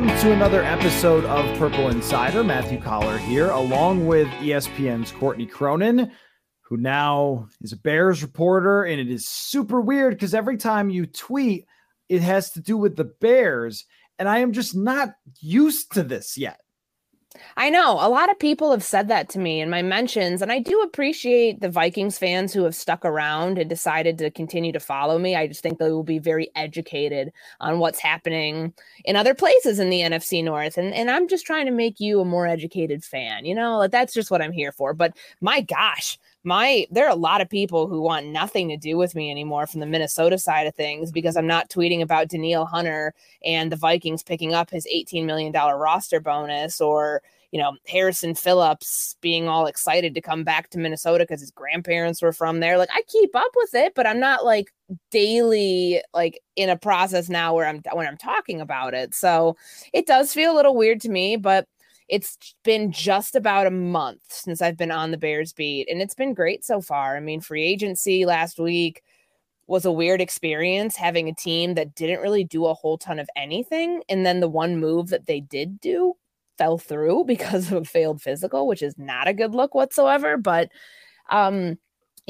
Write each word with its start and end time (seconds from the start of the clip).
Welcome 0.00 0.18
to 0.22 0.32
another 0.32 0.62
episode 0.62 1.26
of 1.26 1.58
Purple 1.58 1.90
Insider. 1.90 2.42
Matthew 2.42 2.80
Coller 2.80 3.18
here, 3.18 3.50
along 3.50 4.06
with 4.06 4.28
ESPN's 4.38 5.12
Courtney 5.12 5.44
Cronin, 5.44 6.10
who 6.62 6.78
now 6.78 7.48
is 7.60 7.74
a 7.74 7.76
Bears 7.76 8.22
reporter. 8.22 8.84
And 8.84 8.98
it 8.98 9.10
is 9.10 9.28
super 9.28 9.78
weird 9.78 10.14
because 10.14 10.32
every 10.32 10.56
time 10.56 10.88
you 10.88 11.04
tweet, 11.04 11.66
it 12.08 12.22
has 12.22 12.50
to 12.52 12.62
do 12.62 12.78
with 12.78 12.96
the 12.96 13.12
Bears. 13.20 13.84
And 14.18 14.26
I 14.26 14.38
am 14.38 14.52
just 14.52 14.74
not 14.74 15.10
used 15.38 15.92
to 15.92 16.02
this 16.02 16.38
yet. 16.38 16.60
I 17.56 17.70
know 17.70 17.94
a 18.00 18.08
lot 18.10 18.30
of 18.30 18.38
people 18.38 18.70
have 18.72 18.84
said 18.84 19.08
that 19.08 19.28
to 19.30 19.38
me 19.40 19.60
in 19.60 19.70
my 19.70 19.82
mentions, 19.82 20.42
and 20.42 20.52
I 20.52 20.60
do 20.60 20.80
appreciate 20.82 21.60
the 21.60 21.70
Vikings 21.70 22.18
fans 22.18 22.52
who 22.52 22.64
have 22.64 22.74
stuck 22.74 23.04
around 23.04 23.58
and 23.58 23.70
decided 23.70 24.18
to 24.18 24.30
continue 24.30 24.72
to 24.72 24.80
follow 24.80 25.18
me. 25.18 25.36
I 25.36 25.46
just 25.48 25.62
think 25.62 25.78
they 25.78 25.90
will 25.90 26.04
be 26.04 26.18
very 26.20 26.50
educated 26.56 27.32
on 27.60 27.78
what's 27.80 28.00
happening 28.00 28.74
in 29.04 29.16
other 29.16 29.34
places 29.34 29.80
in 29.80 29.90
the 29.90 30.00
NFC 30.02 30.44
North, 30.44 30.78
and 30.78 30.94
and 30.94 31.10
I'm 31.10 31.28
just 31.28 31.46
trying 31.46 31.66
to 31.66 31.72
make 31.72 32.00
you 32.00 32.20
a 32.20 32.24
more 32.26 32.46
educated 32.46 33.04
fan. 33.04 33.44
You 33.46 33.54
know, 33.56 33.88
that's 33.88 34.14
just 34.14 34.30
what 34.30 34.42
I'm 34.42 34.52
here 34.52 34.72
for. 34.72 34.94
But 34.94 35.16
my 35.40 35.60
gosh, 35.62 36.18
my 36.42 36.86
there 36.90 37.06
are 37.06 37.10
a 37.10 37.16
lot 37.16 37.40
of 37.40 37.50
people 37.50 37.86
who 37.86 38.00
want 38.00 38.26
nothing 38.26 38.68
to 38.68 38.76
do 38.76 38.96
with 38.96 39.14
me 39.14 39.30
anymore 39.30 39.66
from 39.66 39.80
the 39.80 39.86
Minnesota 39.86 40.38
side 40.38 40.66
of 40.66 40.74
things 40.74 41.12
because 41.12 41.36
I'm 41.36 41.46
not 41.46 41.68
tweeting 41.68 42.00
about 42.00 42.28
Danielle 42.28 42.64
Hunter 42.64 43.12
and 43.44 43.70
the 43.70 43.76
Vikings 43.76 44.22
picking 44.22 44.54
up 44.54 44.70
his 44.70 44.86
18 44.86 45.26
million 45.26 45.52
dollar 45.52 45.76
roster 45.76 46.18
bonus 46.18 46.80
or 46.80 47.20
you 47.52 47.60
know 47.60 47.76
Harrison 47.86 48.34
Phillips 48.34 49.16
being 49.20 49.48
all 49.48 49.66
excited 49.66 50.14
to 50.14 50.20
come 50.22 50.42
back 50.42 50.70
to 50.70 50.78
Minnesota 50.78 51.24
because 51.24 51.40
his 51.40 51.50
grandparents 51.50 52.22
were 52.22 52.32
from 52.32 52.60
there. 52.60 52.78
Like 52.78 52.90
I 52.94 53.02
keep 53.06 53.36
up 53.36 53.50
with 53.56 53.74
it, 53.74 53.94
but 53.94 54.06
I'm 54.06 54.20
not 54.20 54.44
like 54.44 54.72
daily 55.10 56.00
like 56.14 56.40
in 56.56 56.70
a 56.70 56.76
process 56.76 57.28
now 57.28 57.54
where 57.54 57.66
I'm 57.66 57.82
when 57.92 58.06
I'm 58.06 58.16
talking 58.16 58.62
about 58.62 58.94
it. 58.94 59.14
So 59.14 59.56
it 59.92 60.06
does 60.06 60.32
feel 60.32 60.54
a 60.54 60.56
little 60.56 60.74
weird 60.74 61.02
to 61.02 61.10
me, 61.10 61.36
but 61.36 61.66
it's 62.10 62.54
been 62.64 62.90
just 62.90 63.36
about 63.36 63.66
a 63.66 63.70
month 63.70 64.22
since 64.28 64.60
I've 64.60 64.76
been 64.76 64.90
on 64.90 65.12
the 65.12 65.16
Bears 65.16 65.52
beat, 65.52 65.88
and 65.88 66.02
it's 66.02 66.14
been 66.14 66.34
great 66.34 66.64
so 66.64 66.80
far. 66.80 67.16
I 67.16 67.20
mean, 67.20 67.40
free 67.40 67.64
agency 67.64 68.26
last 68.26 68.58
week 68.58 69.02
was 69.68 69.84
a 69.84 69.92
weird 69.92 70.20
experience 70.20 70.96
having 70.96 71.28
a 71.28 71.34
team 71.34 71.74
that 71.74 71.94
didn't 71.94 72.20
really 72.20 72.42
do 72.42 72.66
a 72.66 72.74
whole 72.74 72.98
ton 72.98 73.20
of 73.20 73.30
anything. 73.36 74.02
And 74.08 74.26
then 74.26 74.40
the 74.40 74.48
one 74.48 74.80
move 74.80 75.10
that 75.10 75.26
they 75.26 75.38
did 75.38 75.80
do 75.80 76.14
fell 76.58 76.76
through 76.76 77.24
because 77.28 77.70
of 77.70 77.82
a 77.82 77.84
failed 77.84 78.20
physical, 78.20 78.66
which 78.66 78.82
is 78.82 78.98
not 78.98 79.28
a 79.28 79.32
good 79.32 79.54
look 79.54 79.74
whatsoever. 79.74 80.36
But 80.36 80.70
um, 81.30 81.78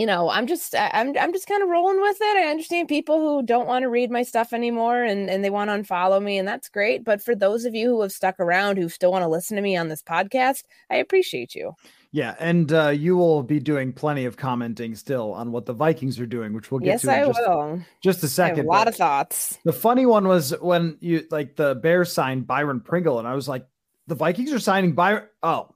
you 0.00 0.06
know, 0.06 0.30
I'm 0.30 0.46
just 0.46 0.74
I'm 0.74 1.14
I'm 1.18 1.34
just 1.34 1.46
kind 1.46 1.62
of 1.62 1.68
rolling 1.68 2.00
with 2.00 2.16
it. 2.18 2.36
I 2.38 2.50
understand 2.50 2.88
people 2.88 3.18
who 3.20 3.42
don't 3.42 3.66
want 3.66 3.82
to 3.82 3.90
read 3.90 4.10
my 4.10 4.22
stuff 4.22 4.54
anymore 4.54 5.02
and 5.02 5.28
and 5.28 5.44
they 5.44 5.50
want 5.50 5.68
to 5.68 5.76
unfollow 5.76 6.22
me 6.22 6.38
and 6.38 6.48
that's 6.48 6.70
great, 6.70 7.04
but 7.04 7.20
for 7.20 7.34
those 7.34 7.66
of 7.66 7.74
you 7.74 7.90
who 7.90 8.00
have 8.00 8.10
stuck 8.10 8.40
around 8.40 8.78
who 8.78 8.88
still 8.88 9.12
want 9.12 9.24
to 9.24 9.28
listen 9.28 9.56
to 9.56 9.62
me 9.62 9.76
on 9.76 9.88
this 9.88 10.02
podcast, 10.02 10.62
I 10.90 10.96
appreciate 10.96 11.54
you. 11.54 11.74
Yeah, 12.12 12.34
and 12.38 12.72
uh, 12.72 12.88
you 12.88 13.14
will 13.14 13.42
be 13.42 13.60
doing 13.60 13.92
plenty 13.92 14.24
of 14.24 14.38
commenting 14.38 14.94
still 14.94 15.34
on 15.34 15.52
what 15.52 15.66
the 15.66 15.74
Vikings 15.74 16.18
are 16.18 16.26
doing, 16.26 16.54
which 16.54 16.70
we'll 16.70 16.80
get 16.80 16.86
yes, 16.86 17.02
to. 17.02 17.06
Yes, 17.08 17.22
I 17.22 17.26
just, 17.26 17.40
will. 17.40 17.80
Just 18.02 18.24
a 18.24 18.28
second. 18.28 18.64
a 18.64 18.68
lot 18.68 18.88
of 18.88 18.96
thoughts. 18.96 19.58
The 19.66 19.72
funny 19.74 20.06
one 20.06 20.26
was 20.26 20.58
when 20.62 20.96
you 21.00 21.26
like 21.30 21.56
the 21.56 21.74
Bears 21.74 22.10
signed 22.10 22.46
Byron 22.46 22.80
Pringle, 22.80 23.18
and 23.18 23.28
I 23.28 23.34
was 23.34 23.46
like, 23.46 23.66
the 24.06 24.14
Vikings 24.14 24.50
are 24.54 24.58
signing 24.58 24.94
Byron. 24.94 25.24
Oh 25.42 25.68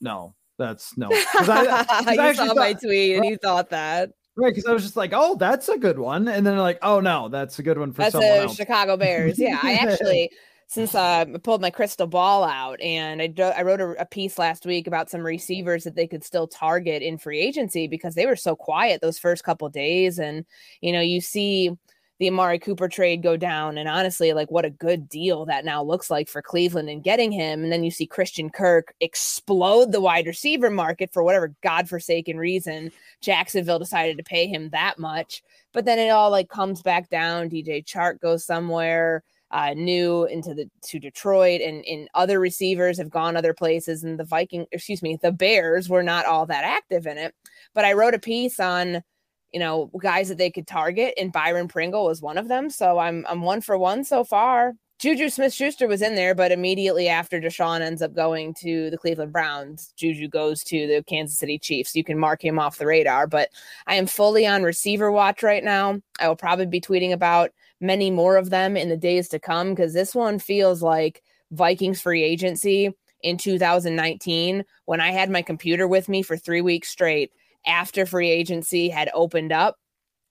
no, 0.00 0.34
that's 0.58 0.96
no. 0.96 1.08
I, 1.12 2.28
you 2.28 2.34
saw 2.34 2.46
thought, 2.46 2.56
my 2.56 2.72
tweet 2.72 3.16
and 3.16 3.24
you 3.24 3.36
thought 3.36 3.70
that. 3.70 4.10
Right, 4.36 4.54
because 4.54 4.66
I 4.66 4.72
was 4.72 4.82
just 4.82 4.96
like, 4.96 5.12
"Oh, 5.14 5.36
that's 5.36 5.68
a 5.68 5.78
good 5.78 5.98
one," 5.98 6.28
and 6.28 6.46
then 6.46 6.58
like, 6.58 6.78
"Oh 6.82 7.00
no, 7.00 7.28
that's 7.28 7.58
a 7.58 7.62
good 7.62 7.78
one 7.78 7.92
for 7.92 8.02
that's 8.02 8.12
someone 8.12 8.30
else." 8.30 8.56
Chicago 8.56 8.96
Bears. 8.96 9.38
Yeah, 9.38 9.58
I 9.62 9.74
actually, 9.74 10.30
since 10.66 10.94
uh, 10.94 11.24
I 11.32 11.38
pulled 11.38 11.62
my 11.62 11.70
crystal 11.70 12.06
ball 12.06 12.44
out 12.44 12.80
and 12.82 13.22
I, 13.22 13.32
I 13.56 13.62
wrote 13.62 13.80
a, 13.80 14.02
a, 14.02 14.04
piece 14.04 14.38
last 14.38 14.66
week 14.66 14.86
about 14.86 15.08
some 15.08 15.22
receivers 15.22 15.84
that 15.84 15.94
they 15.94 16.06
could 16.06 16.24
still 16.24 16.46
target 16.48 17.02
in 17.02 17.18
free 17.18 17.40
agency 17.40 17.86
because 17.86 18.14
they 18.14 18.26
were 18.26 18.36
so 18.36 18.56
quiet 18.56 19.00
those 19.00 19.18
first 19.18 19.42
couple 19.42 19.68
days, 19.70 20.18
and 20.18 20.44
you 20.82 20.92
know, 20.92 21.00
you 21.00 21.22
see 21.22 21.70
the 22.18 22.28
Amari 22.28 22.58
Cooper 22.58 22.88
trade 22.88 23.22
go 23.22 23.36
down. 23.36 23.76
And 23.76 23.88
honestly, 23.88 24.32
like 24.32 24.50
what 24.50 24.64
a 24.64 24.70
good 24.70 25.08
deal 25.08 25.44
that 25.46 25.64
now 25.64 25.82
looks 25.82 26.10
like 26.10 26.28
for 26.28 26.40
Cleveland 26.40 26.88
and 26.88 27.04
getting 27.04 27.30
him. 27.30 27.62
And 27.62 27.70
then 27.70 27.84
you 27.84 27.90
see 27.90 28.06
Christian 28.06 28.48
Kirk 28.48 28.94
explode 29.00 29.92
the 29.92 30.00
wide 30.00 30.26
receiver 30.26 30.70
market 30.70 31.10
for 31.12 31.22
whatever 31.22 31.54
godforsaken 31.62 32.38
reason. 32.38 32.90
Jacksonville 33.20 33.78
decided 33.78 34.16
to 34.16 34.24
pay 34.24 34.46
him 34.46 34.70
that 34.70 34.98
much. 34.98 35.42
But 35.72 35.84
then 35.84 35.98
it 35.98 36.08
all 36.08 36.30
like 36.30 36.48
comes 36.48 36.80
back 36.82 37.10
down. 37.10 37.50
DJ 37.50 37.84
Chark 37.84 38.20
goes 38.20 38.44
somewhere. 38.44 39.22
Uh, 39.52 39.74
new 39.74 40.24
into 40.24 40.54
the 40.54 40.68
to 40.82 40.98
Detroit 40.98 41.60
and 41.60 41.84
in 41.84 42.08
other 42.14 42.40
receivers 42.40 42.98
have 42.98 43.10
gone 43.10 43.36
other 43.36 43.54
places 43.54 44.02
and 44.02 44.18
the 44.18 44.24
Viking 44.24 44.66
excuse 44.72 45.02
me 45.02 45.16
the 45.22 45.30
Bears 45.30 45.88
were 45.88 46.02
not 46.02 46.26
all 46.26 46.46
that 46.46 46.64
active 46.64 47.06
in 47.06 47.16
it 47.16 47.32
but 47.72 47.84
I 47.84 47.92
wrote 47.92 48.12
a 48.12 48.18
piece 48.18 48.58
on 48.58 49.04
you 49.52 49.60
know, 49.60 49.90
guys 50.00 50.28
that 50.28 50.38
they 50.38 50.50
could 50.50 50.66
target, 50.66 51.14
and 51.16 51.32
Byron 51.32 51.68
Pringle 51.68 52.04
was 52.04 52.20
one 52.20 52.38
of 52.38 52.48
them. 52.48 52.70
So 52.70 52.98
I'm 52.98 53.24
I'm 53.28 53.42
one 53.42 53.60
for 53.60 53.78
one 53.78 54.04
so 54.04 54.24
far. 54.24 54.74
Juju 54.98 55.28
Smith 55.28 55.52
Schuster 55.52 55.86
was 55.86 56.00
in 56.00 56.14
there, 56.14 56.34
but 56.34 56.52
immediately 56.52 57.06
after 57.06 57.38
Deshaun 57.38 57.82
ends 57.82 58.00
up 58.00 58.14
going 58.14 58.54
to 58.54 58.88
the 58.88 58.96
Cleveland 58.96 59.30
Browns, 59.30 59.92
Juju 59.94 60.26
goes 60.28 60.64
to 60.64 60.86
the 60.86 61.04
Kansas 61.06 61.38
City 61.38 61.58
Chiefs. 61.58 61.94
You 61.94 62.02
can 62.02 62.18
mark 62.18 62.42
him 62.42 62.58
off 62.58 62.78
the 62.78 62.86
radar, 62.86 63.26
but 63.26 63.50
I 63.86 63.96
am 63.96 64.06
fully 64.06 64.46
on 64.46 64.62
receiver 64.62 65.12
watch 65.12 65.42
right 65.42 65.62
now. 65.62 66.00
I 66.18 66.28
will 66.28 66.36
probably 66.36 66.64
be 66.64 66.80
tweeting 66.80 67.12
about 67.12 67.50
many 67.78 68.10
more 68.10 68.36
of 68.36 68.48
them 68.48 68.74
in 68.74 68.88
the 68.88 68.96
days 68.96 69.28
to 69.28 69.38
come 69.38 69.74
because 69.74 69.92
this 69.92 70.14
one 70.14 70.38
feels 70.38 70.82
like 70.82 71.22
Vikings 71.50 72.00
free 72.00 72.22
agency 72.22 72.90
in 73.22 73.36
2019 73.36 74.64
when 74.86 75.00
I 75.02 75.10
had 75.10 75.30
my 75.30 75.42
computer 75.42 75.86
with 75.86 76.08
me 76.08 76.22
for 76.22 76.38
three 76.38 76.62
weeks 76.62 76.88
straight 76.88 77.32
after 77.66 78.06
free 78.06 78.30
agency 78.30 78.88
had 78.88 79.10
opened 79.14 79.52
up. 79.52 79.76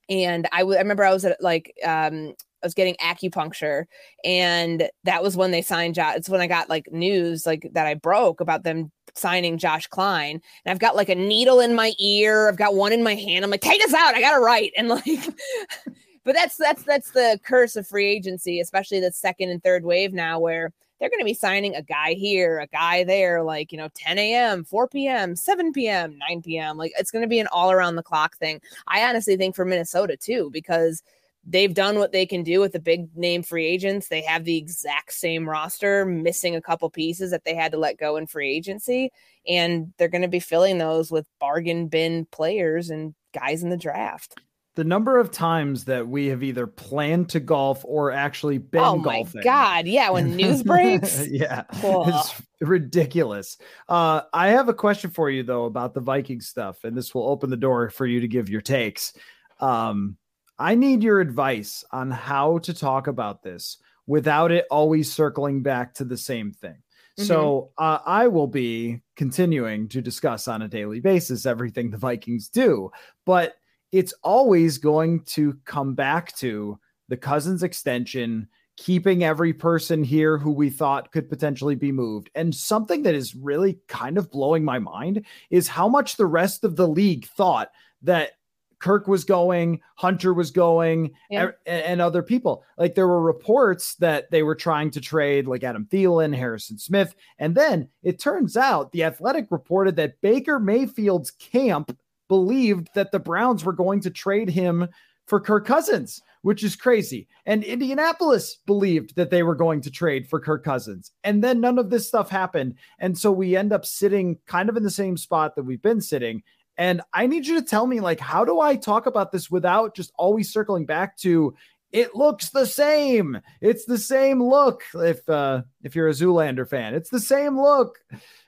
And 0.10 0.48
I, 0.52 0.60
w- 0.60 0.78
I 0.78 0.82
remember 0.82 1.04
I 1.04 1.14
was 1.14 1.26
at 1.26 1.42
like, 1.42 1.74
um, 1.84 2.34
I 2.64 2.66
was 2.66 2.74
getting 2.74 2.96
acupuncture, 2.96 3.86
and 4.24 4.90
that 5.04 5.22
was 5.22 5.38
when 5.38 5.52
they 5.52 5.62
signed 5.62 5.94
Josh. 5.94 6.16
It's 6.16 6.30
when 6.30 6.42
I 6.42 6.48
got 6.48 6.68
like 6.68 6.92
news 6.92 7.46
like 7.46 7.70
that 7.74 7.86
I 7.86 7.94
broke 7.94 8.42
about 8.42 8.64
them 8.64 8.92
signing 9.14 9.60
Josh 9.60 9.86
Kline. 9.86 10.42
And 10.66 10.72
I've 10.72 10.80
got 10.80 10.96
like 10.96 11.10
a 11.10 11.16
needle 11.16 11.60
in 11.60 11.76
my 11.76 11.94
ear. 12.00 12.48
I've 12.48 12.58
got 12.58 12.74
one 12.74 12.92
in 12.92 13.04
my 13.04 13.14
hand. 13.14 13.46
I'm 13.46 13.52
like, 13.52 13.62
take 13.62 13.82
this 13.82 13.94
out. 13.94 14.16
I 14.16 14.22
gotta 14.22 14.42
write. 14.42 14.72
And 14.78 14.88
like, 14.88 15.06
but 16.24 16.34
that's 16.34 16.58
that's 16.58 16.84
that's 16.84 17.12
the 17.12 17.40
curse 17.44 17.76
of 17.76 17.88
free 17.88 18.08
agency, 18.08 18.60
especially 18.60 19.00
the 19.00 19.12
second 19.12 19.50
and 19.50 19.64
third 19.64 19.86
wave 19.86 20.14
now, 20.14 20.40
where 20.40 20.72
they're 21.00 21.10
going 21.10 21.20
to 21.20 21.26
be 21.26 21.34
signing 21.34 21.76
a 21.76 21.82
guy 21.82 22.14
here, 22.14 22.60
a 22.60 22.68
guy 22.68 23.04
there, 23.04 23.44
like, 23.44 23.72
you 23.72 23.78
know, 23.78 23.90
10 23.96 24.18
a.m., 24.18 24.64
4 24.64 24.88
p.m., 24.88 25.36
7 25.36 25.74
p.m., 25.74 26.18
9 26.30 26.42
p.m. 26.42 26.78
Like, 26.78 26.94
it's 26.98 27.12
going 27.12 27.24
to 27.24 27.28
be 27.28 27.40
an 27.40 27.48
all 27.52 27.72
around 27.72 27.96
the 27.96 28.04
clock 28.04 28.38
thing. 28.38 28.62
I 28.88 29.08
honestly 29.08 29.36
think 29.36 29.56
for 29.56 29.66
Minnesota, 29.66 30.16
too, 30.16 30.50
because 30.54 31.04
they've 31.46 31.74
done 31.74 32.00
what 32.00 32.12
they 32.12 32.26
can 32.26 32.44
do 32.44 32.60
with 32.60 32.72
the 32.72 32.80
big 32.80 33.16
name 33.16 33.44
free 33.44 33.66
agents. 33.66 34.08
They 34.08 34.22
have 34.22 34.46
the 34.46 34.58
exact 34.58 35.14
same 35.14 35.48
roster, 35.48 36.06
missing 36.06 36.56
a 36.56 36.62
couple 36.62 36.90
pieces 36.90 37.32
that 37.32 37.44
they 37.44 37.56
had 37.56 37.74
to 37.74 37.78
let 37.78 37.98
go 37.98 38.16
in 38.16 38.26
free 38.26 38.56
agency. 38.56 39.12
And 39.48 39.94
they're 39.98 40.08
going 40.08 40.22
to 40.22 40.28
be 40.28 40.40
filling 40.40 40.78
those 40.78 41.12
with 41.12 41.28
bargain 41.40 41.88
bin 41.88 42.26
players 42.32 42.90
and 42.90 43.14
guys 43.34 43.64
in 43.64 43.70
the 43.70 43.78
draft 43.78 44.40
the 44.76 44.84
number 44.84 45.20
of 45.20 45.32
times 45.32 45.86
that 45.86 46.08
we 46.08 46.28
have 46.28 46.44
either 46.44 46.68
planned 46.68 47.30
to 47.30 47.40
golf 47.40 47.84
or 47.86 48.12
actually 48.12 48.58
been 48.58 48.82
golfing. 48.82 49.02
oh 49.02 49.04
golfing. 49.04 49.40
my 49.40 49.44
god 49.44 49.88
yeah 49.88 50.10
when 50.10 50.36
news 50.36 50.64
breaks 50.64 51.28
yeah 51.28 51.64
it's 51.72 52.42
ridiculous 52.62 53.58
uh, 53.90 54.22
i 54.34 54.48
have 54.50 54.70
a 54.70 54.74
question 54.74 55.10
for 55.10 55.30
you 55.30 55.44
though 55.44 55.66
about 55.66 55.94
the 55.94 56.02
viking 56.02 56.42
stuff 56.42 56.84
and 56.84 56.96
this 56.96 57.14
will 57.14 57.28
open 57.28 57.50
the 57.50 57.58
door 57.58 57.90
for 57.90 58.06
you 58.06 58.20
to 58.20 58.28
give 58.28 58.50
your 58.50 58.62
takes 58.62 59.14
um, 59.60 60.18
I 60.58 60.76
need 60.76 61.04
your 61.04 61.20
advice 61.20 61.84
on 61.92 62.12
how 62.12 62.60
to 62.60 62.74
talk 62.74 63.08
about 63.08 63.44
this 63.44 63.78
without 64.08 64.52
it 64.52 64.66
always 64.72 65.12
circling 65.12 65.64
back 65.64 65.94
to 65.96 66.06
the 66.06 66.18
same 66.18 66.52
thing. 66.52 66.78
Mm-hmm. 67.18 67.24
So 67.24 67.72
uh, 67.78 68.00
I 68.06 68.28
will 68.28 68.48
be 68.48 69.02
continuing 69.16 69.88
to 69.90 70.02
discuss 70.02 70.48
on 70.48 70.62
a 70.62 70.68
daily 70.68 71.00
basis 71.00 71.46
everything 71.46 71.90
the 71.90 71.98
Vikings 71.98 72.50
do, 72.50 72.92
but 73.26 73.56
it's 73.92 74.14
always 74.24 74.78
going 74.78 75.22
to 75.26 75.58
come 75.66 75.94
back 75.94 76.36
to 76.38 76.80
the 77.08 77.18
Cousins 77.18 77.64
extension, 77.64 78.48
keeping 78.78 79.24
every 79.24 79.54
person 79.54 80.04
here 80.04 80.38
who 80.38 80.52
we 80.52 80.70
thought 80.70 81.12
could 81.12 81.30
potentially 81.30 81.76
be 81.76 81.92
moved. 81.92 82.30
And 82.36 82.54
something 82.54 83.04
that 83.04 83.16
is 83.16 83.36
really 83.36 83.80
kind 83.88 84.18
of 84.18 84.32
blowing 84.32 84.66
my 84.66 84.80
mind 84.80 85.26
is 85.50 85.68
how 85.68 85.88
much 85.88 86.18
the 86.18 86.26
rest 86.26 86.64
of 86.64 86.76
the 86.76 86.88
league 86.88 87.26
thought 87.26 87.72
that 88.02 88.32
Kirk 88.80 89.08
was 89.08 89.24
going, 89.24 89.82
Hunter 89.96 90.34
was 90.34 90.52
going, 90.52 91.12
yeah. 91.30 91.46
Er, 91.46 91.58
and, 91.66 91.84
and, 91.84 92.02
other 92.02 92.22
people. 92.22 92.64
Like 92.78 92.94
there 92.94 93.08
were 93.08 93.22
reports 93.22 93.96
that 93.96 94.30
they 94.32 94.44
were 94.44 94.54
trying 94.54 94.92
to 94.92 95.02
trade 95.02 95.48
like 95.48 95.64
Adam 95.64 95.88
Thielen, 95.90 96.36
Harrison 96.36 96.78
Smith. 96.78 97.16
And 97.40 97.56
then 97.56 97.90
it 98.04 98.20
turns 98.20 98.58
out 98.58 98.92
the 98.92 99.04
Athletic 99.04 99.48
reported 99.50 99.96
that 99.96 100.20
Baker 100.22 100.60
Mayfield's 100.60 101.32
camp 101.32 101.98
believed 102.28 102.90
that 102.96 103.12
the 103.12 103.20
Browns 103.20 103.64
were 103.64 103.74
going 103.74 104.02
to 104.02 104.10
trade 104.10 104.50
him 104.50 104.88
for 105.28 105.40
Kirk 105.40 105.66
Cousins, 105.66 106.22
which 106.42 106.64
is 106.64 106.76
crazy. 106.76 107.28
And 107.46 107.64
Indianapolis 107.64 108.58
believed 108.66 109.16
that 109.16 109.32
they 109.32 109.44
were 109.44 109.56
going 109.56 109.82
to 109.82 109.92
trade 109.92 110.28
for 110.28 110.40
Kirk 110.40 110.64
Cousins. 110.64 111.12
And 111.24 111.44
then 111.44 111.60
none 111.60 111.80
of 111.80 111.90
this 111.90 112.08
stuff 112.08 112.30
happened. 112.30 112.76
And 113.00 113.18
so 113.18 113.32
we 113.32 113.56
end 113.56 113.74
up 113.74 113.86
sitting 113.86 114.38
kind 114.46 114.70
of 114.70 114.78
in 114.78 114.84
the 114.84 114.92
same 114.92 115.18
spot 115.18 115.56
that 115.56 115.64
we've 115.64 115.82
been 115.82 116.02
sitting. 116.02 116.44
And 116.78 117.02
I 117.14 117.26
need 117.26 117.48
you 117.48 117.60
to 117.60 117.66
tell 117.66 117.88
me, 117.88 118.02
like, 118.02 118.20
how 118.20 118.46
do 118.46 118.60
I 118.60 118.76
talk 118.76 119.06
about 119.06 119.32
this 119.32 119.50
without 119.50 119.96
just 119.96 120.12
always 120.18 120.52
circling 120.52 120.86
back 120.86 121.18
to 121.20 121.56
it 121.92 122.14
looks 122.14 122.50
the 122.50 122.66
same. 122.66 123.40
It's 123.62 123.86
the 123.86 123.98
same 123.98 124.44
look. 124.44 124.84
If 124.94 125.28
uh 125.30 125.62
if 125.82 125.96
you're 125.96 126.10
a 126.10 126.14
Zoolander 126.14 126.68
fan, 126.68 126.94
it's 126.94 127.10
the 127.10 127.22
same 127.22 127.58
look. 127.58 128.00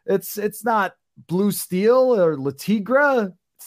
It's 0.06 0.38
it's 0.38 0.66
not 0.66 0.96
blue 1.16 1.52
steel 1.52 2.14
or 2.14 2.38
Le 2.38 2.52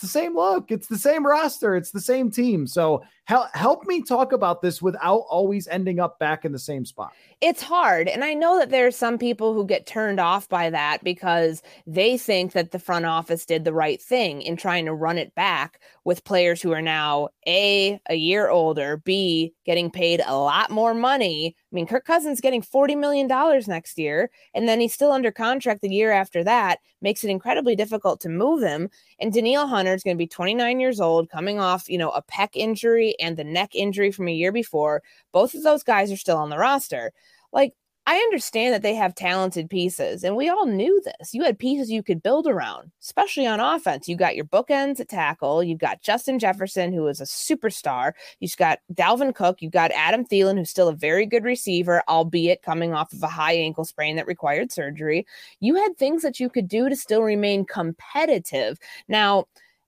Tigre 0.00 0.06
the 0.06 0.20
same 0.20 0.36
look. 0.36 0.70
It's 0.70 0.86
the 0.86 0.98
same 0.98 1.26
roster. 1.26 1.76
It's 1.76 1.90
the 1.90 2.00
same 2.00 2.30
team. 2.30 2.66
So 2.66 3.02
help 3.30 3.46
help 3.54 3.86
me 3.86 4.02
talk 4.02 4.32
about 4.32 4.60
this 4.60 4.82
without 4.82 5.24
always 5.30 5.68
ending 5.68 6.00
up 6.00 6.18
back 6.18 6.44
in 6.44 6.50
the 6.50 6.58
same 6.58 6.84
spot. 6.84 7.12
It's 7.40 7.62
hard. 7.62 8.08
And 8.08 8.24
I 8.24 8.34
know 8.34 8.58
that 8.58 8.70
there 8.70 8.86
are 8.86 8.90
some 8.90 9.16
people 9.16 9.54
who 9.54 9.64
get 9.64 9.86
turned 9.86 10.18
off 10.18 10.48
by 10.48 10.68
that 10.68 11.02
because 11.04 11.62
they 11.86 12.18
think 12.18 12.52
that 12.52 12.72
the 12.72 12.78
front 12.78 13.06
office 13.06 13.46
did 13.46 13.64
the 13.64 13.72
right 13.72 14.02
thing 14.02 14.42
in 14.42 14.56
trying 14.56 14.84
to 14.84 14.92
run 14.92 15.16
it 15.16 15.34
back 15.34 15.80
with 16.04 16.24
players 16.24 16.60
who 16.60 16.72
are 16.72 16.82
now 16.82 17.28
A, 17.46 18.00
a 18.08 18.16
year 18.16 18.48
older, 18.48 18.98
B, 18.98 19.54
getting 19.64 19.90
paid 19.90 20.20
a 20.26 20.36
lot 20.36 20.70
more 20.70 20.92
money. 20.92 21.54
I 21.56 21.74
mean, 21.74 21.86
Kirk 21.86 22.04
Cousins 22.04 22.40
getting 22.40 22.62
$40 22.62 22.98
million 22.98 23.28
next 23.68 23.96
year, 23.96 24.30
and 24.54 24.68
then 24.68 24.80
he's 24.80 24.92
still 24.92 25.12
under 25.12 25.30
contract 25.30 25.82
the 25.82 25.88
year 25.88 26.10
after 26.10 26.42
that, 26.44 26.80
makes 27.00 27.22
it 27.22 27.30
incredibly 27.30 27.76
difficult 27.76 28.20
to 28.22 28.28
move 28.28 28.62
him. 28.62 28.90
And 29.20 29.32
Danielle 29.32 29.68
Hunter 29.68 29.94
is 29.94 30.02
going 30.02 30.16
to 30.16 30.18
be 30.18 30.26
29 30.26 30.80
years 30.80 31.00
old, 31.00 31.30
coming 31.30 31.60
off, 31.60 31.88
you 31.88 31.96
know, 31.96 32.10
a 32.10 32.22
pec 32.22 32.50
injury 32.54 33.14
and 33.20 33.36
the 33.36 33.44
neck 33.44 33.74
injury 33.74 34.10
from 34.10 34.28
a 34.28 34.34
year 34.34 34.52
before. 34.52 35.02
Both 35.32 35.54
of 35.54 35.62
those 35.62 35.82
guys 35.82 36.10
are 36.10 36.16
still 36.16 36.36
on 36.36 36.50
the 36.50 36.58
roster. 36.58 37.12
Like, 37.52 37.74
I 38.06 38.16
understand 38.16 38.74
that 38.74 38.82
they 38.82 38.94
have 38.94 39.14
talented 39.14 39.70
pieces, 39.70 40.24
and 40.24 40.34
we 40.34 40.48
all 40.48 40.66
knew 40.66 41.00
this. 41.04 41.32
You 41.32 41.44
had 41.44 41.58
pieces 41.58 41.90
you 41.90 42.02
could 42.02 42.22
build 42.22 42.46
around, 42.46 42.90
especially 43.00 43.46
on 43.46 43.60
offense. 43.60 44.08
You 44.08 44.16
got 44.16 44.34
your 44.34 44.46
bookends 44.46 44.98
at 44.98 45.08
tackle. 45.08 45.62
You've 45.62 45.78
got 45.78 46.02
Justin 46.02 46.38
Jefferson, 46.38 46.92
who 46.92 47.06
is 47.06 47.20
a 47.20 47.24
superstar. 47.24 48.12
You've 48.40 48.56
got 48.56 48.80
Dalvin 48.92 49.34
Cook. 49.34 49.60
You've 49.60 49.70
got 49.70 49.92
Adam 49.92 50.24
Thielen, 50.24 50.56
who's 50.56 50.70
still 50.70 50.88
a 50.88 50.94
very 50.94 51.26
good 51.26 51.44
receiver, 51.44 52.02
albeit 52.08 52.62
coming 52.62 52.94
off 52.94 53.12
of 53.12 53.22
a 53.22 53.28
high 53.28 53.54
ankle 53.54 53.84
sprain 53.84 54.16
that 54.16 54.26
required 54.26 54.72
surgery. 54.72 55.26
You 55.60 55.76
had 55.76 55.96
things 55.96 56.22
that 56.22 56.40
you 56.40 56.48
could 56.48 56.68
do 56.68 56.88
to 56.88 56.96
still 56.96 57.22
remain 57.22 57.64
competitive. 57.64 58.78
Now, 59.06 59.44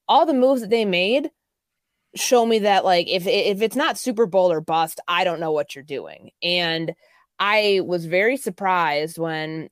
all 0.06 0.26
the 0.26 0.35
moves 0.35 0.61
that 0.61 0.70
they 0.70 0.85
made 0.85 1.31
show 2.14 2.44
me 2.47 2.61
that, 2.61 2.85
like, 2.85 3.09
if 3.09 3.26
if 3.26 3.62
it's 3.62 3.76
not 3.76 3.99
Super 3.99 4.26
Bowl 4.26 4.53
or 4.53 4.61
bust, 4.61 5.00
I 5.09 5.25
don't 5.25 5.41
know 5.41 5.53
what 5.53 5.75
you're 5.75 5.85
doing. 5.85 6.31
And 6.43 6.94
I 7.38 7.81
was 7.85 8.06
very 8.06 8.37
surprised 8.37 9.19
when 9.19 9.69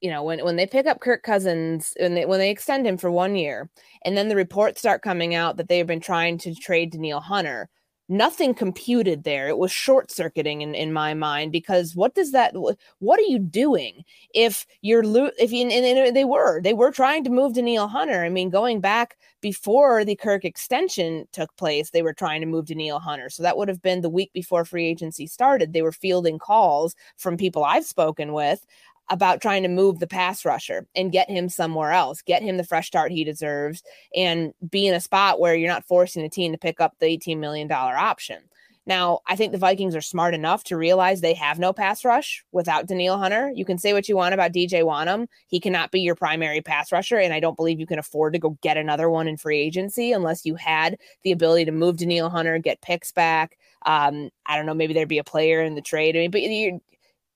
you 0.00 0.10
know 0.10 0.22
when 0.24 0.44
when 0.44 0.56
they 0.56 0.66
pick 0.66 0.86
up 0.86 1.00
Kirk 1.00 1.22
Cousins 1.22 1.94
and 2.00 2.16
they, 2.16 2.26
when 2.26 2.38
they 2.40 2.50
extend 2.50 2.86
him 2.86 2.98
for 2.98 3.10
one 3.10 3.36
year, 3.36 3.70
and 4.04 4.16
then 4.16 4.28
the 4.28 4.36
reports 4.36 4.80
start 4.80 5.02
coming 5.02 5.34
out 5.34 5.56
that 5.58 5.68
they've 5.68 5.86
been 5.86 6.00
trying 6.00 6.38
to 6.38 6.54
trade 6.54 6.92
Danielle 6.92 7.20
Hunter 7.20 7.68
nothing 8.10 8.52
computed 8.52 9.24
there. 9.24 9.48
It 9.48 9.56
was 9.56 9.70
short 9.70 10.10
circuiting 10.10 10.60
in, 10.60 10.74
in 10.74 10.92
my 10.92 11.14
mind 11.14 11.52
because 11.52 11.94
what 11.94 12.14
does 12.14 12.32
that, 12.32 12.54
what 12.98 13.18
are 13.18 13.22
you 13.22 13.38
doing 13.38 14.04
if 14.34 14.66
you're, 14.82 15.04
lo- 15.04 15.30
if 15.38 15.52
you, 15.52 15.62
and, 15.62 15.72
and 15.72 16.14
they 16.14 16.24
were, 16.24 16.60
they 16.60 16.74
were 16.74 16.90
trying 16.90 17.24
to 17.24 17.30
move 17.30 17.54
Danielle 17.54 17.88
Hunter. 17.88 18.24
I 18.24 18.28
mean, 18.28 18.50
going 18.50 18.80
back 18.80 19.16
before 19.40 20.04
the 20.04 20.16
Kirk 20.16 20.44
extension 20.44 21.26
took 21.32 21.54
place, 21.56 21.90
they 21.90 22.02
were 22.02 22.12
trying 22.12 22.40
to 22.40 22.46
move 22.46 22.66
Danielle 22.66 22.98
Hunter. 22.98 23.30
So 23.30 23.42
that 23.44 23.56
would 23.56 23.68
have 23.68 23.80
been 23.80 24.00
the 24.00 24.10
week 24.10 24.32
before 24.32 24.64
free 24.64 24.86
agency 24.86 25.26
started. 25.26 25.72
They 25.72 25.82
were 25.82 25.92
fielding 25.92 26.38
calls 26.38 26.94
from 27.16 27.36
people 27.36 27.64
I've 27.64 27.86
spoken 27.86 28.32
with 28.32 28.66
about 29.10 29.42
trying 29.42 29.62
to 29.64 29.68
move 29.68 29.98
the 29.98 30.06
pass 30.06 30.44
rusher 30.44 30.86
and 30.94 31.12
get 31.12 31.28
him 31.28 31.48
somewhere 31.48 31.92
else, 31.92 32.22
get 32.22 32.42
him 32.42 32.56
the 32.56 32.64
fresh 32.64 32.86
start 32.86 33.10
he 33.12 33.24
deserves, 33.24 33.82
and 34.14 34.54
be 34.70 34.86
in 34.86 34.94
a 34.94 35.00
spot 35.00 35.40
where 35.40 35.54
you're 35.54 35.68
not 35.68 35.84
forcing 35.84 36.22
the 36.22 36.28
team 36.28 36.52
to 36.52 36.58
pick 36.58 36.80
up 36.80 36.94
the 36.98 37.06
$18 37.06 37.38
million 37.38 37.70
option. 37.70 38.38
Now, 38.86 39.20
I 39.26 39.36
think 39.36 39.52
the 39.52 39.58
Vikings 39.58 39.94
are 39.94 40.00
smart 40.00 40.32
enough 40.34 40.64
to 40.64 40.76
realize 40.76 41.20
they 41.20 41.34
have 41.34 41.58
no 41.58 41.72
pass 41.72 42.04
rush 42.04 42.44
without 42.50 42.86
Danielle 42.86 43.18
Hunter. 43.18 43.52
You 43.54 43.64
can 43.64 43.78
say 43.78 43.92
what 43.92 44.08
you 44.08 44.16
want 44.16 44.32
about 44.32 44.52
DJ 44.52 44.82
Wonnum. 44.82 45.26
He 45.48 45.60
cannot 45.60 45.90
be 45.90 46.00
your 46.00 46.14
primary 46.14 46.60
pass 46.62 46.90
rusher, 46.90 47.18
and 47.18 47.34
I 47.34 47.40
don't 47.40 47.56
believe 47.56 47.78
you 47.78 47.86
can 47.86 47.98
afford 47.98 48.32
to 48.32 48.38
go 48.38 48.58
get 48.62 48.76
another 48.76 49.10
one 49.10 49.28
in 49.28 49.36
free 49.36 49.60
agency 49.60 50.12
unless 50.12 50.46
you 50.46 50.54
had 50.54 50.96
the 51.22 51.32
ability 51.32 51.66
to 51.66 51.72
move 51.72 51.98
Danielle 51.98 52.30
Hunter, 52.30 52.58
get 52.58 52.80
picks 52.80 53.12
back. 53.12 53.58
Um, 53.84 54.30
I 54.46 54.56
don't 54.56 54.66
know, 54.66 54.74
maybe 54.74 54.94
there'd 54.94 55.08
be 55.08 55.18
a 55.18 55.24
player 55.24 55.62
in 55.62 55.74
the 55.74 55.82
trade. 55.82 56.16
I 56.16 56.20
mean, 56.20 56.30
but 56.30 56.42
you 56.42 56.80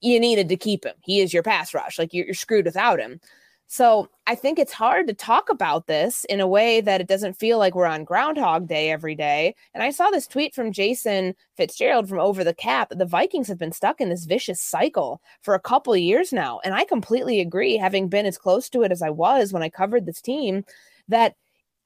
you 0.01 0.19
needed 0.19 0.49
to 0.49 0.57
keep 0.57 0.85
him. 0.85 0.95
He 1.01 1.21
is 1.21 1.33
your 1.33 1.43
pass 1.43 1.73
rush. 1.73 1.97
Like 1.97 2.13
you're, 2.13 2.25
you're 2.25 2.33
screwed 2.33 2.65
without 2.65 2.99
him. 2.99 3.19
So 3.67 4.09
I 4.27 4.35
think 4.35 4.59
it's 4.59 4.73
hard 4.73 5.07
to 5.07 5.13
talk 5.13 5.49
about 5.49 5.87
this 5.87 6.23
in 6.25 6.39
a 6.39 6.47
way 6.47 6.81
that 6.81 7.01
it 7.01 7.07
doesn't 7.07 7.33
feel 7.33 7.57
like 7.57 7.73
we're 7.73 7.87
on 7.87 8.03
Groundhog 8.03 8.67
Day 8.67 8.91
every 8.91 9.15
day. 9.15 9.55
And 9.73 9.81
I 9.81 9.89
saw 9.89 10.09
this 10.09 10.27
tweet 10.27 10.53
from 10.53 10.71
Jason 10.71 11.33
Fitzgerald 11.57 12.07
from 12.07 12.19
Over 12.19 12.43
the 12.43 12.53
Cap 12.53 12.89
that 12.89 12.99
the 12.99 13.05
Vikings 13.05 13.47
have 13.47 13.57
been 13.57 13.71
stuck 13.71 13.99
in 13.99 14.09
this 14.09 14.25
vicious 14.25 14.61
cycle 14.61 15.19
for 15.41 15.55
a 15.55 15.59
couple 15.59 15.97
years 15.97 16.31
now. 16.31 16.59
And 16.63 16.75
I 16.75 16.85
completely 16.85 17.39
agree, 17.39 17.75
having 17.75 18.07
been 18.07 18.27
as 18.27 18.37
close 18.37 18.69
to 18.69 18.83
it 18.83 18.91
as 18.91 19.01
I 19.01 19.09
was 19.09 19.51
when 19.51 19.63
I 19.63 19.69
covered 19.69 20.05
this 20.05 20.21
team, 20.21 20.63
that 21.07 21.35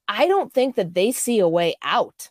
I 0.06 0.26
don't 0.26 0.52
think 0.52 0.76
that 0.76 0.92
they 0.92 1.12
see 1.12 1.38
a 1.38 1.48
way 1.48 1.76
out. 1.82 2.30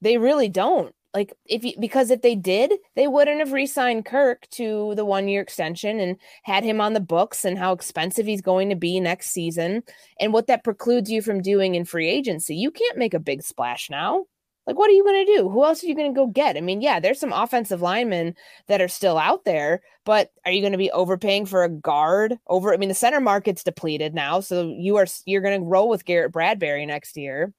They 0.00 0.16
really 0.16 0.48
don't 0.48 0.94
like 1.14 1.32
if 1.46 1.64
you 1.64 1.74
because 1.78 2.10
if 2.10 2.22
they 2.22 2.34
did 2.34 2.72
they 2.96 3.06
wouldn't 3.06 3.38
have 3.38 3.52
re-signed 3.52 4.04
kirk 4.04 4.48
to 4.50 4.94
the 4.96 5.04
one 5.04 5.28
year 5.28 5.42
extension 5.42 6.00
and 6.00 6.16
had 6.44 6.64
him 6.64 6.80
on 6.80 6.92
the 6.94 7.00
books 7.00 7.44
and 7.44 7.58
how 7.58 7.72
expensive 7.72 8.26
he's 8.26 8.40
going 8.40 8.68
to 8.70 8.76
be 8.76 8.98
next 8.98 9.30
season 9.30 9.82
and 10.20 10.32
what 10.32 10.46
that 10.46 10.64
precludes 10.64 11.10
you 11.10 11.22
from 11.22 11.42
doing 11.42 11.74
in 11.74 11.84
free 11.84 12.08
agency. 12.08 12.54
You 12.56 12.70
can't 12.70 12.98
make 12.98 13.14
a 13.14 13.20
big 13.20 13.42
splash 13.42 13.90
now. 13.90 14.24
Like 14.66 14.78
what 14.78 14.88
are 14.88 14.94
you 14.94 15.04
going 15.04 15.26
to 15.26 15.36
do? 15.36 15.48
Who 15.48 15.64
else 15.64 15.82
are 15.82 15.86
you 15.86 15.94
going 15.96 16.14
to 16.14 16.18
go 16.18 16.26
get? 16.28 16.56
I 16.56 16.60
mean 16.60 16.80
yeah 16.80 17.00
there's 17.00 17.20
some 17.20 17.32
offensive 17.32 17.82
linemen 17.82 18.34
that 18.68 18.80
are 18.80 18.88
still 18.88 19.18
out 19.18 19.44
there 19.44 19.82
but 20.04 20.30
are 20.44 20.52
you 20.52 20.60
going 20.60 20.72
to 20.72 20.78
be 20.78 20.90
overpaying 20.90 21.46
for 21.46 21.62
a 21.64 21.68
guard 21.68 22.36
over 22.48 22.72
i 22.72 22.76
mean 22.76 22.88
the 22.88 22.94
center 22.94 23.20
market's 23.20 23.62
depleted 23.62 24.14
now 24.14 24.40
so 24.40 24.74
you 24.76 24.96
are 24.96 25.06
you're 25.26 25.42
going 25.42 25.60
to 25.60 25.66
roll 25.66 25.88
with 25.88 26.04
garrett 26.04 26.32
bradbury 26.32 26.84
next 26.86 27.16
year 27.16 27.52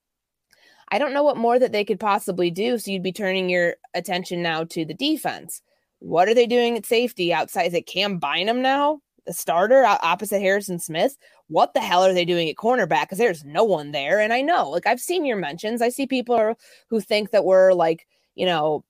I 0.90 1.00
don't 1.00 1.14
know 1.14 1.24
what 1.24 1.38
more 1.38 1.60
that 1.60 1.72
they 1.72 1.86
could 1.86 2.00
possibly 2.00 2.52
do. 2.52 2.78
So 2.78 2.92
you'd 2.92 3.04
be 3.04 3.12
turning 3.12 3.50
your 3.50 3.76
attention 3.94 4.42
now 4.42 4.64
to 4.66 4.86
the 4.86 4.94
defense. 4.94 5.62
What 6.00 6.28
are 6.28 6.34
they 6.34 6.48
doing 6.48 6.78
at 6.78 6.86
safety 6.86 7.34
outside? 7.34 7.68
Is 7.68 7.74
it 7.74 7.88
Cam 7.88 8.20
Bynum 8.20 8.62
now, 8.62 9.00
the 9.26 9.34
starter 9.34 9.86
opposite 9.86 10.40
Harrison 10.40 10.80
Smith? 10.80 11.18
What 11.48 11.74
the 11.74 11.80
hell 11.80 12.04
are 12.04 12.14
they 12.14 12.26
doing 12.26 12.50
at 12.50 12.56
cornerback? 12.56 13.04
Because 13.04 13.18
there's 13.18 13.44
no 13.44 13.64
one 13.64 13.92
there. 13.92 14.20
And 14.20 14.34
I 14.34 14.42
know, 14.42 14.70
like, 14.70 14.86
I've 14.86 15.00
seen 15.00 15.26
your 15.26 15.38
mentions. 15.38 15.82
I 15.82 15.90
see 15.90 16.06
people 16.06 16.56
who 16.90 17.00
think 17.00 17.32
that 17.32 17.46
we're 17.46 17.74
like, 17.74 18.08
you 18.36 18.46
know, 18.46 18.84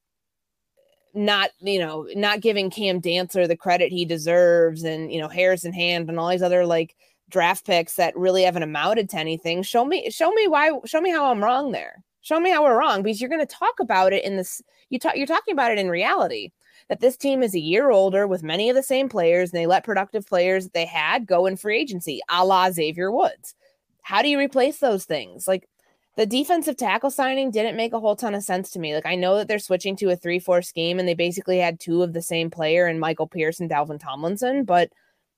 not 1.14 1.52
you 1.60 1.80
know 1.80 2.08
not 2.16 2.42
giving 2.42 2.70
Cam 2.70 3.00
Dantzler 3.00 3.48
the 3.48 3.56
credit 3.56 3.92
he 3.92 4.06
deserves, 4.06 4.84
and 4.84 5.12
you 5.12 5.20
know 5.20 5.28
Harrison 5.28 5.74
Hand 5.74 6.10
and 6.10 6.20
all 6.20 6.30
these 6.30 6.42
other 6.42 6.66
like 6.66 6.96
draft 7.34 7.66
picks 7.66 7.96
that 7.96 8.16
really 8.16 8.44
haven't 8.44 8.64
amounted 8.64 9.10
to 9.10 9.18
anything. 9.18 9.64
Show 9.64 9.84
me, 9.84 10.10
show 10.10 10.32
me 10.32 10.48
why, 10.48 10.72
show 10.86 11.02
me 11.02 11.12
how 11.12 11.30
I'm 11.30 11.44
wrong 11.44 11.72
there. 11.72 12.04
Show 12.22 12.40
me 12.40 12.52
how 12.52 12.64
we're 12.64 12.80
wrong 12.80 13.04
because 13.04 13.20
you're 13.20 13.30
going 13.30 13.46
to 13.46 13.56
talk 13.56 13.82
about 13.82 14.14
it 14.14 14.24
in 14.24 14.38
this. 14.38 14.62
You 14.90 15.00
talk, 15.00 15.18
you're 15.18 15.28
talking 15.28 15.52
about 15.52 15.72
it 15.72 15.80
in 15.80 15.90
reality 15.90 16.52
that 16.88 17.02
this 17.02 17.18
team 17.18 17.44
is 17.44 17.56
a 17.56 17.60
year 17.60 17.92
older 17.92 18.28
with 18.28 18.44
many 18.44 18.70
of 18.70 18.76
the 18.76 18.84
same 18.84 19.10
players, 19.10 19.52
and 19.52 19.60
they 19.60 19.66
let 19.66 19.84
productive 19.84 20.26
players 20.26 20.64
that 20.64 20.74
they 20.74 20.86
had 20.86 21.26
go 21.26 21.46
in 21.46 21.58
free 21.58 21.80
agency, 21.80 22.22
a 22.30 22.46
la 22.46 22.72
Xavier 22.72 23.12
Woods. 23.12 23.56
How 24.04 24.22
do 24.22 24.30
you 24.30 24.40
replace 24.40 24.80
those 24.80 25.06
things? 25.06 25.48
Like, 25.48 25.68
the 26.16 26.26
defensive 26.26 26.78
tackle 26.78 27.10
signing 27.10 27.50
didn't 27.50 27.76
make 27.76 27.92
a 27.92 28.00
whole 28.00 28.16
ton 28.16 28.36
of 28.36 28.44
sense 28.44 28.70
to 28.72 28.80
me. 28.80 28.94
Like 28.94 29.08
I 29.08 29.16
know 29.16 29.38
that 29.38 29.48
they're 29.48 29.58
switching 29.58 29.96
to 29.96 30.12
a 30.12 30.16
3-4 30.16 30.64
scheme 30.64 31.00
and 31.00 31.08
they 31.08 31.16
basically 31.16 31.58
had 31.58 31.80
two 31.80 32.04
of 32.04 32.14
the 32.14 32.22
same 32.22 32.52
player 32.52 32.88
in 32.88 33.00
Michael 33.00 33.28
Pierce 33.28 33.60
and 33.60 33.68
Dalvin 33.68 34.00
Tomlinson, 34.00 34.64
but 34.64 34.92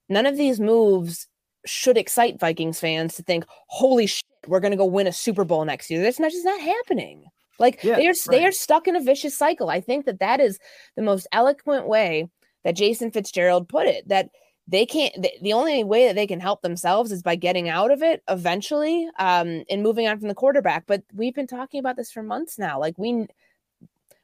none 0.10 0.26
of 0.26 0.36
these 0.36 0.60
moves 0.60 1.30
should 1.66 1.98
excite 1.98 2.40
Vikings 2.40 2.80
fans 2.80 3.16
to 3.16 3.24
think, 3.24 3.46
"Holy 3.68 4.08
shit, 4.08 4.24
we're 4.48 4.60
going 4.60 4.72
to 4.72 4.78
go 4.78 4.86
win 4.86 5.08
a 5.08 5.12
Super 5.12 5.44
Bowl 5.44 5.66
next 5.66 5.90
year." 5.90 6.02
That's 6.02 6.20
not 6.20 6.32
just 6.32 6.46
not 6.46 6.60
happening. 6.60 7.26
Like 7.60 7.84
yeah, 7.84 7.96
they're 7.96 8.08
right. 8.08 8.28
they 8.30 8.46
are 8.46 8.52
stuck 8.52 8.88
in 8.88 8.96
a 8.96 9.02
vicious 9.02 9.38
cycle. 9.38 9.70
I 9.70 9.82
think 9.82 10.06
that 10.06 10.20
that 10.20 10.40
is 10.40 10.60
the 10.96 11.02
most 11.02 11.28
eloquent 11.32 11.88
way 11.88 12.30
that 12.64 12.76
Jason 12.76 13.12
Fitzgerald 13.12 13.70
put 13.70 13.88
it. 13.88 14.08
That 14.08 14.30
they 14.68 14.86
can't 14.86 15.14
the, 15.22 15.32
the, 15.42 15.54
only 15.54 15.84
way 15.84 16.08
that 16.08 16.16
they 16.16 16.28
can 16.28 16.40
help 16.40 16.62
themselves 16.62 17.12
is 17.12 17.22
by 17.22 17.36
getting 17.36 17.70
out 17.70 17.92
of 17.92 18.02
it 18.02 18.24
eventually 18.30 19.08
um 19.20 19.64
and 19.70 19.84
moving 19.84 20.08
on 20.08 20.18
from 20.18 20.28
the 20.28 20.36
quarterback 20.36 20.86
but 20.88 21.04
we've 21.14 21.36
been 21.36 21.48
talking 21.48 21.80
about 21.80 21.96
this 21.96 22.12
for 22.12 22.24
months 22.24 22.58
now 22.58 22.80
like 22.80 22.98
we 22.98 23.28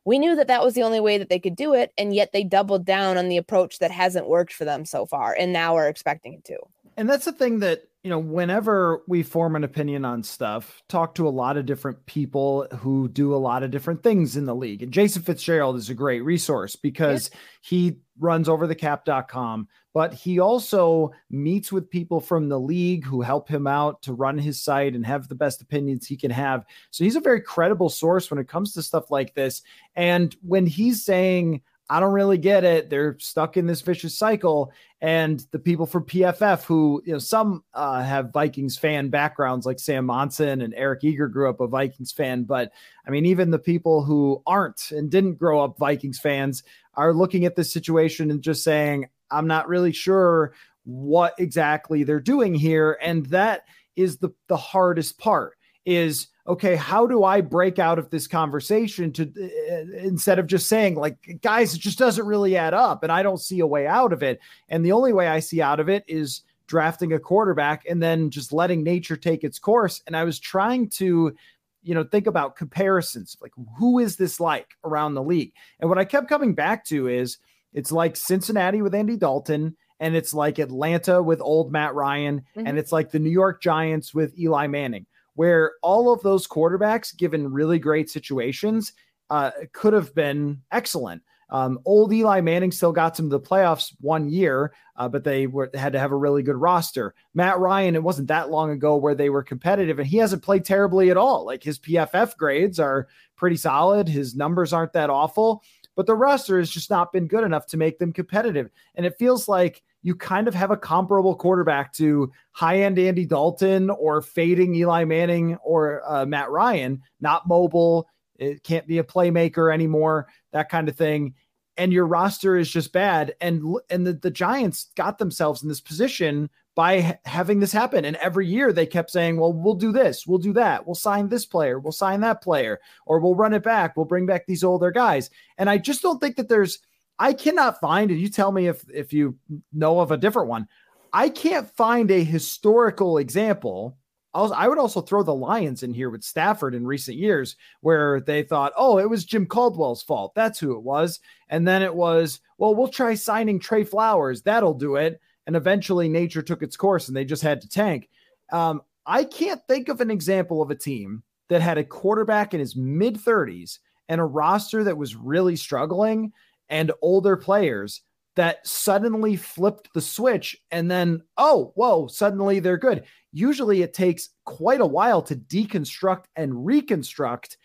we 0.04 0.18
knew 0.18 0.36
that 0.36 0.48
that 0.48 0.64
was 0.64 0.74
the 0.74 0.82
only 0.82 1.00
way 1.00 1.18
that 1.18 1.30
they 1.30 1.40
could 1.40 1.56
do 1.56 1.74
it 1.74 1.94
and 1.98 2.16
yet 2.16 2.32
they 2.34 2.44
doubled 2.44 2.86
down 2.86 3.18
on 3.18 3.30
the 3.30 3.38
approach 3.38 3.80
that 3.80 3.92
hasn't 3.92 4.28
worked 4.28 4.54
for 4.54 4.66
them 4.66 4.84
so 4.84 5.06
far 5.06 5.36
and 5.38 5.54
now 5.54 5.76
are 5.76 5.88
expecting 5.88 6.34
it 6.34 6.44
to 6.44 6.58
and 7.02 7.10
that's 7.10 7.26
the 7.26 7.32
thing 7.32 7.60
that 7.60 7.82
you 8.04 8.10
know 8.12 8.20
whenever 8.20 9.02
we 9.08 9.24
form 9.24 9.56
an 9.56 9.64
opinion 9.64 10.06
on 10.06 10.22
stuff 10.22 10.84
talk 10.88 11.16
to 11.16 11.28
a 11.28 11.30
lot 11.30 11.58
of 11.58 11.66
different 11.66 12.06
people 12.06 12.68
who 12.78 13.08
do 13.08 13.34
a 13.34 13.38
lot 13.38 13.64
of 13.64 13.72
different 13.72 14.04
things 14.04 14.38
in 14.38 14.46
the 14.46 14.56
league 14.56 14.84
and 14.84 14.94
jason 14.94 15.24
fitzgerald 15.24 15.76
is 15.76 15.90
a 15.90 15.96
great 15.96 16.22
resource 16.22 16.76
because 16.76 17.32
he 17.62 17.98
runs 18.20 18.48
over 18.48 18.68
the 18.68 18.76
cap.com 18.76 19.68
but 19.94 20.14
he 20.14 20.40
also 20.40 21.12
meets 21.30 21.72
with 21.72 21.90
people 21.90 22.22
from 22.22 22.50
the 22.50 22.60
league 22.60 23.04
who 23.04 23.22
help 23.22 23.50
him 23.50 23.68
out 23.68 24.02
to 24.04 24.14
run 24.14 24.38
his 24.38 24.64
site 24.64 24.94
and 24.94 25.06
have 25.06 25.28
the 25.28 25.36
best 25.36 25.62
opinions 25.62 26.08
he 26.08 26.16
can 26.16 26.32
have. 26.32 26.66
So 26.92 27.04
he's 27.04 27.18
a 27.18 27.22
very 27.22 27.42
credible 27.42 27.90
source 27.90 28.32
when 28.32 28.40
it 28.40 28.48
comes 28.48 28.74
to 28.74 28.84
stuff 28.84 29.12
like 29.12 29.34
this. 29.34 29.62
And 29.96 30.34
when 30.42 30.66
he's 30.66 31.04
saying, 31.04 31.62
I 31.90 32.00
don't 32.00 32.14
really 32.14 32.38
get 32.38 32.64
it. 32.64 32.90
They're 32.90 33.18
stuck 33.20 33.58
in 33.58 33.66
this 33.66 33.82
vicious 33.82 34.18
cycle. 34.18 34.72
And 35.02 35.46
the 35.52 35.60
people 35.60 35.86
from 35.86 36.06
PFF, 36.06 36.64
who, 36.64 37.02
you 37.06 37.14
know, 37.14 37.20
some 37.20 37.64
uh, 37.74 38.02
have 38.02 38.32
Vikings 38.32 38.78
fan 38.78 39.10
backgrounds, 39.10 39.66
like 39.66 39.80
Sam 39.80 40.06
Monson 40.06 40.62
and 40.62 40.74
Eric 40.74 41.04
Eager 41.04 41.28
grew 41.28 41.50
up 41.50 41.60
a 41.60 41.68
Vikings 41.68 42.12
fan. 42.12 42.44
But 42.44 42.72
I 43.06 43.10
mean, 43.10 43.26
even 43.26 43.52
the 43.52 43.60
people 43.60 44.04
who 44.04 44.42
aren't 44.46 44.92
and 44.92 45.10
didn't 45.10 45.36
grow 45.36 45.62
up 45.62 45.78
Vikings 45.78 46.20
fans 46.20 46.64
are 46.94 47.14
looking 47.14 47.46
at 47.46 47.56
this 47.56 47.74
situation 47.74 48.32
and 48.32 48.42
just 48.42 48.64
saying, 48.64 49.08
I'm 49.30 49.48
not 49.48 49.68
really 49.68 49.92
sure 49.92 50.54
what 50.84 51.36
exactly 51.40 52.04
they're 52.04 52.20
doing 52.20 52.54
here. 52.54 52.98
And 53.02 53.26
that 53.28 53.66
is 53.96 54.18
the, 54.18 54.30
the 54.48 54.58
hardest 54.58 55.18
part 55.18 55.58
is 55.86 56.28
okay, 56.48 56.76
how 56.76 57.06
do 57.06 57.24
I 57.24 57.40
break 57.40 57.78
out 57.78 58.00
of 58.00 58.10
this 58.10 58.28
conversation 58.28 59.14
to 59.14 59.24
uh, 59.24 59.98
instead 60.00 60.40
of 60.40 60.48
just 60.48 60.68
saying, 60.68 60.96
like, 60.96 61.40
guys, 61.42 61.76
it 61.76 61.80
just 61.80 62.00
doesn't 62.00 62.26
really 62.26 62.58
add 62.58 62.74
up 62.74 63.04
and 63.04 63.12
I 63.12 63.22
don't 63.22 63.40
see 63.40 63.60
a 63.60 63.68
way 63.68 63.86
out 63.86 64.12
of 64.12 64.24
it. 64.24 64.40
And 64.68 64.84
the 64.84 64.92
only 64.92 65.14
way 65.14 65.28
I 65.28 65.40
see 65.40 65.62
out 65.62 65.80
of 65.80 65.88
it 65.88 66.04
is 66.08 66.42
drafting 66.66 67.14
a 67.14 67.20
quarterback 67.20 67.86
and 67.88 68.02
then 68.02 68.32
just 68.32 68.52
letting 68.52 68.84
nature 68.84 69.16
take 69.16 69.44
its 69.44 69.60
course. 69.60 70.02
And 70.08 70.18
I 70.18 70.24
was 70.24 70.40
trying 70.40 70.90
to, 70.90 71.36
you 71.84 71.94
know, 71.94 72.04
think 72.04 72.26
about 72.26 72.56
comparisons 72.56 73.38
like, 73.40 73.54
who 73.78 74.00
is 74.00 74.16
this 74.16 74.40
like 74.40 74.70
around 74.84 75.14
the 75.14 75.24
league? 75.24 75.54
And 75.80 75.90
what 75.90 76.00
I 76.00 76.06
kept 76.06 76.28
coming 76.28 76.56
back 76.56 76.86
to 76.86 77.08
is, 77.08 77.38
it's 77.74 77.92
like 77.92 78.16
Cincinnati 78.16 78.82
with 78.82 78.94
Andy 78.94 79.16
Dalton, 79.16 79.78
and 80.00 80.16
it's 80.16 80.34
like 80.34 80.60
Atlanta 80.60 81.22
with 81.22 81.40
old 81.42 81.72
Matt 81.72 81.96
Ryan, 81.96 82.42
mm-hmm. 82.56 82.68
and 82.68 82.78
it's 82.78 82.92
like 82.92 83.12
the 83.12 83.20
New 83.20 83.30
York 83.30 83.62
Giants 83.62 84.14
with 84.14 84.38
Eli 84.38 84.68
Manning, 84.68 85.06
where 85.42 85.72
all 85.82 86.14
of 86.14 86.22
those 86.22 86.48
quarterbacks, 86.48 87.18
given 87.18 87.52
really 87.52 87.80
great 87.80 88.12
situations, 88.12 88.94
uh, 89.32 89.50
could 89.74 89.92
have 89.92 90.14
been 90.14 90.62
excellent. 90.72 91.24
Um, 91.50 91.80
old 91.84 92.14
Eli 92.14 92.42
Manning 92.42 92.72
still 92.72 92.92
got 92.92 93.18
some 93.18 93.26
to 93.28 93.40
the 93.40 93.44
playoffs 93.44 93.92
one 94.02 94.30
year, 94.30 94.72
uh, 94.98 95.10
but 95.10 95.24
they 95.24 95.48
were 95.48 95.72
had 95.74 95.94
to 95.94 96.00
have 96.00 96.12
a 96.12 96.16
really 96.16 96.44
good 96.44 96.58
roster. 96.58 97.16
Matt 97.34 97.58
Ryan, 97.58 97.96
it 97.96 98.04
wasn't 98.04 98.28
that 98.28 98.52
long 98.52 98.70
ago 98.70 98.96
where 98.98 99.16
they 99.16 99.32
were 99.32 99.42
competitive, 99.42 99.98
and 99.98 100.08
he 100.08 100.18
hasn't 100.18 100.44
played 100.44 100.64
terribly 100.64 101.10
at 101.10 101.18
all. 101.18 101.44
Like 101.44 101.64
his 101.64 101.80
PFF 101.80 102.38
grades 102.38 102.80
are 102.80 103.08
pretty 103.36 103.58
solid, 103.58 104.08
his 104.08 104.36
numbers 104.36 104.74
aren't 104.74 104.94
that 104.94 105.10
awful 105.10 105.64
but 105.94 106.06
the 106.06 106.16
roster 106.16 106.58
has 106.58 106.70
just 106.70 106.90
not 106.90 107.12
been 107.12 107.28
good 107.28 107.44
enough 107.44 107.66
to 107.68 107.76
make 107.76 108.00
them 108.00 108.14
competitive. 108.14 108.70
And 108.96 109.06
it 109.06 109.18
feels 109.20 109.50
like 109.50 109.84
you 110.04 110.16
kind 110.16 110.48
of 110.48 110.56
have 110.56 110.72
a 110.72 110.78
comparable 110.78 111.36
quarterback 111.36 111.94
to 111.94 112.32
high 112.52 112.82
end 112.82 112.98
Andy 112.98 113.26
Dalton 113.26 113.90
or 113.90 114.22
fading 114.22 114.76
Eli 114.76 115.06
Manning 115.06 115.58
or 115.64 116.02
uh, 116.06 116.26
Matt 116.26 116.50
Ryan, 116.50 117.02
not 117.20 117.48
mobile. 117.48 118.08
It 118.38 118.64
can't 118.64 118.88
be 118.88 118.98
a 118.98 119.04
playmaker 119.04 119.74
anymore, 119.74 120.28
that 120.52 120.70
kind 120.70 120.90
of 120.90 120.96
thing. 120.96 121.36
And 121.78 121.94
your 121.94 122.06
roster 122.06 122.58
is 122.58 122.70
just 122.70 122.92
bad. 122.92 123.36
And 123.40 123.78
and 123.90 124.06
the, 124.06 124.14
the 124.14 124.32
Giants 124.32 124.88
got 124.96 125.18
themselves 125.18 125.64
in 125.64 125.70
this 125.70 125.82
position 125.82 126.50
by 126.74 127.20
having 127.26 127.60
this 127.60 127.72
happen. 127.72 128.06
And 128.06 128.16
every 128.18 128.48
year 128.48 128.72
they 128.72 128.86
kept 128.86 129.12
saying, 129.12 129.38
well, 129.38 129.54
we'll 129.54 129.76
do 129.76 129.92
this, 129.92 130.26
we'll 130.26 130.38
do 130.40 130.54
that, 130.54 130.86
we'll 130.86 130.96
sign 130.96 131.28
this 131.28 131.46
player, 131.46 131.80
we'll 131.80 131.92
sign 131.92 132.22
that 132.22 132.42
player, 132.42 132.80
or 133.06 133.20
we'll 133.20 133.36
run 133.36 133.54
it 133.54 133.64
back, 133.64 133.96
we'll 133.96 134.06
bring 134.06 134.26
back 134.26 134.46
these 134.46 134.64
older 134.64 134.90
guys. 134.90 135.30
And 135.58 135.70
I 135.70 135.78
just 135.78 136.02
don't 136.02 136.20
think 136.20 136.38
that 136.38 136.48
there's, 136.48 136.80
I 137.22 137.34
cannot 137.34 137.80
find, 137.80 138.10
and 138.10 138.20
you 138.20 138.30
tell 138.30 138.52
me 138.52 138.68
if 138.68 138.84
if 138.92 139.14
you 139.14 139.38
know 139.72 140.00
of 140.00 140.12
a 140.12 140.18
different 140.18 140.50
one, 140.50 140.68
I 141.14 141.30
can't 141.30 141.70
find 141.76 142.10
a 142.10 142.24
historical 142.24 143.20
example. 143.20 143.96
I 144.34 144.68
would 144.68 144.80
also 144.80 145.02
throw 145.02 145.24
the 145.24 145.36
Lions 145.36 145.84
in 145.84 145.94
here 145.94 146.10
with 146.10 146.24
Stafford 146.24 146.74
in 146.74 146.88
recent 146.88 147.18
years, 147.18 147.58
where 147.82 148.22
they 148.22 148.44
thought, 148.44 148.72
oh, 148.78 148.98
it 148.98 149.10
was 149.10 149.26
Jim 149.26 149.46
Caldwell's 149.46 150.02
fault. 150.02 150.34
That's 150.36 150.58
who 150.58 150.72
it 150.72 150.84
was. 150.84 151.20
And 151.50 151.68
then 151.68 151.84
it 151.84 151.94
was, 151.94 152.40
well, 152.58 152.74
we'll 152.74 152.88
try 152.88 153.14
signing 153.14 153.60
Trey 153.60 153.84
Flowers. 153.84 154.42
That'll 154.42 154.74
do 154.74 154.96
it 154.96 155.20
and 155.48 155.56
eventually 155.56 156.08
nature 156.08 156.42
took 156.42 156.64
its 156.64 156.78
course 156.78 157.08
and 157.08 157.18
they 157.18 157.26
just 157.26 157.44
had 157.44 157.62
to 157.62 157.70
tank. 157.70 158.10
Um, 158.52 158.82
I 159.06 159.26
can't 159.26 159.62
think 159.68 159.90
of 159.90 160.00
an 160.00 160.12
example 160.12 160.62
of 160.62 160.72
a 160.72 160.76
team 160.76 161.24
that 161.50 161.62
had 161.62 161.78
a 161.78 161.84
quarterback 161.84 162.54
in 162.54 162.60
his 162.60 162.76
mid 162.76 163.16
30s 163.16 163.80
and 164.08 164.22
a 164.22 164.26
roster 164.26 164.84
that 164.84 164.98
was 164.98 165.16
really 165.16 165.56
struggling 165.56 166.32
and 166.72 166.92
older 167.02 167.38
players 167.38 168.02
that 168.36 168.66
suddenly 168.66 169.36
flipped 169.36 169.94
the 169.94 170.02
switch 170.02 170.58
and 170.72 170.90
then, 170.90 171.22
oh, 171.38 171.74
whoa, 171.76 172.08
suddenly 172.08 172.60
they're 172.60 172.78
good. 172.78 173.04
Usually 173.34 173.82
it 173.82 173.94
takes 173.94 174.30
quite 174.46 174.82
a 174.82 174.86
while 174.86 175.22
to 175.24 175.36
deconstruct 175.36 176.24
and 176.36 176.66
reconstruct 176.66 177.58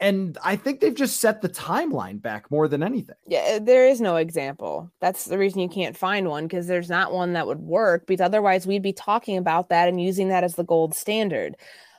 and 0.00 0.36
I 0.42 0.56
think 0.56 0.80
they've 0.80 0.94
just 0.94 1.20
set 1.20 1.40
the 1.40 1.48
timeline 1.48 2.20
back 2.20 2.50
more 2.50 2.68
than 2.68 2.82
anything. 2.82 3.14
Yeah, 3.26 3.56
uh, 3.56 3.58
there 3.60 3.86
is 3.88 4.00
no 4.00 4.16
example. 4.16 4.90
That's 5.00 5.24
the 5.24 5.38
reason 5.38 5.60
you 5.60 5.68
can't 5.68 5.96
find 5.96 6.28
one 6.28 6.46
because 6.46 6.66
there's 6.66 6.90
not 6.90 7.12
one 7.12 7.34
that 7.34 7.46
would 7.46 7.60
work 7.60 8.06
because 8.06 8.20
otherwise 8.20 8.66
we'd 8.66 8.82
be 8.82 8.92
talking 8.92 9.38
about 9.38 9.68
that 9.68 9.88
and 9.88 9.98
using 9.98 10.28
that 10.28 10.44
as 10.44 10.56
the 10.56 10.64
gold 10.64 10.94
standard. 10.94 11.56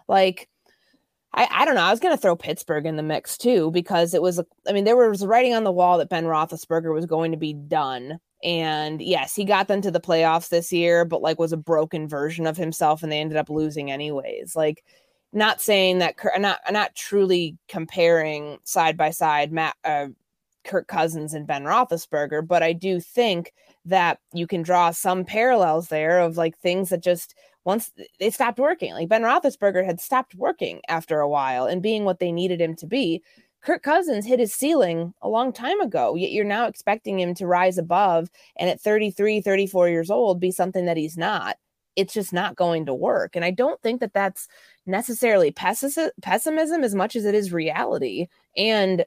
Like, 0.07 0.49
I, 1.35 1.47
I 1.51 1.65
don't 1.65 1.75
know. 1.75 1.81
I 1.81 1.91
was 1.91 1.99
going 1.99 2.15
to 2.15 2.21
throw 2.21 2.35
Pittsburgh 2.35 2.85
in 2.85 2.95
the 2.95 3.03
mix 3.03 3.37
too 3.37 3.69
because 3.71 4.13
it 4.13 4.21
was, 4.21 4.41
I 4.67 4.71
mean, 4.71 4.85
there 4.85 4.95
was 4.95 5.25
writing 5.25 5.53
on 5.53 5.65
the 5.65 5.71
wall 5.71 5.97
that 5.97 6.09
Ben 6.09 6.25
Roethlisberger 6.25 6.93
was 6.93 7.05
going 7.05 7.31
to 7.31 7.37
be 7.37 7.53
done. 7.53 8.19
And 8.43 9.01
yes, 9.01 9.35
he 9.35 9.43
got 9.43 9.67
them 9.67 9.81
to 9.81 9.91
the 9.91 9.99
playoffs 9.99 10.49
this 10.49 10.71
year, 10.71 11.03
but 11.03 11.21
like 11.21 11.37
was 11.37 11.51
a 11.51 11.57
broken 11.57 12.07
version 12.07 12.47
of 12.47 12.57
himself 12.57 13.03
and 13.03 13.11
they 13.11 13.19
ended 13.19 13.37
up 13.37 13.49
losing 13.49 13.91
anyways. 13.91 14.55
Like, 14.55 14.83
not 15.33 15.61
saying 15.61 15.99
that 15.99 16.15
not 16.37 16.59
not 16.71 16.95
truly 16.95 17.57
comparing 17.67 18.57
side 18.63 18.95
by 18.95 19.09
side 19.09 19.51
Matt 19.51 19.75
uh, 19.83 20.07
Kirk 20.63 20.87
Cousins 20.87 21.33
and 21.33 21.45
Ben 21.45 21.65
Roethlisberger, 21.65 22.47
but 22.47 22.63
I 22.63 22.71
do 22.71 23.01
think 23.01 23.53
that 23.83 24.19
you 24.33 24.47
can 24.47 24.61
draw 24.61 24.91
some 24.91 25.25
parallels 25.25 25.89
there 25.89 26.19
of 26.19 26.37
like 26.37 26.57
things 26.57 26.89
that 26.89 27.03
just 27.03 27.35
once 27.65 27.91
they 28.19 28.29
stopped 28.29 28.59
working. 28.59 28.93
Like 28.93 29.09
Ben 29.09 29.23
Roethlisberger 29.23 29.85
had 29.85 29.99
stopped 29.99 30.35
working 30.35 30.81
after 30.87 31.19
a 31.19 31.29
while 31.29 31.65
and 31.65 31.81
being 31.81 32.05
what 32.05 32.19
they 32.19 32.31
needed 32.31 32.61
him 32.61 32.75
to 32.77 32.87
be. 32.87 33.21
Kirk 33.61 33.81
Cousins 33.81 34.27
hit 34.27 34.39
his 34.39 34.53
ceiling 34.53 35.13
a 35.23 35.27
long 35.27 35.51
time 35.51 35.81
ago, 35.81 36.15
yet 36.15 36.31
you're 36.31 36.45
now 36.45 36.67
expecting 36.67 37.19
him 37.19 37.33
to 37.33 37.47
rise 37.47 37.79
above 37.79 38.29
and 38.57 38.69
at 38.69 38.79
33, 38.79 39.41
34 39.41 39.89
years 39.89 40.11
old 40.11 40.39
be 40.39 40.51
something 40.51 40.85
that 40.85 40.97
he's 40.97 41.17
not 41.17 41.57
it's 41.95 42.13
just 42.13 42.33
not 42.33 42.57
going 42.57 42.85
to 42.85 42.93
work. 42.93 43.37
And 43.37 43.45
I 43.45 43.51
don't 43.51 43.81
think 43.81 44.01
that 44.01 44.13
that's 44.13 44.47
necessarily 44.85 45.51
pessimism 45.51 46.83
as 46.83 46.93
much 46.93 47.15
as 47.15 47.25
it 47.25 47.33
is 47.33 47.53
reality. 47.53 48.27
And 48.57 49.05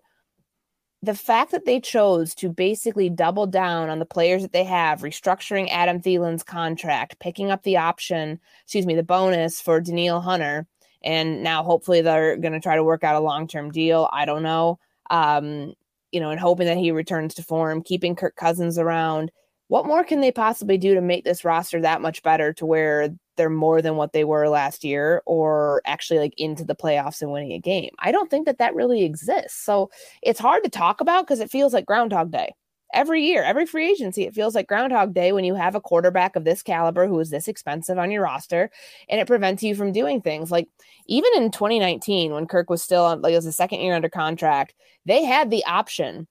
the 1.03 1.15
fact 1.15 1.53
that 1.53 1.65
they 1.65 1.81
chose 1.81 2.35
to 2.37 2.49
basically 2.49 3.09
double 3.09 3.47
down 3.47 3.89
on 3.89 4.01
the 4.01 4.05
players 4.05 4.43
that 4.43 4.53
they 4.53 4.65
have, 4.65 5.03
restructuring 5.03 5.69
Adam 5.71 6.01
Thielen's 6.01 6.43
contract, 6.43 7.21
picking 7.21 7.51
up 7.51 7.63
the 7.63 7.77
option, 7.77 8.41
excuse 8.65 8.87
me, 8.87 8.97
the 8.97 9.05
bonus 9.05 9.61
for 9.61 9.81
Danielle 9.81 10.21
Hunter, 10.21 10.67
and 11.03 11.43
now 11.43 11.63
hopefully 11.63 12.01
they're 12.01 12.37
going 12.37 12.53
to 12.53 12.61
try 12.61 12.75
to 12.75 12.83
work 12.83 13.05
out 13.05 13.15
a 13.15 13.21
long 13.21 13.47
term 13.47 13.71
deal. 13.71 14.09
I 14.13 14.25
don't 14.25 14.43
know. 14.43 14.79
Um, 15.11 15.75
you 16.11 16.21
know, 16.21 16.31
and 16.31 16.41
hoping 16.41 16.67
that 16.67 16.79
he 16.79 16.91
returns 16.91 17.35
to 17.35 17.43
form, 17.43 17.83
keeping 17.83 18.17
Kirk 18.17 18.35
Cousins 18.35 18.79
around 18.79 19.31
what 19.69 19.87
more 19.87 20.03
can 20.03 20.21
they 20.21 20.33
possibly 20.33 20.79
do 20.79 20.95
to 20.95 21.01
make 21.01 21.25
this 21.25 21.45
roster 21.45 21.81
that 21.83 22.01
much 22.01 22.23
better 22.23 22.53
to 22.55 22.67
where 22.67 23.15
they're 23.39 23.49
more 23.49 23.81
than 23.81 23.97
what 23.97 24.13
they 24.13 24.25
were 24.25 24.51
last 24.51 24.85
year 24.85 25.23
or 25.25 25.81
actually 25.87 26.19
like 26.19 26.35
into 26.37 26.65
the 26.65 26.77
playoffs 26.77 27.23
and 27.23 27.33
winning 27.33 27.53
a 27.53 27.59
game. 27.59 27.91
I 27.99 28.13
don't 28.13 28.31
think 28.31 28.45
that 28.45 28.59
that 28.59 28.75
really 28.75 29.05
exists. 29.05 29.65
So 29.65 29.91
it's 30.23 30.39
hard 30.39 30.63
to 30.65 30.71
talk 30.71 31.01
about 31.01 31.27
because 31.27 31.41
it 31.41 31.51
feels 31.51 31.73
like 31.73 31.87
Groundhog 31.87 32.31
Day 32.31 32.53
every 32.93 33.25
year, 33.25 33.43
every 33.43 33.67
free 33.67 33.91
agency, 33.91 34.25
it 34.25 34.35
feels 34.35 34.55
like 34.55 34.67
Groundhog 34.67 35.15
Day 35.15 35.33
when 35.33 35.45
you 35.45 35.55
have 35.55 35.75
a 35.75 35.81
quarterback 35.81 36.37
of 36.37 36.45
this 36.45 36.63
caliber 36.63 37.07
who 37.07 37.19
is 37.21 37.31
this 37.31 37.49
expensive 37.49 37.99
on 37.99 38.11
your 38.11 38.23
roster, 38.23 38.71
and 39.09 39.21
it 39.21 39.27
prevents 39.27 39.63
you 39.63 39.75
from 39.75 39.93
doing 39.93 40.21
things 40.21 40.51
like 40.51 40.69
even 41.07 41.31
in 41.37 41.51
2019 41.51 42.33
when 42.33 42.47
Kirk 42.47 42.71
was 42.71 42.83
still 42.83 43.05
on, 43.05 43.23
like 43.23 43.33
it 43.33 43.37
was 43.37 43.45
the 43.45 43.53
second 43.53 43.81
year 43.81 43.95
under 43.95 44.09
contract, 44.09 44.75
they 45.05 45.25
had 45.25 45.51
the 45.51 45.65
option 45.65 46.27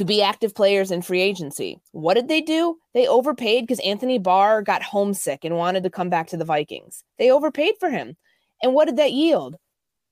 to 0.00 0.04
be 0.06 0.22
active 0.22 0.54
players 0.54 0.90
in 0.90 1.02
free 1.02 1.20
agency. 1.20 1.78
What 1.92 2.14
did 2.14 2.26
they 2.26 2.40
do? 2.40 2.78
They 2.94 3.06
overpaid 3.06 3.66
because 3.66 3.80
Anthony 3.80 4.18
Barr 4.18 4.62
got 4.62 4.82
homesick 4.82 5.44
and 5.44 5.58
wanted 5.58 5.82
to 5.82 5.90
come 5.90 6.08
back 6.08 6.28
to 6.28 6.38
the 6.38 6.44
Vikings. 6.46 7.04
They 7.18 7.30
overpaid 7.30 7.74
for 7.78 7.90
him. 7.90 8.16
And 8.62 8.72
what 8.72 8.86
did 8.86 8.96
that 8.96 9.12
yield? 9.12 9.56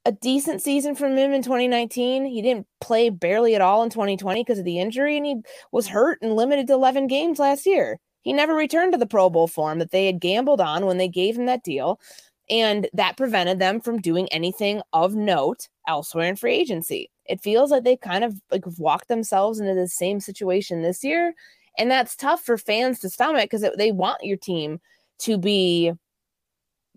a 0.04 0.12
decent 0.12 0.62
season 0.62 0.94
from 0.94 1.16
him 1.16 1.32
in 1.32 1.42
2019. 1.42 2.26
He 2.26 2.40
didn't 2.40 2.66
play 2.80 3.08
barely 3.08 3.54
at 3.54 3.60
all 3.62 3.82
in 3.82 3.90
2020 3.90 4.42
because 4.42 4.58
of 4.58 4.64
the 4.64 4.78
injury, 4.78 5.16
and 5.16 5.26
he 5.26 5.36
was 5.72 5.88
hurt 5.88 6.18
and 6.22 6.34
limited 6.36 6.66
to 6.66 6.74
11 6.74 7.08
games 7.08 7.38
last 7.38 7.66
year. 7.66 7.98
He 8.22 8.32
never 8.32 8.54
returned 8.54 8.92
to 8.92 8.98
the 8.98 9.06
Pro 9.06 9.28
Bowl 9.28 9.48
form 9.48 9.78
that 9.80 9.90
they 9.90 10.06
had 10.06 10.20
gambled 10.20 10.60
on 10.60 10.86
when 10.86 10.98
they 10.98 11.08
gave 11.08 11.36
him 11.36 11.46
that 11.46 11.64
deal. 11.64 11.98
And 12.48 12.88
that 12.94 13.16
prevented 13.16 13.58
them 13.58 13.80
from 13.80 14.00
doing 14.00 14.28
anything 14.32 14.80
of 14.92 15.14
note 15.14 15.68
elsewhere 15.86 16.28
in 16.28 16.36
free 16.36 16.54
agency. 16.54 17.10
It 17.28 17.40
feels 17.40 17.70
like 17.70 17.84
they 17.84 17.96
kind 17.96 18.24
of 18.24 18.40
like 18.50 18.64
walked 18.78 19.08
themselves 19.08 19.60
into 19.60 19.74
the 19.74 19.88
same 19.88 20.20
situation 20.20 20.82
this 20.82 21.04
year. 21.04 21.34
And 21.76 21.90
that's 21.90 22.16
tough 22.16 22.42
for 22.42 22.58
fans 22.58 22.98
to 23.00 23.10
stomach 23.10 23.50
because 23.50 23.68
they 23.76 23.92
want 23.92 24.24
your 24.24 24.36
team 24.36 24.80
to 25.20 25.38
be 25.38 25.92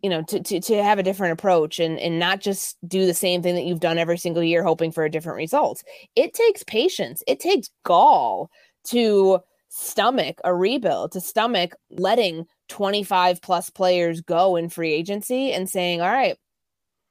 you 0.02 0.10
know 0.10 0.24
to, 0.24 0.40
to 0.42 0.60
to 0.60 0.84
have 0.84 1.00
a 1.00 1.04
different 1.04 1.34
approach 1.34 1.80
and 1.80 2.00
and 2.00 2.20
not 2.20 2.40
just 2.40 2.78
do 2.88 3.06
the 3.06 3.14
same 3.14 3.42
thing 3.42 3.56
that 3.56 3.66
you've 3.66 3.80
done 3.80 3.98
every 3.98 4.18
single 4.18 4.44
year 4.44 4.64
hoping 4.64 4.92
for 4.92 5.04
a 5.04 5.12
different 5.12 5.38
result 5.38 5.84
it 6.16 6.34
takes 6.34 6.64
patience 6.64 7.24
it 7.28 7.40
takes 7.40 7.70
gall 7.84 8.50
to 8.84 9.40
stomach 9.70 10.40
a 10.44 10.54
rebuild 10.54 11.12
to 11.12 11.22
stomach 11.22 11.76
letting 11.92 12.46
25 12.70 13.42
plus 13.42 13.70
players 13.70 14.22
go 14.22 14.56
in 14.56 14.70
free 14.70 14.94
agency 14.94 15.52
and 15.52 15.70
saying 15.70 16.02
all 16.02 16.12
right 16.12 16.38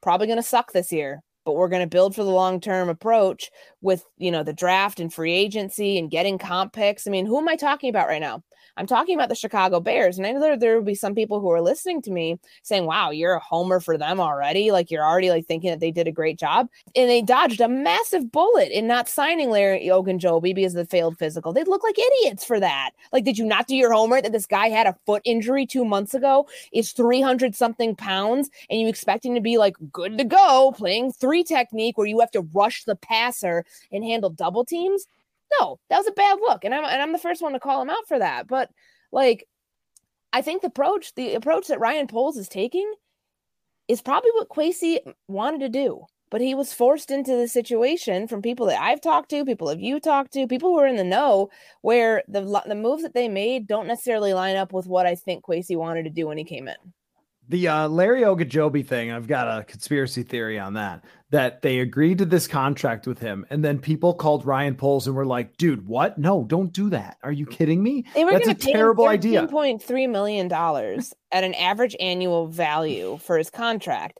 probably 0.03 0.27
going 0.27 0.37
to 0.37 0.43
suck 0.43 0.73
this 0.73 0.93
year 0.93 1.23
but 1.44 1.54
we're 1.54 1.68
going 1.68 1.82
to 1.82 1.88
build 1.88 2.14
for 2.14 2.25
the 2.25 2.30
long 2.30 2.61
term 2.61 2.88
approach 2.88 3.50
with 3.80 4.04
you 4.18 4.30
know 4.30 4.42
the 4.42 4.52
draft 4.52 5.00
and 5.00 5.12
free 5.12 5.32
agency 5.32 5.99
and 5.99 6.11
getting 6.11 6.38
comp 6.38 6.73
picks. 6.73 7.06
I 7.06 7.11
mean 7.11 7.26
who 7.26 7.38
am 7.38 7.49
i 7.49 7.56
talking 7.56 7.90
about 7.90 8.09
right 8.09 8.20
now 8.20 8.42
I'm 8.81 8.87
talking 8.87 9.15
about 9.15 9.29
the 9.29 9.35
Chicago 9.35 9.79
Bears. 9.79 10.17
And 10.17 10.27
I 10.27 10.33
know 10.33 10.41
there, 10.41 10.57
there 10.57 10.77
will 10.77 10.85
be 10.85 10.95
some 10.95 11.15
people 11.15 11.39
who 11.39 11.51
are 11.51 11.61
listening 11.61 12.01
to 12.01 12.11
me 12.11 12.39
saying, 12.63 12.87
wow, 12.87 13.11
you're 13.11 13.35
a 13.35 13.39
homer 13.39 13.79
for 13.79 13.99
them 13.99 14.19
already. 14.21 14.71
Like 14.71 14.91
you're 14.91 15.05
already 15.05 15.29
like 15.29 15.45
thinking 15.45 15.69
that 15.69 15.81
they 15.81 15.91
did 15.91 16.09
a 16.09 16.13
great 16.13 16.39
job. 16.39 16.67
And 16.97 17.11
they 17.11 17.21
dodged 17.21 17.61
a 17.61 17.69
massive 17.69 18.33
bullet 18.33 18.71
in 18.71 18.87
not 18.87 19.07
signing 19.07 19.51
Larry 19.51 19.87
Ogunjobi 19.89 20.55
because 20.55 20.75
of 20.75 20.79
the 20.79 20.91
failed 20.91 21.19
physical. 21.19 21.53
They 21.53 21.63
look 21.65 21.85
like 21.85 21.99
idiots 21.99 22.43
for 22.43 22.59
that. 22.59 22.93
Like, 23.13 23.25
did 23.25 23.37
you 23.37 23.45
not 23.45 23.67
do 23.67 23.77
your 23.77 23.93
homework 23.93 24.23
that 24.23 24.33
this 24.33 24.47
guy 24.47 24.71
had 24.71 24.87
a 24.87 24.97
foot 25.05 25.21
injury 25.27 25.67
two 25.67 25.85
months 25.85 26.15
ago, 26.15 26.49
is 26.73 26.93
300 26.93 27.55
something 27.55 27.95
pounds, 27.95 28.49
and 28.71 28.81
you 28.81 28.89
expect 28.89 29.27
him 29.27 29.35
to 29.35 29.43
be 29.43 29.59
like 29.59 29.77
good 29.93 30.17
to 30.17 30.25
go 30.25 30.73
playing 30.75 31.13
three 31.13 31.45
technique 31.45 31.99
where 31.99 32.07
you 32.07 32.19
have 32.21 32.31
to 32.31 32.49
rush 32.55 32.85
the 32.85 32.97
passer 32.97 33.67
and 33.93 34.05
handle 34.05 34.31
double 34.31 34.65
teams? 34.65 35.07
No, 35.59 35.78
that 35.88 35.99
was 35.99 36.07
a 36.07 36.12
bad 36.12 36.38
look, 36.40 36.64
and 36.64 36.75
I'm 36.75 36.85
and 36.85 37.02
I'm 37.02 37.12
the 37.12 37.19
first 37.19 37.42
one 37.42 37.52
to 37.52 37.61
call 37.61 37.83
him 37.83 37.90
out 37.90 38.07
for 38.07 38.19
that. 38.19 38.47
But 38.47 38.71
like, 39.11 39.47
I 40.33 40.42
think 40.42 40.62
the 40.62 40.69
approach 40.69 41.14
the 41.14 41.35
approach 41.35 41.69
that 41.69 41.80
Ryan 41.80 42.07
Poles 42.07 42.37
is 42.37 42.49
taking 42.49 42.92
is 43.88 44.02
probably 44.02 44.30
what 44.33 44.49
Kwesi 44.49 44.99
wanted 45.26 45.61
to 45.61 45.69
do, 45.69 46.04
but 46.30 46.40
he 46.40 46.54
was 46.54 46.73
forced 46.73 47.11
into 47.11 47.35
the 47.35 47.49
situation 47.49 48.28
from 48.28 48.42
people 48.42 48.66
that 48.66 48.80
I've 48.80 49.00
talked 49.00 49.30
to, 49.30 49.45
people 49.45 49.66
that 49.69 49.80
you 49.80 49.99
talked 49.99 50.33
to, 50.35 50.47
people 50.47 50.71
who 50.71 50.78
are 50.78 50.87
in 50.87 50.97
the 50.97 51.04
know, 51.04 51.49
where 51.83 52.23
the 52.28 52.62
the 52.66 52.77
moves 52.77 53.03
that 53.03 53.14
they 53.14 53.29
made 53.29 53.66
don't 53.66 53.88
necessarily 53.88 54.33
line 54.33 54.57
up 54.57 54.72
with 54.72 54.87
what 54.87 55.07
I 55.07 55.16
think 55.16 55.44
Kwesi 55.44 55.77
wanted 55.77 56.05
to 56.05 56.11
do 56.11 56.29
when 56.29 56.38
he 56.38 56.44
came 56.44 56.68
in. 56.68 56.77
The 57.48 57.66
uh, 57.66 57.88
Larry 57.88 58.20
Ogunjobi 58.20 58.87
thing, 58.87 59.11
I've 59.11 59.27
got 59.27 59.48
a 59.48 59.64
conspiracy 59.64 60.22
theory 60.22 60.57
on 60.61 60.75
that. 60.75 61.05
That 61.31 61.62
they 61.62 61.79
agreed 61.79 62.19
to 62.19 62.25
this 62.25 62.49
contract 62.49 63.07
with 63.07 63.21
him, 63.21 63.47
and 63.51 63.64
then 63.64 63.79
people 63.79 64.14
called 64.14 64.45
Ryan 64.45 64.75
Poles 64.75 65.07
and 65.07 65.14
were 65.14 65.27
like, 65.27 65.57
"Dude, 65.57 65.87
what? 65.87 66.19
No, 66.19 66.45
don't 66.45 66.73
do 66.73 66.90
that. 66.90 67.19
Are 67.23 67.31
you 67.31 67.47
kidding 67.47 67.83
me? 67.83 68.05
They 68.14 68.25
were 68.25 68.33
That's 68.33 68.49
a 68.49 68.55
terrible 68.55 69.07
idea." 69.07 69.47
Point 69.47 69.81
three 69.81 70.09
million 70.09 70.49
dollars 70.49 71.14
at 71.33 71.45
an 71.45 71.55
average 71.55 71.95
annual 72.01 72.49
value 72.49 73.19
for 73.23 73.38
his 73.38 73.49
contract. 73.49 74.19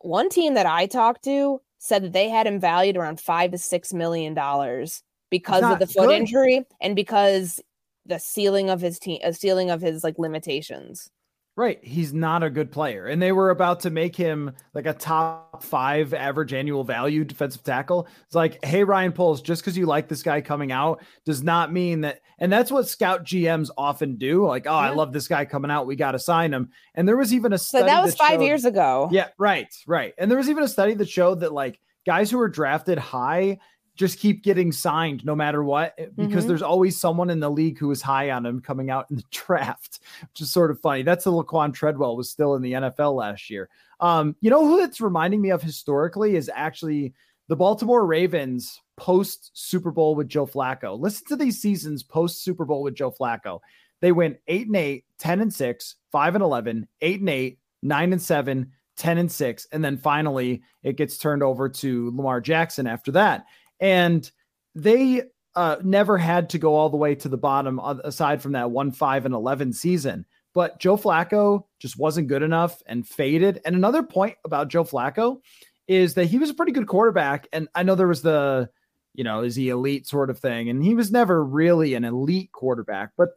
One 0.00 0.30
team 0.30 0.54
that 0.54 0.66
I 0.66 0.86
talked 0.86 1.24
to 1.24 1.60
said 1.78 2.02
that 2.02 2.12
they 2.14 2.30
had 2.30 2.46
him 2.46 2.58
valued 2.58 2.96
around 2.96 3.20
five 3.20 3.50
to 3.50 3.58
six 3.58 3.92
million 3.92 4.32
dollars 4.32 5.02
because 5.30 5.62
of 5.64 5.78
the 5.78 5.86
foot 5.86 6.08
good. 6.08 6.16
injury 6.16 6.64
and 6.80 6.96
because 6.96 7.60
the 8.06 8.18
ceiling 8.18 8.70
of 8.70 8.80
his 8.80 8.98
team, 8.98 9.18
a 9.22 9.28
uh, 9.28 9.32
ceiling 9.32 9.70
of 9.70 9.80
his 9.80 10.04
like 10.04 10.18
limitations. 10.18 11.10
Right. 11.56 11.78
He's 11.84 12.12
not 12.12 12.42
a 12.42 12.50
good 12.50 12.72
player. 12.72 13.06
And 13.06 13.22
they 13.22 13.30
were 13.30 13.50
about 13.50 13.80
to 13.80 13.90
make 13.90 14.16
him 14.16 14.52
like 14.74 14.86
a 14.86 14.92
top 14.92 15.62
five 15.62 16.12
average 16.12 16.52
annual 16.52 16.82
value 16.82 17.22
defensive 17.24 17.62
tackle. 17.62 18.08
It's 18.26 18.34
like, 18.34 18.64
hey, 18.64 18.82
Ryan 18.82 19.12
Poles, 19.12 19.40
just 19.40 19.62
because 19.62 19.78
you 19.78 19.86
like 19.86 20.08
this 20.08 20.24
guy 20.24 20.40
coming 20.40 20.72
out 20.72 21.04
does 21.24 21.44
not 21.44 21.72
mean 21.72 22.00
that. 22.00 22.20
And 22.40 22.52
that's 22.52 22.72
what 22.72 22.88
scout 22.88 23.24
GMs 23.24 23.70
often 23.78 24.16
do. 24.16 24.44
Like, 24.44 24.66
oh, 24.66 24.72
yeah. 24.72 24.76
I 24.78 24.90
love 24.90 25.12
this 25.12 25.28
guy 25.28 25.44
coming 25.44 25.70
out. 25.70 25.86
We 25.86 25.94
got 25.94 26.12
to 26.12 26.18
sign 26.18 26.52
him. 26.52 26.70
And 26.96 27.06
there 27.06 27.16
was 27.16 27.32
even 27.32 27.52
a 27.52 27.58
study. 27.58 27.82
So 27.82 27.86
that 27.86 28.02
was 28.02 28.16
that 28.16 28.18
five 28.18 28.40
showed, 28.40 28.46
years 28.46 28.64
ago. 28.64 29.08
Yeah. 29.12 29.28
Right. 29.38 29.72
Right. 29.86 30.12
And 30.18 30.28
there 30.28 30.38
was 30.38 30.50
even 30.50 30.64
a 30.64 30.68
study 30.68 30.94
that 30.94 31.08
showed 31.08 31.40
that 31.40 31.52
like 31.52 31.78
guys 32.04 32.32
who 32.32 32.38
were 32.38 32.48
drafted 32.48 32.98
high 32.98 33.58
just 33.96 34.18
keep 34.18 34.42
getting 34.42 34.72
signed 34.72 35.24
no 35.24 35.36
matter 35.36 35.62
what 35.62 35.94
eh, 35.98 36.06
because 36.16 36.42
mm-hmm. 36.42 36.48
there's 36.48 36.62
always 36.62 37.00
someone 37.00 37.30
in 37.30 37.40
the 37.40 37.50
league 37.50 37.78
who 37.78 37.90
is 37.90 38.02
high 38.02 38.30
on 38.30 38.44
him 38.44 38.60
coming 38.60 38.90
out 38.90 39.06
in 39.10 39.16
the 39.16 39.24
draft, 39.30 40.00
which 40.22 40.40
is 40.40 40.50
sort 40.50 40.70
of 40.70 40.80
funny. 40.80 41.02
That's 41.02 41.24
the 41.24 41.32
Laquan 41.32 41.72
Treadwell 41.72 42.16
was 42.16 42.30
still 42.30 42.54
in 42.54 42.62
the 42.62 42.72
NFL 42.72 43.16
last 43.16 43.50
year. 43.50 43.68
Um, 44.00 44.36
you 44.40 44.50
know 44.50 44.66
who 44.66 44.82
it's 44.82 45.00
reminding 45.00 45.40
me 45.40 45.50
of 45.50 45.62
historically 45.62 46.36
is 46.36 46.50
actually 46.52 47.14
the 47.48 47.56
Baltimore 47.56 48.06
Ravens 48.06 48.80
post 48.96 49.50
Super 49.54 49.90
Bowl 49.90 50.14
with 50.14 50.28
Joe 50.28 50.46
Flacco. 50.46 50.98
Listen 50.98 51.26
to 51.28 51.36
these 51.36 51.60
seasons 51.60 52.02
post 52.02 52.42
Super 52.42 52.64
Bowl 52.64 52.82
with 52.82 52.94
Joe 52.94 53.12
Flacco. 53.12 53.60
They 54.00 54.12
went 54.12 54.38
8 54.48 54.66
and 54.66 54.76
8, 54.76 55.04
10 55.18 55.40
and 55.40 55.54
6, 55.54 55.96
5 56.12 56.34
and 56.34 56.44
11, 56.44 56.88
8 57.00 57.20
and 57.20 57.28
8, 57.28 57.58
9 57.82 58.12
and 58.12 58.22
7, 58.22 58.72
10 58.96 59.18
and 59.18 59.32
6, 59.32 59.66
and 59.72 59.84
then 59.84 59.96
finally 59.96 60.62
it 60.82 60.96
gets 60.96 61.18
turned 61.18 61.42
over 61.42 61.68
to 61.68 62.10
Lamar 62.14 62.40
Jackson 62.40 62.86
after 62.86 63.12
that. 63.12 63.46
And 63.84 64.30
they 64.74 65.24
uh, 65.54 65.76
never 65.82 66.16
had 66.16 66.48
to 66.50 66.58
go 66.58 66.74
all 66.74 66.88
the 66.88 66.96
way 66.96 67.14
to 67.16 67.28
the 67.28 67.36
bottom 67.36 67.78
aside 67.78 68.40
from 68.40 68.52
that 68.52 68.70
1 68.70 68.92
5 68.92 69.26
and 69.26 69.34
11 69.34 69.74
season. 69.74 70.24
But 70.54 70.80
Joe 70.80 70.96
Flacco 70.96 71.64
just 71.80 71.98
wasn't 71.98 72.28
good 72.28 72.42
enough 72.42 72.80
and 72.86 73.06
faded. 73.06 73.60
And 73.66 73.76
another 73.76 74.02
point 74.02 74.36
about 74.42 74.68
Joe 74.68 74.84
Flacco 74.84 75.40
is 75.86 76.14
that 76.14 76.24
he 76.24 76.38
was 76.38 76.48
a 76.48 76.54
pretty 76.54 76.72
good 76.72 76.86
quarterback. 76.86 77.46
And 77.52 77.68
I 77.74 77.82
know 77.82 77.94
there 77.94 78.08
was 78.08 78.22
the, 78.22 78.70
you 79.12 79.22
know, 79.22 79.42
is 79.42 79.54
he 79.54 79.68
elite 79.68 80.06
sort 80.06 80.30
of 80.30 80.38
thing. 80.38 80.70
And 80.70 80.82
he 80.82 80.94
was 80.94 81.12
never 81.12 81.44
really 81.44 81.92
an 81.92 82.04
elite 82.04 82.52
quarterback. 82.52 83.10
But 83.18 83.30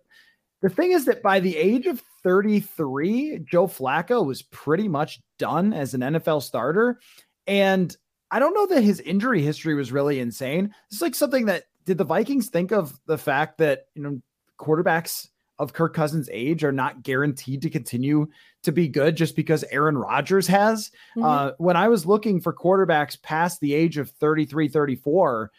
the 0.61 0.69
thing 0.69 0.91
is 0.93 1.03
that 1.05 1.21
by 1.21 1.41
the 1.41 1.57
age 1.57 1.87
of 1.87 2.01
33, 2.23 3.39
Joe 3.39 3.67
Flacco 3.67 4.25
was 4.25 4.43
pretty 4.43 4.87
much 4.87 5.19
done 5.37 5.73
as 5.73 5.93
an 5.93 6.01
NFL 6.01 6.41
starter. 6.41 7.01
And 7.47 7.93
I 8.31 8.39
don't 8.39 8.53
know 8.53 8.67
that 8.67 8.83
his 8.83 8.99
injury 8.99 9.41
history 9.41 9.73
was 9.73 9.91
really 9.91 10.19
insane. 10.19 10.73
It's 10.91 11.01
like 11.01 11.15
something 11.15 11.45
that 11.45 11.63
did 11.85 11.97
the 11.97 12.03
Vikings 12.03 12.49
think 12.49 12.71
of 12.71 12.99
the 13.05 13.17
fact 13.17 13.57
that, 13.59 13.87
you 13.95 14.03
know, 14.03 14.21
quarterbacks 14.59 15.29
of 15.59 15.73
Kirk 15.73 15.93
Cousins' 15.93 16.29
age 16.31 16.63
are 16.63 16.71
not 16.71 17.03
guaranteed 17.03 17.61
to 17.63 17.69
continue 17.69 18.27
to 18.63 18.71
be 18.71 18.87
good 18.87 19.15
just 19.15 19.35
because 19.35 19.63
Aaron 19.71 19.97
Rodgers 19.97 20.47
has. 20.47 20.91
Mm-hmm. 21.15 21.23
Uh, 21.23 21.51
when 21.57 21.75
I 21.75 21.87
was 21.87 22.05
looking 22.05 22.41
for 22.41 22.53
quarterbacks 22.53 23.21
past 23.21 23.59
the 23.59 23.73
age 23.73 23.97
of 23.97 24.09
33, 24.11 24.67
34, 24.67 25.51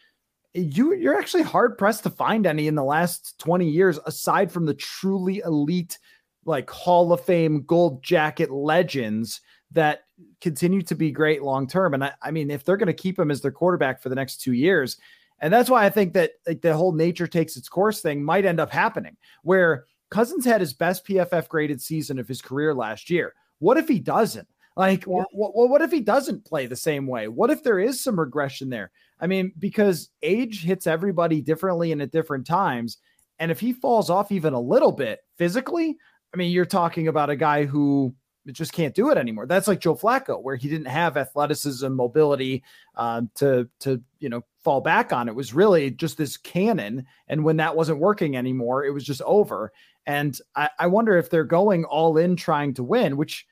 you 0.54 0.94
you're 0.94 1.18
actually 1.18 1.42
hard 1.42 1.76
pressed 1.76 2.02
to 2.04 2.10
find 2.10 2.46
any 2.46 2.68
in 2.68 2.74
the 2.74 2.84
last 2.84 3.38
20 3.38 3.68
years 3.68 3.98
aside 4.06 4.50
from 4.50 4.66
the 4.66 4.74
truly 4.74 5.38
elite 5.44 5.98
like 6.44 6.70
Hall 6.70 7.12
of 7.12 7.20
Fame 7.20 7.62
gold 7.62 8.02
jacket 8.02 8.50
legends 8.50 9.40
that 9.72 10.04
continue 10.40 10.82
to 10.82 10.94
be 10.94 11.10
great 11.10 11.42
long 11.42 11.66
term. 11.66 11.94
And 11.94 12.04
I, 12.04 12.12
I, 12.22 12.30
mean, 12.30 12.50
if 12.50 12.64
they're 12.64 12.76
going 12.76 12.86
to 12.86 12.92
keep 12.92 13.18
him 13.18 13.30
as 13.30 13.40
their 13.40 13.52
quarterback 13.52 14.02
for 14.02 14.08
the 14.08 14.14
next 14.14 14.40
two 14.40 14.52
years, 14.52 14.96
and 15.40 15.52
that's 15.52 15.70
why 15.70 15.84
I 15.84 15.90
think 15.90 16.14
that 16.14 16.32
like 16.46 16.62
the 16.62 16.76
whole 16.76 16.92
nature 16.92 17.26
takes 17.26 17.56
its 17.56 17.68
course 17.68 18.00
thing 18.00 18.24
might 18.24 18.44
end 18.44 18.60
up 18.60 18.70
happening, 18.70 19.16
where 19.42 19.84
Cousins 20.10 20.44
had 20.44 20.60
his 20.60 20.72
best 20.72 21.06
PFF 21.06 21.48
graded 21.48 21.80
season 21.80 22.18
of 22.18 22.26
his 22.26 22.42
career 22.42 22.74
last 22.74 23.10
year. 23.10 23.34
What 23.58 23.76
if 23.76 23.88
he 23.88 23.98
doesn't? 23.98 24.48
Like, 24.76 25.02
yeah. 25.02 25.12
what, 25.12 25.28
what, 25.32 25.68
what 25.70 25.82
if 25.82 25.90
he 25.90 26.00
doesn't 26.00 26.44
play 26.44 26.66
the 26.66 26.76
same 26.76 27.06
way? 27.06 27.28
What 27.28 27.50
if 27.50 27.62
there 27.62 27.78
is 27.78 28.02
some 28.02 28.18
regression 28.18 28.70
there? 28.70 28.90
I 29.20 29.26
mean, 29.26 29.52
because 29.58 30.10
age 30.22 30.62
hits 30.62 30.86
everybody 30.86 31.42
differently 31.42 31.92
and 31.92 32.00
at 32.00 32.12
different 32.12 32.46
times. 32.46 32.98
And 33.40 33.50
if 33.50 33.60
he 33.60 33.72
falls 33.72 34.10
off 34.10 34.32
even 34.32 34.54
a 34.54 34.60
little 34.60 34.92
bit 34.92 35.20
physically, 35.36 35.96
I 36.32 36.36
mean, 36.36 36.52
you're 36.52 36.64
talking 36.64 37.08
about 37.08 37.30
a 37.30 37.36
guy 37.36 37.64
who 37.64 38.14
just 38.52 38.72
can't 38.72 38.94
do 38.94 39.10
it 39.10 39.18
anymore. 39.18 39.46
That's 39.46 39.68
like 39.68 39.80
Joe 39.80 39.94
Flacco, 39.94 40.42
where 40.42 40.56
he 40.56 40.68
didn't 40.68 40.86
have 40.86 41.16
athleticism, 41.16 41.88
mobility 41.92 42.62
um, 42.96 43.30
to 43.36 43.68
to 43.80 44.02
you 44.18 44.28
know 44.28 44.44
fall 44.62 44.80
back 44.80 45.12
on. 45.12 45.28
It 45.28 45.34
was 45.34 45.54
really 45.54 45.90
just 45.90 46.16
this 46.16 46.36
cannon, 46.36 47.06
and 47.28 47.44
when 47.44 47.56
that 47.58 47.76
wasn't 47.76 47.98
working 47.98 48.36
anymore, 48.36 48.84
it 48.84 48.90
was 48.90 49.04
just 49.04 49.22
over. 49.22 49.72
And 50.06 50.38
I, 50.56 50.70
I 50.78 50.86
wonder 50.86 51.16
if 51.16 51.28
they're 51.28 51.44
going 51.44 51.84
all 51.84 52.16
in 52.16 52.36
trying 52.36 52.74
to 52.74 52.82
win, 52.82 53.16
which 53.16 53.46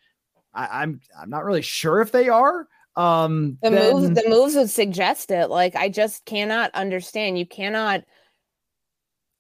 I, 0.55 0.83
I'm 0.83 1.01
I'm 1.21 1.31
not 1.31 1.45
really 1.45 1.63
sure 1.63 2.01
if 2.01 2.13
they 2.13 2.29
are. 2.29 2.67
Um, 2.97 3.59
the 3.63 3.71
then, 3.71 3.93
moves 3.93 4.23
the 4.23 4.29
moves 4.29 4.55
would 4.55 4.71
suggest 4.71 5.31
it. 5.31 5.49
Like 5.49 5.77
I 5.77 5.89
just 5.89 6.25
cannot 6.25 6.75
understand. 6.75 7.39
You 7.39 7.47
cannot 7.47 8.05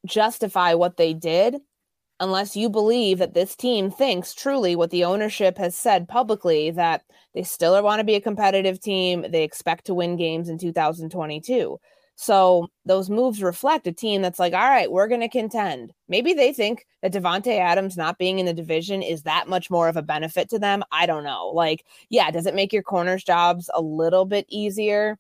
justify 0.07 0.75
what 0.75 0.97
they 0.97 1.15
did 1.15 1.57
unless 2.21 2.57
you 2.57 2.69
believe 2.71 3.19
that 3.19 3.35
this 3.35 3.55
team 3.55 3.91
thinks 3.91 4.35
truly 4.35 4.75
what 4.75 4.91
the 4.91 5.05
ownership 5.05 5.59
has 5.59 5.77
said 5.77 6.09
publicly 6.09 6.71
that 6.71 7.03
they 7.35 7.43
still 7.43 7.81
want 7.83 8.01
to 8.01 8.05
be 8.05 8.15
a 8.15 8.21
competitive 8.21 8.81
team. 8.81 9.27
They 9.29 9.45
expect 9.45 9.87
to 9.87 9.95
win 9.95 10.17
games 10.17 10.49
in 10.49 10.59
2022. 10.59 11.79
So 12.19 12.69
those 12.87 13.11
moves 13.11 13.43
reflect 13.43 13.87
a 13.87 13.93
team 13.93 14.23
that's 14.23 14.39
like, 14.39 14.55
all 14.55 14.71
right, 14.71 14.91
we're 14.91 15.07
going 15.09 15.21
to 15.21 15.29
contend. 15.29 15.93
Maybe 16.09 16.33
they 16.33 16.55
think 16.55 16.87
that 17.03 17.13
Davante 17.13 17.59
Adams 17.59 17.99
not 17.99 18.17
being 18.17 18.39
in 18.39 18.47
the 18.47 18.55
division 18.55 19.03
is 19.03 19.23
that 19.25 19.49
much 19.49 19.71
more 19.71 19.87
of 19.89 19.99
a 19.99 20.03
benefit 20.03 20.49
to 20.51 20.59
them. 20.59 20.83
I 20.91 21.05
don't 21.05 21.25
know. 21.25 21.49
Like, 21.55 21.85
yeah, 22.09 22.31
does 22.31 22.47
it 22.47 22.55
make 22.55 22.73
your 22.73 22.83
corners 22.83 23.23
jobs 23.23 23.69
a 23.75 23.83
little 23.83 24.25
bit 24.25 24.47
easier 24.49 25.19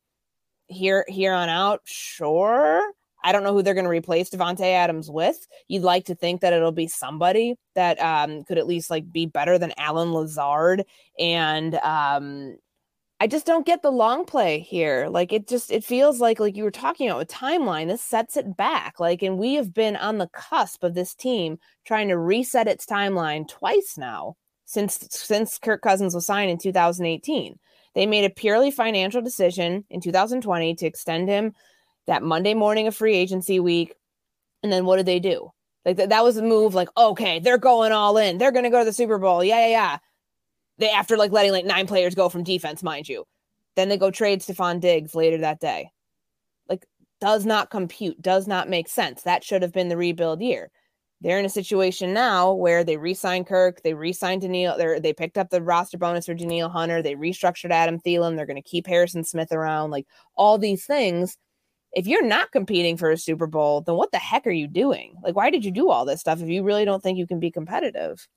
here 0.69 1.05
here 1.07 1.35
on 1.35 1.51
out? 1.51 1.83
Sure. 1.85 2.83
I 3.27 3.33
don't 3.33 3.43
know 3.43 3.53
who 3.53 3.61
they're 3.61 3.75
going 3.75 3.87
to 3.87 3.91
replace 3.91 4.31
Davante 4.31 4.61
Adams 4.61 5.11
with. 5.11 5.49
You'd 5.67 5.83
like 5.83 6.05
to 6.05 6.15
think 6.15 6.43
that 6.43 6.53
it'll 6.53 6.71
be 6.71 6.87
somebody 6.87 7.57
that 7.75 8.01
um, 8.01 8.45
could 8.45 8.57
at 8.57 8.69
least 8.69 8.89
like 8.89 9.11
be 9.11 9.27
better 9.27 9.59
than 9.59 9.73
Allen 9.79 10.13
Lazard. 10.13 10.85
And 11.19 11.75
um, 11.75 12.57
I 13.19 13.27
just 13.27 13.45
don't 13.45 13.67
get 13.67 13.83
the 13.83 13.91
long 13.91 14.27
play 14.27 14.61
here. 14.61 15.09
Like 15.11 15.33
it 15.33 15.49
just 15.49 15.73
it 15.73 15.83
feels 15.83 16.21
like 16.21 16.39
like 16.39 16.55
you 16.55 16.63
were 16.63 16.71
talking 16.71 17.09
about 17.09 17.19
with 17.19 17.29
timeline. 17.29 17.89
This 17.89 18.01
sets 18.01 18.37
it 18.37 18.57
back. 18.57 19.01
Like, 19.01 19.23
and 19.23 19.39
we 19.39 19.55
have 19.55 19.75
been 19.75 19.97
on 19.97 20.19
the 20.19 20.29
cusp 20.29 20.85
of 20.85 20.95
this 20.95 21.13
team 21.13 21.59
trying 21.85 22.07
to 22.09 22.19
reset 22.19 22.69
its 22.69 22.87
timeline 22.87 23.49
twice 23.49 23.97
now 23.99 24.37
since 24.67 25.05
since 25.11 25.59
Kirk 25.59 25.83
Cousins 25.83 26.15
was 26.15 26.27
signed 26.27 26.53
in 26.53 26.59
2018. 26.59 27.59
They 27.97 28.07
made 28.07 28.25
a 28.25 28.31
purely 28.31 28.71
financial 28.71 29.21
decision 29.21 29.85
in 29.91 30.01
2020 30.01 30.77
to 30.77 30.87
extend 30.87 31.29
him 31.29 31.55
that 32.07 32.23
Monday 32.23 32.55
morning 32.55 32.87
of 32.87 32.97
free 32.97 33.15
agency 33.15 33.61
week. 33.61 33.95
And 34.63 34.73
then 34.73 34.85
what 34.85 34.97
did 34.97 35.07
they 35.07 35.21
do? 35.21 35.51
Like 35.85 35.97
th- 35.97 36.09
that 36.09 36.25
was 36.25 36.37
a 36.37 36.43
move 36.43 36.75
like, 36.75 36.89
okay, 36.97 37.39
they're 37.39 37.59
going 37.59 37.93
all 37.93 38.17
in. 38.17 38.39
They're 38.39 38.53
going 38.53 38.65
to 38.65 38.71
go 38.71 38.81
to 38.81 38.85
the 38.85 38.93
Super 38.93 39.19
Bowl. 39.19 39.45
Yeah, 39.45 39.67
yeah, 39.67 39.71
yeah. 39.71 39.99
They 40.79 40.91
after 40.91 41.17
like 41.17 41.33
letting 41.33 41.53
like 41.53 41.65
nine 41.65 41.87
players 41.87 42.15
go 42.15 42.29
from 42.29 42.45
defense, 42.45 42.83
mind 42.83 43.09
you. 43.09 43.25
Then 43.77 43.89
they 43.89 43.97
go 43.97 44.11
trade 44.11 44.41
Stefon 44.41 44.81
Diggs 44.81 45.15
later 45.15 45.39
that 45.39 45.61
day. 45.61 45.91
Like 46.69 46.85
does 47.21 47.47
not 47.47 47.71
compute, 47.71 48.21
does 48.21 48.47
not 48.47 48.69
make 48.69 48.89
sense. 48.89 49.23
That 49.23 49.45
should 49.45 49.63
have 49.63 49.73
been 49.73 49.89
the 49.89 49.97
rebuild 49.97 50.43
year. 50.43 50.71
They're 51.23 51.39
in 51.39 51.47
a 51.47 51.51
situation 51.51 52.13
now 52.13 52.53
where 52.53 52.85
they 52.85 52.99
re-signed 52.99 53.47
Kirk, 53.47 53.83
they 53.83 53.95
re-signed 53.95 54.43
Danielle, 54.43 54.77
they 54.77 55.01
they 55.01 55.13
picked 55.15 55.39
up 55.39 55.49
the 55.49 55.63
roster 55.63 55.97
bonus 55.97 56.27
for 56.27 56.35
Danielle 56.35 56.69
Hunter, 56.69 57.01
they 57.01 57.15
restructured 57.15 57.71
Adam 57.71 57.99
Thielen, 57.99 58.37
they're 58.37 58.45
going 58.45 58.63
to 58.63 58.69
keep 58.69 58.87
Harrison 58.87 59.25
Smith 59.25 59.51
around, 59.51 59.91
like 59.91 60.07
all 60.35 60.59
these 60.59 60.85
things 60.85 61.39
if 61.97 62.07
you're 62.07 62.25
not 62.27 62.53
competing 62.53 62.97
for 62.99 63.11
a 63.11 63.19
Super 63.19 63.49
Bowl, 63.49 63.83
then 63.83 63.97
what 63.97 64.13
the 64.13 64.19
heck 64.19 64.47
are 64.47 64.53
you 64.53 64.69
doing? 64.69 65.17
Like, 65.25 65.37
why 65.37 65.51
did 65.51 65.65
you 65.65 65.73
do 65.73 65.91
all 65.91 66.07
this 66.07 66.21
stuff 66.21 66.43
if 66.43 66.49
you 66.49 66.63
really 66.65 66.87
don't 66.87 67.03
think 67.03 67.19
you 67.19 67.27
can 67.27 67.41
be 67.41 67.51
competitive? 67.51 68.29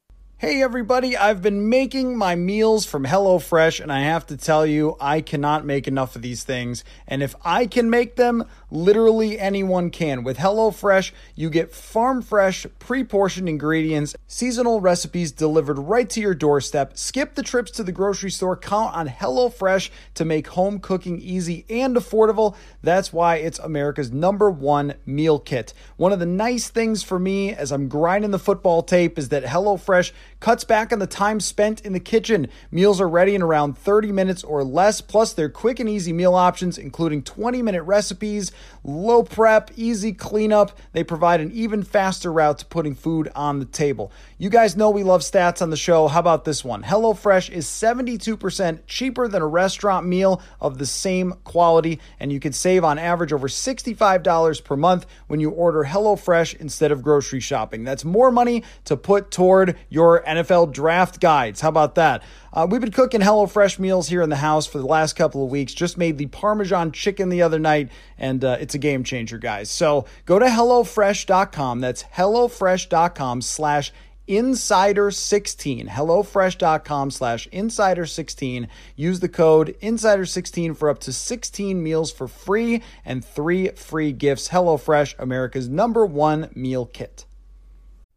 Hey 0.41 0.63
everybody, 0.63 1.17
I've 1.17 1.41
been 1.41 1.67
making 1.67 2.17
my 2.17 2.33
meals 2.35 2.85
from 2.85 3.03
HelloFresh 3.03 3.81
and 3.81 3.91
I 3.91 4.03
have 4.03 4.25
to 4.27 4.37
tell 4.37 4.65
you, 4.65 4.95
I 4.97 5.19
cannot 5.19 5.65
make 5.65 5.85
enough 5.85 6.15
of 6.15 6.21
these 6.21 6.45
things. 6.45 6.85
And 7.07 7.21
if 7.21 7.35
I 7.43 7.65
can 7.65 7.89
make 7.89 8.15
them, 8.15 8.45
literally 8.71 9.37
anyone 9.37 9.89
can. 9.89 10.23
With 10.23 10.37
HelloFresh, 10.37 11.11
you 11.35 11.49
get 11.49 11.73
farm 11.73 12.21
fresh, 12.21 12.65
pre 12.79 13.03
portioned 13.03 13.49
ingredients, 13.49 14.15
seasonal 14.27 14.79
recipes 14.79 15.33
delivered 15.33 15.77
right 15.77 16.09
to 16.11 16.21
your 16.21 16.33
doorstep. 16.33 16.97
Skip 16.97 17.35
the 17.35 17.43
trips 17.43 17.71
to 17.71 17.83
the 17.83 17.91
grocery 17.91 18.31
store, 18.31 18.55
count 18.55 18.95
on 18.95 19.09
HelloFresh 19.09 19.89
to 20.13 20.23
make 20.23 20.47
home 20.47 20.79
cooking 20.79 21.19
easy 21.19 21.65
and 21.69 21.97
affordable. 21.97 22.55
That's 22.81 23.11
why 23.11 23.35
it's 23.35 23.59
America's 23.59 24.13
number 24.13 24.49
one 24.49 24.93
meal 25.05 25.37
kit. 25.37 25.73
One 25.97 26.13
of 26.13 26.19
the 26.19 26.25
nice 26.25 26.69
things 26.69 27.03
for 27.03 27.19
me 27.19 27.53
as 27.53 27.73
I'm 27.73 27.89
grinding 27.89 28.31
the 28.31 28.39
football 28.39 28.83
tape 28.83 29.19
is 29.19 29.27
that 29.29 29.43
HelloFresh 29.43 30.13
cuts 30.39 30.63
back 30.63 30.93
on 30.93 30.99
the 30.99 31.07
time 31.07 31.39
spent 31.39 31.81
in 31.81 31.93
the 31.93 31.99
kitchen. 31.99 32.47
Meals 32.71 33.01
are 33.01 33.09
ready 33.09 33.35
in 33.35 33.41
around 33.41 33.77
30 33.77 34.11
minutes 34.11 34.43
or 34.43 34.63
less, 34.63 35.01
plus 35.01 35.33
their 35.33 35.49
quick 35.49 35.79
and 35.79 35.89
easy 35.89 36.13
meal 36.13 36.35
options, 36.35 36.77
including 36.77 37.23
20 37.23 37.61
minute 37.61 37.83
recipes, 37.83 38.51
low 38.83 39.23
prep, 39.23 39.71
easy 39.75 40.13
cleanup. 40.13 40.77
They 40.93 41.03
provide 41.03 41.41
an 41.41 41.51
even 41.51 41.83
faster 41.83 42.31
route 42.31 42.59
to 42.59 42.65
putting 42.65 42.95
food 42.95 43.29
on 43.35 43.59
the 43.59 43.65
table. 43.65 44.11
You 44.41 44.49
guys 44.49 44.77
know 44.77 44.89
we 44.89 45.03
love 45.03 45.19
stats 45.19 45.61
on 45.61 45.69
the 45.69 45.75
show. 45.75 46.07
How 46.07 46.21
about 46.21 46.45
this 46.45 46.63
one? 46.63 46.81
HelloFresh 46.81 47.49
is 47.49 47.67
72% 47.67 48.79
cheaper 48.87 49.27
than 49.27 49.41
a 49.41 49.45
restaurant 49.45 50.07
meal 50.07 50.41
of 50.61 50.77
the 50.77 50.85
same 50.85 51.33
quality, 51.43 51.99
and 52.21 52.31
you 52.31 52.39
can 52.39 52.53
save 52.53 52.85
on 52.85 52.97
average 52.97 53.33
over 53.33 53.49
$65 53.49 54.63
per 54.63 54.77
month 54.77 55.07
when 55.27 55.41
you 55.41 55.49
order 55.49 55.83
HelloFresh 55.83 56.55
instead 56.55 56.93
of 56.93 57.03
grocery 57.03 57.41
shopping. 57.41 57.83
That's 57.83 58.05
more 58.05 58.31
money 58.31 58.63
to 58.85 58.95
put 58.95 59.29
toward 59.29 59.75
your 59.89 60.23
NFL 60.23 60.71
draft 60.71 61.19
guides. 61.19 61.59
How 61.59 61.67
about 61.67 61.95
that? 61.95 62.23
Uh, 62.53 62.65
we've 62.69 62.79
been 62.79 62.91
cooking 62.91 63.19
HelloFresh 63.19 63.77
meals 63.77 64.07
here 64.07 64.21
in 64.21 64.29
the 64.29 64.37
house 64.37 64.65
for 64.65 64.77
the 64.77 64.87
last 64.87 65.17
couple 65.17 65.43
of 65.43 65.51
weeks. 65.51 65.73
Just 65.73 65.97
made 65.97 66.17
the 66.17 66.27
Parmesan 66.27 66.93
chicken 66.93 67.27
the 67.27 67.41
other 67.41 67.59
night, 67.59 67.91
and 68.17 68.45
uh, 68.45 68.55
it's 68.61 68.73
a 68.73 68.79
game 68.79 69.03
changer, 69.03 69.37
guys. 69.37 69.69
So 69.69 70.05
go 70.25 70.39
to 70.39 70.45
HelloFresh.com. 70.45 71.81
That's 71.81 72.03
HelloFresh.com 72.03 73.41
slash 73.41 73.91
insider16 74.29 75.87
hellofresh.com 75.87 77.11
slash 77.11 77.47
insider16 77.49 78.67
use 78.95 79.19
the 79.19 79.27
code 79.27 79.75
insider16 79.81 80.77
for 80.77 80.89
up 80.89 80.99
to 80.99 81.11
16 81.11 81.81
meals 81.81 82.11
for 82.11 82.27
free 82.27 82.83
and 83.03 83.25
three 83.25 83.69
free 83.69 84.11
gifts. 84.11 84.49
Hellofresh 84.49 85.15
america's 85.17 85.67
number 85.67 86.05
one 86.05 86.49
meal 86.53 86.85
kit. 86.85 87.25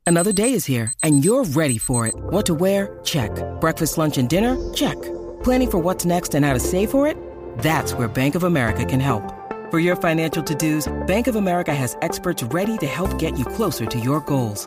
Another 0.06 0.32
day 0.32 0.52
is 0.52 0.66
here 0.66 0.92
and 1.02 1.24
you're 1.24 1.44
ready 1.44 1.78
for 1.78 2.06
it. 2.06 2.14
What 2.14 2.46
to 2.46 2.54
wear? 2.54 3.00
Check. 3.02 3.30
Breakfast 3.60 3.96
lunch 3.96 4.18
and 4.18 4.28
dinner? 4.28 4.56
Check. 4.74 5.00
Planning 5.42 5.70
for 5.70 5.78
what's 5.78 6.04
next 6.04 6.34
and 6.34 6.44
how 6.44 6.52
to 6.52 6.60
save 6.60 6.90
for 6.90 7.06
it? 7.06 7.16
That's 7.58 7.94
where 7.94 8.08
bank 8.08 8.34
of 8.34 8.44
america 8.44 8.84
can 8.84 9.00
help. 9.00 9.34
For 9.70 9.78
your 9.78 9.96
financial 9.96 10.42
to-dos 10.42 10.92
bank 11.06 11.26
of 11.26 11.36
america 11.36 11.74
has 11.74 11.96
experts 12.02 12.42
ready 12.42 12.76
to 12.78 12.86
help 12.86 13.18
get 13.18 13.38
you 13.38 13.46
closer 13.46 13.86
to 13.86 13.98
your 13.98 14.20
goals 14.20 14.66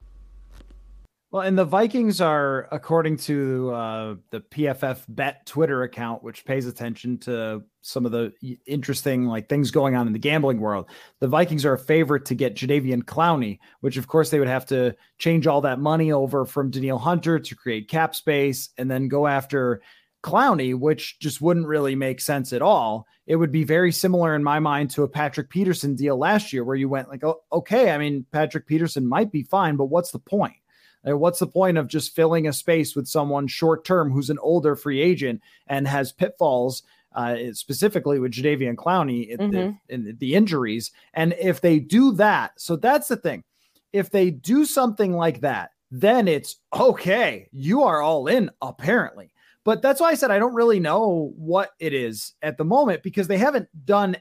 Well, 1.31 1.43
and 1.43 1.57
the 1.57 1.63
Vikings 1.63 2.19
are, 2.19 2.67
according 2.73 3.15
to 3.17 3.71
uh, 3.71 4.15
the 4.31 4.41
PFF 4.41 5.05
Bet 5.07 5.45
Twitter 5.45 5.83
account, 5.83 6.21
which 6.23 6.43
pays 6.43 6.67
attention 6.67 7.17
to 7.19 7.63
some 7.79 8.05
of 8.05 8.11
the 8.11 8.33
interesting 8.65 9.27
like 9.27 9.47
things 9.47 9.71
going 9.71 9.95
on 9.95 10.07
in 10.07 10.13
the 10.13 10.19
gambling 10.19 10.59
world. 10.59 10.89
The 11.21 11.29
Vikings 11.29 11.63
are 11.63 11.73
a 11.73 11.79
favorite 11.79 12.25
to 12.25 12.35
get 12.35 12.55
Jadeveon 12.55 13.03
Clowney, 13.03 13.59
which 13.79 13.95
of 13.95 14.09
course 14.09 14.29
they 14.29 14.39
would 14.39 14.49
have 14.49 14.65
to 14.67 14.93
change 15.19 15.47
all 15.47 15.61
that 15.61 15.79
money 15.79 16.11
over 16.11 16.45
from 16.45 16.69
Danielle 16.69 16.97
Hunter 16.97 17.39
to 17.39 17.55
create 17.55 17.87
cap 17.87 18.13
space 18.13 18.69
and 18.77 18.91
then 18.91 19.07
go 19.07 19.25
after 19.25 19.81
Clowney, 20.23 20.77
which 20.77 21.17
just 21.19 21.39
wouldn't 21.39 21.65
really 21.65 21.95
make 21.95 22.19
sense 22.19 22.51
at 22.51 22.61
all. 22.61 23.07
It 23.25 23.37
would 23.37 23.53
be 23.53 23.63
very 23.63 23.93
similar 23.93 24.35
in 24.35 24.43
my 24.43 24.59
mind 24.59 24.89
to 24.91 25.03
a 25.03 25.07
Patrick 25.07 25.49
Peterson 25.49 25.95
deal 25.95 26.17
last 26.17 26.51
year 26.51 26.65
where 26.65 26.75
you 26.75 26.89
went 26.89 27.07
like, 27.07 27.23
oh, 27.23 27.41
okay, 27.53 27.91
I 27.91 27.97
mean, 27.97 28.25
Patrick 28.33 28.67
Peterson 28.67 29.07
might 29.07 29.31
be 29.31 29.43
fine, 29.43 29.77
but 29.77 29.85
what's 29.85 30.11
the 30.11 30.19
point? 30.19 30.55
Like, 31.03 31.15
what's 31.15 31.39
the 31.39 31.47
point 31.47 31.77
of 31.77 31.87
just 31.87 32.15
filling 32.15 32.47
a 32.47 32.53
space 32.53 32.95
with 32.95 33.07
someone 33.07 33.47
short 33.47 33.85
term 33.85 34.11
who's 34.11 34.29
an 34.29 34.39
older 34.39 34.75
free 34.75 35.01
agent 35.01 35.41
and 35.67 35.87
has 35.87 36.11
pitfalls 36.11 36.83
uh, 37.13 37.35
specifically 37.53 38.19
with 38.19 38.31
Jadeveon 38.31 38.75
Clowney 38.75 39.35
mm-hmm. 39.35 39.51
the, 39.51 39.75
in 39.89 40.15
the 40.19 40.35
injuries. 40.35 40.91
And 41.13 41.35
if 41.39 41.61
they 41.61 41.79
do 41.79 42.13
that, 42.13 42.59
so 42.59 42.75
that's 42.75 43.07
the 43.07 43.17
thing. 43.17 43.43
If 43.91 44.09
they 44.09 44.29
do 44.29 44.65
something 44.65 45.15
like 45.15 45.41
that, 45.41 45.71
then 45.91 46.27
it's 46.27 46.57
okay. 46.73 47.49
You 47.51 47.83
are 47.83 48.01
all 48.01 48.27
in, 48.27 48.49
apparently. 48.61 49.33
But 49.63 49.81
that's 49.81 49.99
why 49.99 50.09
I 50.09 50.15
said 50.15 50.31
I 50.31 50.39
don't 50.39 50.55
really 50.55 50.79
know 50.79 51.33
what 51.35 51.71
it 51.79 51.93
is 51.93 52.33
at 52.41 52.57
the 52.57 52.63
moment 52.63 53.03
because 53.03 53.27
they 53.27 53.37
haven't 53.37 53.67
done 53.85 54.17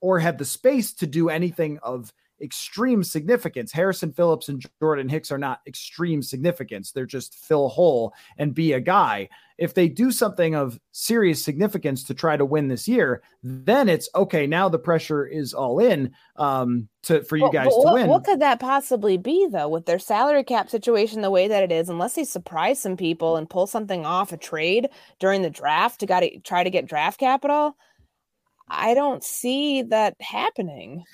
or 0.00 0.18
had 0.18 0.36
the 0.36 0.44
space 0.44 0.92
to 0.94 1.06
do 1.06 1.30
anything 1.30 1.78
of 1.82 2.12
extreme 2.44 3.02
significance. 3.02 3.72
Harrison 3.72 4.12
Phillips 4.12 4.48
and 4.48 4.64
Jordan 4.80 5.08
Hicks 5.08 5.32
are 5.32 5.38
not 5.38 5.60
extreme 5.66 6.22
significance. 6.22 6.92
They're 6.92 7.06
just 7.06 7.34
fill 7.34 7.66
a 7.66 7.68
hole 7.68 8.14
and 8.38 8.54
be 8.54 8.74
a 8.74 8.80
guy. 8.80 9.30
If 9.56 9.74
they 9.74 9.88
do 9.88 10.10
something 10.10 10.54
of 10.54 10.78
serious 10.92 11.42
significance 11.42 12.04
to 12.04 12.14
try 12.14 12.36
to 12.36 12.44
win 12.44 12.68
this 12.68 12.86
year, 12.86 13.22
then 13.42 13.88
it's 13.88 14.08
okay. 14.14 14.46
Now 14.46 14.68
the 14.68 14.78
pressure 14.78 15.24
is 15.26 15.54
all 15.54 15.78
in 15.78 16.12
um, 16.36 16.88
to 17.04 17.22
for 17.22 17.36
you 17.36 17.50
guys 17.52 17.68
to 17.68 17.92
win. 17.92 18.08
What 18.08 18.24
could 18.24 18.40
that 18.40 18.60
possibly 18.60 19.16
be 19.16 19.46
though, 19.50 19.68
with 19.68 19.86
their 19.86 19.98
salary 19.98 20.44
cap 20.44 20.68
situation 20.68 21.22
the 21.22 21.30
way 21.30 21.48
that 21.48 21.62
it 21.62 21.72
is? 21.72 21.88
Unless 21.88 22.14
they 22.14 22.24
surprise 22.24 22.80
some 22.80 22.96
people 22.96 23.36
and 23.36 23.48
pull 23.48 23.66
something 23.66 24.04
off 24.04 24.32
a 24.32 24.36
trade 24.36 24.88
during 25.20 25.42
the 25.42 25.50
draft 25.50 26.00
to 26.00 26.06
got 26.06 26.20
to 26.20 26.38
try 26.40 26.64
to 26.64 26.70
get 26.70 26.86
draft 26.86 27.18
capital. 27.18 27.76
I 28.68 28.94
don't 28.94 29.22
see 29.22 29.82
that 29.82 30.16
happening. 30.20 31.04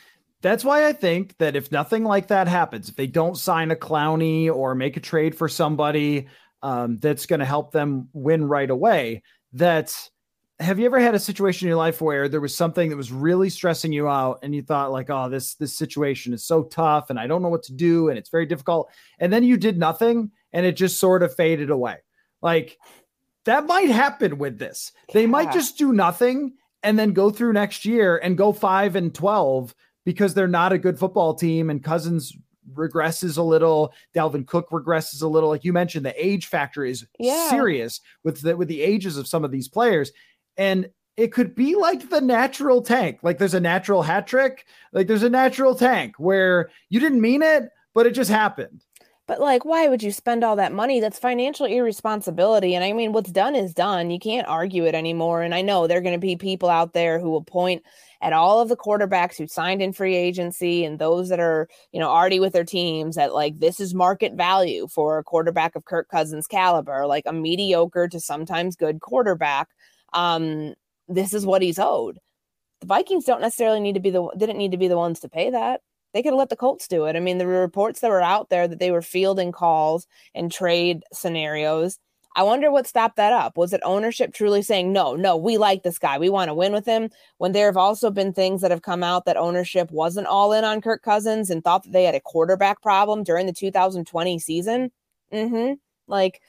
That's 0.43 0.65
why 0.65 0.87
I 0.87 0.93
think 0.93 1.37
that 1.39 1.57
if 1.57 1.71
nothing 1.71 2.05
like 2.05 2.29
that 2.29 2.49
happens, 2.49 2.89
if 2.89 2.97
they 2.97 3.07
don't 3.07 3.37
sign 3.37 3.71
a 3.71 3.77
Clowney 3.77 4.51
or 4.51 4.75
make 4.75 4.97
a 4.97 5.01
trade 5.01 5.35
for 5.35 5.49
somebody 5.49 6.29
um, 6.63 6.97
that's 6.99 7.27
going 7.27 7.41
to 7.41 7.47
help 7.47 7.73
them 7.73 8.09
win 8.13 8.45
right 8.45 8.71
away, 8.71 9.23
that 9.53 9.95
have 10.59 10.79
you 10.79 10.87
ever 10.87 11.01
had 11.01 11.15
a 11.15 11.19
situation 11.19 11.67
in 11.67 11.71
your 11.71 11.79
life 11.79 12.01
where 12.01 12.29
there 12.29 12.41
was 12.41 12.55
something 12.55 12.91
that 12.91 12.97
was 12.97 13.11
really 13.11 13.49
stressing 13.49 13.93
you 13.93 14.09
out 14.09 14.41
and 14.43 14.55
you 14.55 14.63
thought 14.63 14.93
like, 14.93 15.09
oh, 15.11 15.29
this 15.29 15.55
this 15.55 15.77
situation 15.77 16.33
is 16.33 16.45
so 16.45 16.65
tough 16.65 17.11
and 17.11 17.19
I 17.19 17.27
don't 17.27 17.43
know 17.43 17.49
what 17.49 17.63
to 17.65 17.73
do 17.73 18.09
and 18.09 18.19
it's 18.19 18.29
very 18.29 18.47
difficult, 18.47 18.91
and 19.19 19.33
then 19.33 19.43
you 19.43 19.57
did 19.57 19.79
nothing 19.79 20.31
and 20.53 20.67
it 20.67 20.73
just 20.73 20.99
sort 20.99 21.23
of 21.23 21.35
faded 21.35 21.71
away. 21.71 21.97
Like 22.43 22.79
that 23.45 23.67
might 23.67 23.91
happen 23.91 24.39
with 24.39 24.59
this. 24.59 24.93
They 25.13 25.27
might 25.27 25.53
just 25.53 25.79
do 25.79 25.93
nothing 25.93 26.55
and 26.83 26.99
then 26.99 27.13
go 27.13 27.31
through 27.31 27.55
next 27.55 27.85
year 27.85 28.19
and 28.19 28.37
go 28.37 28.53
5 28.53 28.97
and 28.97 29.15
12 29.15 29.75
because 30.05 30.35
they're 30.35 30.49
not 30.49 30.73
a 30.73 30.79
good 30.79 30.99
football 30.99 31.35
team 31.35 31.71
and 31.71 31.83
Cousins 31.83 32.37
regresses 32.75 33.37
a 33.37 33.43
little, 33.43 33.93
Dalvin 34.15 34.47
Cook 34.47 34.71
regresses 34.71 35.23
a 35.23 35.27
little. 35.27 35.49
Like 35.49 35.65
you 35.65 35.73
mentioned, 35.73 36.07
the 36.07 36.25
age 36.27 36.47
factor 36.47 36.85
is 36.85 37.07
yeah. 37.19 37.49
serious 37.51 38.01
with 38.25 38.41
the 38.43 38.57
with 38.57 38.69
the 38.69 38.83
ages 38.83 39.17
of 39.17 39.27
some 39.27 39.45
of 39.45 39.51
these 39.51 39.69
players. 39.69 40.13
And 40.57 40.91
it 41.17 41.33
could 41.33 41.55
be 41.55 41.75
like 41.75 42.09
the 42.09 42.21
natural 42.21 42.83
tank. 42.83 43.21
Like 43.23 43.39
there's 43.39 43.55
a 43.55 43.61
natural 43.61 44.03
hat 44.03 44.27
trick, 44.27 44.67
like 44.93 45.07
there's 45.07 45.23
a 45.23 45.31
natural 45.31 45.75
tank 45.75 46.15
where 46.19 46.71
you 46.89 47.01
didn't 47.01 47.21
mean 47.21 47.43
it, 47.43 47.69
but 47.95 48.07
it 48.07 48.13
just 48.13 48.31
happened. 48.31 48.85
But 49.31 49.41
like, 49.41 49.65
why 49.65 49.87
would 49.87 50.03
you 50.03 50.11
spend 50.11 50.43
all 50.43 50.57
that 50.57 50.73
money? 50.73 50.99
That's 50.99 51.17
financial 51.17 51.65
irresponsibility. 51.65 52.75
And 52.75 52.83
I 52.83 52.93
mean, 52.93 53.13
what's 53.13 53.31
done 53.31 53.55
is 53.55 53.73
done. 53.73 54.11
You 54.11 54.19
can't 54.19 54.49
argue 54.49 54.87
it 54.87 54.95
anymore. 54.97 55.43
And 55.43 55.55
I 55.55 55.63
know 55.63 55.87
there 55.87 55.99
are 55.99 56.03
going 56.03 56.17
to 56.17 56.19
be 56.19 56.35
people 56.35 56.69
out 56.69 56.95
there 56.95 57.21
who 57.21 57.31
will 57.31 57.45
point 57.45 57.85
at 58.21 58.33
all 58.33 58.59
of 58.59 58.69
the 58.69 58.77
quarterbacks 58.77 59.37
who 59.37 59.47
signed 59.47 59.83
in 59.83 59.93
free 59.93 60.17
agency 60.17 60.85
and 60.85 60.99
those 60.99 61.29
that 61.29 61.39
are, 61.39 61.69
you 61.93 62.01
know, 62.01 62.09
already 62.09 62.41
with 62.41 62.53
their 62.53 62.65
teams 62.65 63.15
that 63.15 63.33
like 63.33 63.61
this 63.61 63.79
is 63.79 63.95
market 63.95 64.33
value 64.33 64.89
for 64.89 65.19
a 65.19 65.23
quarterback 65.23 65.77
of 65.77 65.85
Kirk 65.85 66.09
Cousins 66.09 66.49
caliber, 66.49 67.07
like 67.07 67.23
a 67.27 67.33
mediocre 67.33 68.09
to 68.09 68.19
sometimes 68.19 68.75
good 68.75 69.01
quarterback. 69.01 69.69
Um, 70.13 70.75
this 71.07 71.33
is 71.33 71.47
what 71.47 71.63
he's 71.63 71.79
owed. 71.79 72.19
The 72.81 72.89
Vikings 72.89 73.27
don't 73.27 73.43
necessarily 73.43 73.79
need 73.79 73.95
to 73.95 74.01
be 74.01 74.11
the 74.11 74.29
didn't 74.37 74.59
need 74.59 74.73
to 74.73 74.77
be 74.77 74.89
the 74.89 74.99
ones 74.99 75.21
to 75.21 75.29
pay 75.29 75.51
that 75.51 75.83
they 76.13 76.23
could 76.23 76.33
have 76.33 76.39
let 76.39 76.49
the 76.49 76.57
Colts 76.57 76.89
do 76.89 77.05
it. 77.07 77.17
I 77.17 77.21
mean, 77.21 77.39
the 77.39 77.47
reports 77.47 78.01
that 78.01 78.11
were 78.11 78.21
out 78.21 78.49
there 78.51 78.67
that 78.67 78.79
they 78.79 78.91
were 78.91 79.03
fielding 79.03 79.53
calls 79.53 80.07
and 80.35 80.51
trade 80.51 81.03
scenarios. 81.13 81.99
I 82.37 82.45
wonder 82.45 82.71
what 82.71 82.87
stopped 82.87 83.17
that 83.17 83.33
up. 83.33 83.57
Was 83.57 83.73
it 83.73 83.81
ownership 83.85 84.33
truly 84.33 84.63
saying, 84.63 84.93
no, 84.93 85.17
no, 85.17 85.37
we 85.37 85.59
like 85.59 85.83
this 85.83 85.99
guy. 85.99 86.17
We 86.19 86.29
want 86.29 86.49
to 86.49 86.55
win 86.55 86.73
with 86.73 86.87
him? 86.87 87.11
When 87.39 87.51
there 87.53 87.67
have 87.67 87.77
also 87.77 88.11
been 88.11 88.33
things 88.33 88.61
that 88.61 88.71
have 88.71 88.83
come 88.83 89.03
out 89.03 89.25
that 89.25 89.37
ownership 89.37 89.91
wasn't 89.91 90.29
all 90.29 90.53
in 90.53 90.65
on 90.65 90.81
Kirk 90.81 91.03
Cousins 91.03 91.51
and 91.51 91.63
thought 91.65 91.83
that 91.83 91.93
they 91.93 92.05
had 92.05 92.15
a 92.15 92.21
quarterback 92.21 92.83
problem 92.83 93.25
during 93.25 93.47
the 93.47 93.53
2020 93.53 94.39
season. 94.39 94.93
Mm-hmm. 95.33 95.75
Like, 96.07 96.41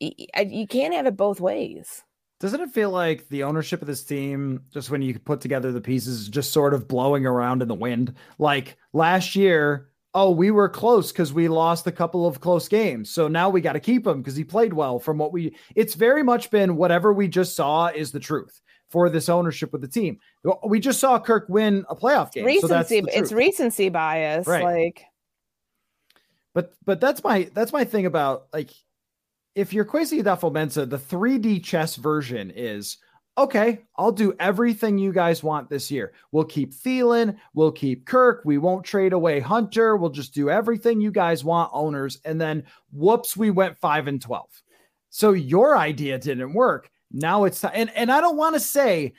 you 0.00 0.66
can't 0.66 0.94
have 0.94 1.06
it 1.06 1.16
both 1.16 1.40
ways. 1.40 2.02
Doesn't 2.40 2.60
it 2.60 2.70
feel 2.70 2.90
like 2.90 3.28
the 3.28 3.42
ownership 3.42 3.80
of 3.80 3.88
this 3.88 4.04
team, 4.04 4.62
just 4.72 4.90
when 4.90 5.02
you 5.02 5.18
put 5.18 5.40
together 5.40 5.72
the 5.72 5.80
pieces, 5.80 6.28
just 6.28 6.52
sort 6.52 6.72
of 6.72 6.86
blowing 6.86 7.26
around 7.26 7.62
in 7.62 7.68
the 7.68 7.74
wind? 7.74 8.14
Like 8.38 8.76
last 8.92 9.34
year, 9.34 9.88
oh, 10.14 10.30
we 10.30 10.52
were 10.52 10.68
close 10.68 11.10
because 11.10 11.32
we 11.32 11.48
lost 11.48 11.86
a 11.88 11.92
couple 11.92 12.26
of 12.26 12.40
close 12.40 12.68
games. 12.68 13.10
So 13.10 13.26
now 13.26 13.50
we 13.50 13.60
got 13.60 13.72
to 13.72 13.80
keep 13.80 14.06
him 14.06 14.22
because 14.22 14.36
he 14.36 14.44
played 14.44 14.72
well 14.72 15.00
from 15.00 15.18
what 15.18 15.32
we, 15.32 15.56
it's 15.74 15.94
very 15.94 16.22
much 16.22 16.50
been 16.50 16.76
whatever 16.76 17.12
we 17.12 17.26
just 17.26 17.56
saw 17.56 17.88
is 17.88 18.12
the 18.12 18.20
truth 18.20 18.60
for 18.88 19.10
this 19.10 19.28
ownership 19.28 19.72
with 19.72 19.82
the 19.82 19.88
team. 19.88 20.18
We 20.64 20.80
just 20.80 21.00
saw 21.00 21.18
Kirk 21.18 21.46
win 21.48 21.84
a 21.88 21.96
playoff 21.96 22.32
game. 22.32 22.44
Recency, 22.44 23.00
so 23.00 23.06
it's 23.12 23.32
recency 23.32 23.88
bias. 23.88 24.46
Right. 24.46 24.64
Like, 24.64 25.04
but, 26.54 26.72
but 26.84 27.00
that's 27.00 27.22
my, 27.22 27.50
that's 27.52 27.72
my 27.72 27.84
thing 27.84 28.06
about 28.06 28.46
like, 28.52 28.70
if 29.58 29.72
you're 29.72 29.84
Kwesi 29.84 30.22
Adofo-Mensah, 30.22 30.88
the 30.88 30.96
3D 30.96 31.64
chess 31.64 31.96
version 31.96 32.52
is 32.52 32.98
okay, 33.36 33.80
I'll 33.96 34.12
do 34.12 34.32
everything 34.38 34.98
you 34.98 35.12
guys 35.12 35.42
want 35.42 35.68
this 35.68 35.90
year. 35.90 36.12
We'll 36.30 36.44
keep 36.44 36.72
Thielen, 36.72 37.36
we'll 37.54 37.72
keep 37.72 38.06
Kirk, 38.06 38.42
we 38.44 38.58
won't 38.58 38.84
trade 38.84 39.12
away 39.12 39.40
Hunter, 39.40 39.96
we'll 39.96 40.10
just 40.10 40.32
do 40.32 40.48
everything 40.48 41.00
you 41.00 41.10
guys 41.10 41.42
want, 41.42 41.70
owners. 41.72 42.20
And 42.24 42.40
then 42.40 42.62
whoops, 42.92 43.36
we 43.36 43.50
went 43.50 43.76
5 43.78 44.06
and 44.06 44.22
12. 44.22 44.48
So 45.10 45.32
your 45.32 45.76
idea 45.76 46.18
didn't 46.18 46.54
work. 46.54 46.88
Now 47.10 47.42
it's 47.42 47.64
and 47.64 47.90
and 47.96 48.12
I 48.12 48.20
don't 48.20 48.36
want 48.36 48.54
to 48.54 48.60
say 48.60 49.14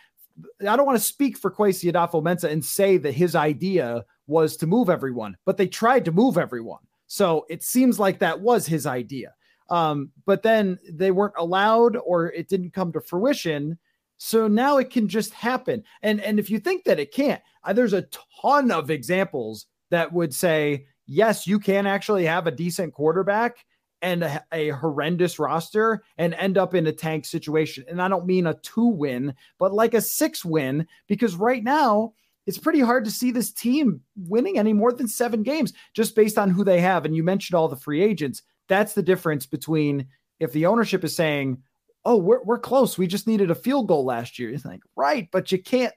I 0.62 0.78
don't 0.78 0.86
want 0.86 0.97
to 0.97 1.04
speak 1.04 1.38
for 1.38 1.52
Kwesi 1.52 1.91
Adofo-Mensah 1.91 2.49
and 2.49 2.63
say 2.63 2.95
that 2.95 3.13
his 3.13 3.36
idea 3.36 4.06
was 4.28 4.56
to 4.58 4.67
move 4.67 4.89
everyone, 4.89 5.36
but 5.45 5.58
they 5.58 5.67
tried 5.67 6.06
to 6.06 6.13
move 6.13 6.38
everyone. 6.38 6.84
So 7.08 7.45
it 7.49 7.62
seems 7.62 7.99
like 7.99 8.19
that 8.19 8.39
was 8.39 8.65
his 8.65 8.86
idea. 8.86 9.34
Um, 9.69 10.12
but 10.25 10.43
then 10.43 10.79
they 10.89 11.12
weren't 11.12 11.36
allowed 11.38 11.95
or 11.97 12.32
it 12.32 12.47
didn't 12.49 12.73
come 12.73 12.91
to 12.93 13.01
fruition. 13.01 13.77
So 14.17 14.47
now 14.47 14.77
it 14.77 14.89
can 14.89 15.08
just 15.08 15.34
happen. 15.34 15.84
And 16.01 16.19
and 16.21 16.39
if 16.39 16.49
you 16.49 16.60
think 16.60 16.84
that 16.84 16.99
it 16.99 17.13
can't, 17.13 17.41
uh, 17.63 17.73
there's 17.73 17.93
a 17.93 18.08
ton 18.41 18.71
of 18.71 18.89
examples 18.89 19.67
that 19.91 20.12
would 20.12 20.34
say, 20.34 20.88
yes, 21.08 21.47
you 21.47 21.60
can 21.60 21.88
actually 21.88 22.25
have 22.25 22.45
a 22.45 22.51
decent 22.51 22.93
quarterback 22.93 23.65
and 24.01 24.23
a, 24.23 24.43
a, 24.53 24.69
horrendous 24.69 25.39
roster 25.39 26.03
and 26.17 26.34
end 26.36 26.58
up 26.58 26.73
in 26.73 26.88
a 26.88 26.91
tank 26.91 27.25
situation. 27.25 27.84
And 27.89 28.01
I 28.01 28.08
don't 28.08 28.25
mean 28.25 28.47
a 28.47 28.53
two 28.53 28.88
win, 28.88 29.34
but 29.58 29.73
like 29.73 29.93
a 29.93 30.01
six 30.01 30.45
win, 30.45 30.88
because 31.08 31.36
right 31.36 31.63
now 31.63 32.13
it's 32.45 32.58
pretty 32.58 32.79
hard 32.79 33.05
to 33.05 33.12
see 33.12 33.32
this 33.32 33.51
team 33.51 34.01
winning 34.15 34.58
any 34.58 34.73
more 34.73 34.91
than 34.91 35.08
seven 35.08 35.43
games 35.43 35.73
just 35.93 36.15
based 36.15 36.38
on 36.38 36.49
who 36.49 36.63
they 36.63 36.79
have. 36.79 37.05
And 37.05 37.15
you 37.15 37.23
mentioned 37.23 37.55
all 37.55 37.67
the 37.67 37.75
free 37.75 38.01
agents. 38.01 38.41
That's 38.69 38.93
the 38.93 39.03
difference 39.03 39.45
between 39.45 40.08
if 40.39 40.53
the 40.53 40.67
ownership 40.67 41.03
is 41.03 41.15
saying, 41.15 41.62
"Oh, 42.05 42.17
we're 42.17 42.43
we're 42.43 42.60
close. 42.60 42.97
We 42.97 43.08
just 43.08 43.27
needed 43.27 43.51
a 43.51 43.55
field 43.55 43.88
goal 43.88 44.05
last 44.05 44.39
year." 44.39 44.51
It's 44.51 44.63
like, 44.63 44.82
right, 44.95 45.27
but 45.32 45.51
you 45.51 45.62
can't 45.62 45.93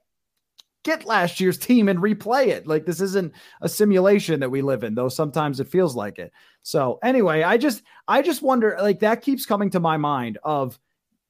get 0.85 1.05
last 1.05 1.41
year's 1.41 1.59
team 1.59 1.89
and 1.89 2.01
replay 2.01 2.49
it. 2.49 2.67
Like 2.67 2.87
this 2.87 3.01
isn't 3.01 3.33
a 3.61 3.69
simulation 3.69 4.41
that 4.41 4.51
we 4.51 4.63
live 4.63 4.83
in, 4.83 4.95
though 4.95 5.09
sometimes 5.09 5.61
it 5.61 5.69
feels 5.69 5.95
like 5.95 6.19
it. 6.19 6.33
So 6.63 6.99
anyway, 7.03 7.43
I 7.43 7.57
just 7.57 7.83
I 8.09 8.23
just 8.23 8.43
wonder 8.43 8.77
like 8.81 9.01
that 9.01 9.23
keeps 9.23 9.47
coming 9.47 9.71
to 9.71 9.81
my 9.81 9.97
mind 9.97 10.39
of 10.43 10.79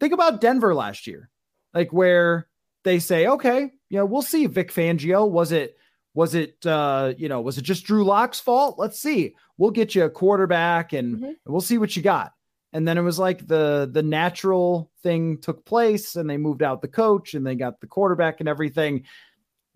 think 0.00 0.12
about 0.12 0.40
Denver 0.40 0.74
last 0.74 1.07
year. 1.07 1.28
Like 1.74 1.92
where 1.92 2.48
they 2.85 2.98
say, 2.98 3.26
okay, 3.26 3.70
you 3.88 3.98
know, 3.98 4.07
we'll 4.07 4.22
see 4.22 4.46
Vic 4.46 4.72
Fangio. 4.72 5.28
Was 5.28 5.52
it 5.52 5.76
was 6.14 6.35
it 6.35 6.64
uh, 6.66 7.14
you 7.16 7.29
know, 7.29 7.40
was 7.40 7.59
it 7.59 7.62
just 7.62 7.85
Drew 7.85 8.05
Lock's 8.05 8.40
fault? 8.40 8.79
Let's 8.79 9.01
see. 9.01 9.35
We'll 9.59 9.70
get 9.70 9.94
you 9.94 10.05
a 10.05 10.11
quarterback 10.11 10.92
and 10.92 11.16
mm-hmm. 11.16 11.33
we'll 11.46 11.61
see 11.61 11.79
what 11.79 11.96
you 11.96 12.03
got. 12.03 12.33
And 12.72 12.88
then 12.88 12.96
it 12.96 13.03
was 13.03 13.18
like 13.18 13.46
the 13.46 13.88
the 13.90 14.03
natural 14.03 14.90
thing 15.03 15.38
took 15.38 15.64
place 15.64 16.16
and 16.16 16.29
they 16.29 16.37
moved 16.37 16.62
out 16.62 16.83
the 16.83 16.88
coach 16.88 17.35
and 17.35 17.46
they 17.46 17.55
got 17.55 17.81
the 17.81 17.87
quarterback 17.87 18.40
and 18.40 18.48
everything. 18.48 19.05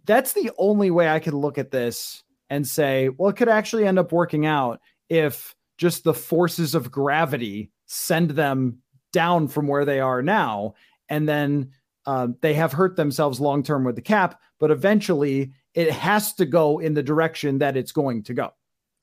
That's 0.05 0.33
the 0.33 0.51
only 0.59 0.91
way 0.91 1.09
I 1.09 1.19
could 1.19 1.35
look 1.35 1.59
at 1.59 1.71
this 1.71 2.23
and 2.49 2.67
say, 2.67 3.09
well, 3.09 3.31
it 3.31 3.37
could 3.37 3.49
actually 3.49 3.87
end 3.87 3.99
up 3.99 4.13
working 4.13 4.47
out 4.47 4.81
if 5.09 5.55
just 5.79 6.05
the 6.05 6.15
forces 6.15 6.75
of 6.75 6.91
gravity 6.91 7.71
send 7.87 8.31
them 8.31 8.79
down 9.13 9.49
from 9.49 9.67
where 9.67 9.85
they 9.85 10.01
are 10.01 10.23
now. 10.23 10.75
And 11.09 11.29
then 11.29 11.71
uh, 12.07 12.29
they 12.41 12.55
have 12.55 12.73
hurt 12.73 12.97
themselves 12.97 13.41
long 13.41 13.63
term 13.63 13.85
with 13.85 13.97
the 13.97 14.03
cap, 14.03 14.41
but 14.59 14.71
eventually 14.71 15.53
it 15.77 15.93
has 15.93 16.33
to 16.33 16.47
go 16.47 16.79
in 16.79 16.95
the 16.95 17.03
direction 17.03 17.59
that 17.59 17.77
it's 17.77 17.93
going 17.93 18.23
to 18.25 18.35
go. 18.35 18.51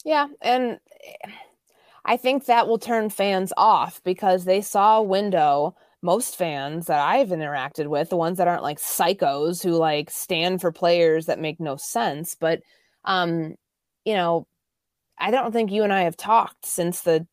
Yeah. 0.04 0.28
And 0.42 0.80
I 2.04 2.18
think 2.18 2.46
that 2.46 2.68
will 2.68 2.80
turn 2.80 3.10
fans 3.10 3.54
off 3.56 4.02
because 4.04 4.44
they 4.44 4.60
saw 4.60 4.98
a 4.98 5.04
window. 5.04 5.76
Most 6.02 6.36
fans 6.36 6.88
that 6.88 7.00
I've 7.00 7.30
interacted 7.30 7.88
with, 7.88 8.10
the 8.10 8.18
ones 8.18 8.38
that 8.38 8.48
aren't 8.50 8.64
like 8.64 8.78
psychos 8.78 9.64
who 9.64 9.72
like 9.72 10.10
stand 10.10 10.60
for 10.60 10.70
players 10.70 11.28
that 11.28 11.40
make 11.40 11.62
no 11.62 11.78
sense, 11.78 12.36
but 12.38 12.60
um, 13.06 13.56
you 14.04 14.14
know, 14.14 14.46
I 15.18 15.32
don't 15.32 15.54
think 15.54 15.72
you 15.72 15.84
and 15.84 15.94
I 15.94 16.02
have 16.02 16.18
talked 16.18 16.66
since 16.66 17.02
the 17.02 17.26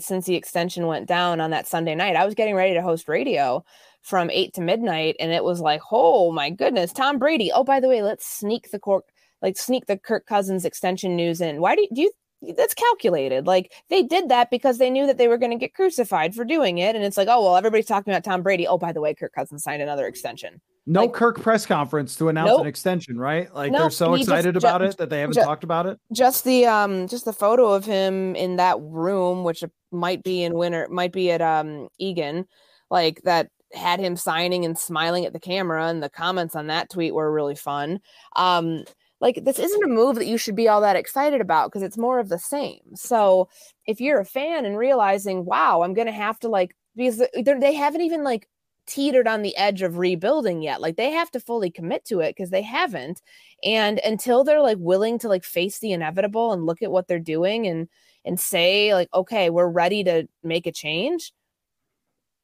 since 0.00 0.24
the 0.26 0.34
extension 0.34 0.88
went 0.88 1.06
down 1.06 1.40
on 1.40 1.50
that 1.50 1.68
Sunday 1.68 1.94
night. 1.94 2.16
I 2.16 2.24
was 2.24 2.34
getting 2.34 2.56
ready 2.56 2.74
to 2.74 2.82
host 2.82 3.08
radio 3.08 3.64
from 4.06 4.30
eight 4.30 4.54
to 4.54 4.60
midnight, 4.60 5.16
and 5.18 5.32
it 5.32 5.42
was 5.42 5.60
like, 5.60 5.82
oh 5.90 6.30
my 6.30 6.48
goodness, 6.48 6.92
Tom 6.92 7.18
Brady. 7.18 7.50
Oh, 7.52 7.64
by 7.64 7.80
the 7.80 7.88
way, 7.88 8.02
let's 8.02 8.26
sneak 8.26 8.70
the 8.70 8.78
cork, 8.78 9.04
like 9.42 9.58
sneak 9.58 9.86
the 9.86 9.98
Kirk 9.98 10.26
Cousins 10.26 10.64
extension 10.64 11.16
news 11.16 11.40
in. 11.40 11.60
Why 11.60 11.74
do 11.74 11.82
you, 11.82 11.88
do 11.92 12.00
you 12.02 12.12
that's 12.56 12.74
calculated. 12.74 13.46
Like 13.46 13.72
they 13.88 14.02
did 14.02 14.28
that 14.28 14.50
because 14.50 14.78
they 14.78 14.90
knew 14.90 15.06
that 15.06 15.18
they 15.18 15.28
were 15.28 15.38
going 15.38 15.52
to 15.52 15.58
get 15.58 15.74
crucified 15.74 16.34
for 16.34 16.44
doing 16.44 16.78
it. 16.78 16.94
And 16.94 17.04
it's 17.04 17.16
like, 17.16 17.28
oh, 17.28 17.42
well, 17.42 17.56
everybody's 17.56 17.86
talking 17.86 18.12
about 18.12 18.24
Tom 18.24 18.42
Brady. 18.42 18.66
Oh, 18.66 18.78
by 18.78 18.92
the 18.92 19.00
way, 19.00 19.14
Kirk 19.14 19.32
Cousins 19.32 19.64
signed 19.64 19.82
another 19.82 20.06
extension. 20.06 20.60
No 20.86 21.02
like, 21.02 21.14
Kirk 21.14 21.40
press 21.40 21.66
conference 21.66 22.14
to 22.16 22.28
announce 22.28 22.48
nope. 22.48 22.60
an 22.60 22.66
extension, 22.68 23.18
right? 23.18 23.52
Like 23.52 23.72
nope, 23.72 23.80
they're 23.80 23.90
so 23.90 24.14
excited 24.14 24.54
just, 24.54 24.64
about 24.64 24.82
it 24.82 24.96
that 24.98 25.10
they 25.10 25.20
haven't 25.20 25.34
just, 25.34 25.46
talked 25.46 25.64
about 25.64 25.86
it. 25.86 25.98
Just 26.12 26.44
the 26.44 26.66
um 26.66 27.08
just 27.08 27.24
the 27.24 27.32
photo 27.32 27.72
of 27.72 27.84
him 27.84 28.36
in 28.36 28.56
that 28.56 28.76
room, 28.80 29.42
which 29.42 29.64
might 29.90 30.22
be 30.22 30.44
in 30.44 30.54
winter, 30.54 30.86
might 30.88 31.12
be 31.12 31.32
at 31.32 31.42
um 31.42 31.88
Eagan, 31.98 32.46
like 32.88 33.20
that 33.24 33.50
had 33.72 34.00
him 34.00 34.16
signing 34.16 34.64
and 34.64 34.78
smiling 34.78 35.24
at 35.24 35.32
the 35.32 35.40
camera 35.40 35.86
and 35.88 36.02
the 36.02 36.10
comments 36.10 36.54
on 36.54 36.68
that 36.68 36.90
tweet 36.90 37.14
were 37.14 37.32
really 37.32 37.56
fun. 37.56 38.00
Um 38.36 38.84
like 39.20 39.44
this 39.44 39.58
isn't 39.58 39.84
a 39.84 39.88
move 39.88 40.16
that 40.16 40.26
you 40.26 40.38
should 40.38 40.56
be 40.56 40.68
all 40.68 40.80
that 40.82 40.96
excited 40.96 41.40
about 41.40 41.70
because 41.70 41.82
it's 41.82 41.98
more 41.98 42.18
of 42.18 42.28
the 42.28 42.38
same. 42.38 42.80
So 42.94 43.48
if 43.86 44.00
you're 44.00 44.20
a 44.20 44.26
fan 44.26 44.64
and 44.66 44.76
realizing, 44.76 45.44
wow, 45.44 45.82
I'm 45.82 45.94
to 45.94 46.12
have 46.12 46.38
to 46.40 46.48
like 46.48 46.76
because 46.94 47.22
they 47.44 47.74
haven't 47.74 48.02
even 48.02 48.24
like 48.24 48.48
teetered 48.86 49.26
on 49.26 49.42
the 49.42 49.56
edge 49.56 49.82
of 49.82 49.98
rebuilding 49.98 50.62
yet. 50.62 50.80
Like 50.80 50.96
they 50.96 51.10
have 51.10 51.30
to 51.32 51.40
fully 51.40 51.70
commit 51.70 52.04
to 52.06 52.20
it 52.20 52.36
because 52.36 52.50
they 52.50 52.62
haven't. 52.62 53.20
And 53.64 54.00
until 54.04 54.44
they're 54.44 54.62
like 54.62 54.78
willing 54.78 55.18
to 55.20 55.28
like 55.28 55.44
face 55.44 55.78
the 55.78 55.92
inevitable 55.92 56.52
and 56.52 56.64
look 56.66 56.82
at 56.82 56.90
what 56.90 57.08
they're 57.08 57.18
doing 57.18 57.66
and 57.66 57.88
and 58.24 58.40
say 58.40 58.92
like, 58.94 59.08
okay, 59.14 59.50
we're 59.50 59.68
ready 59.68 60.02
to 60.04 60.26
make 60.42 60.66
a 60.66 60.72
change, 60.72 61.32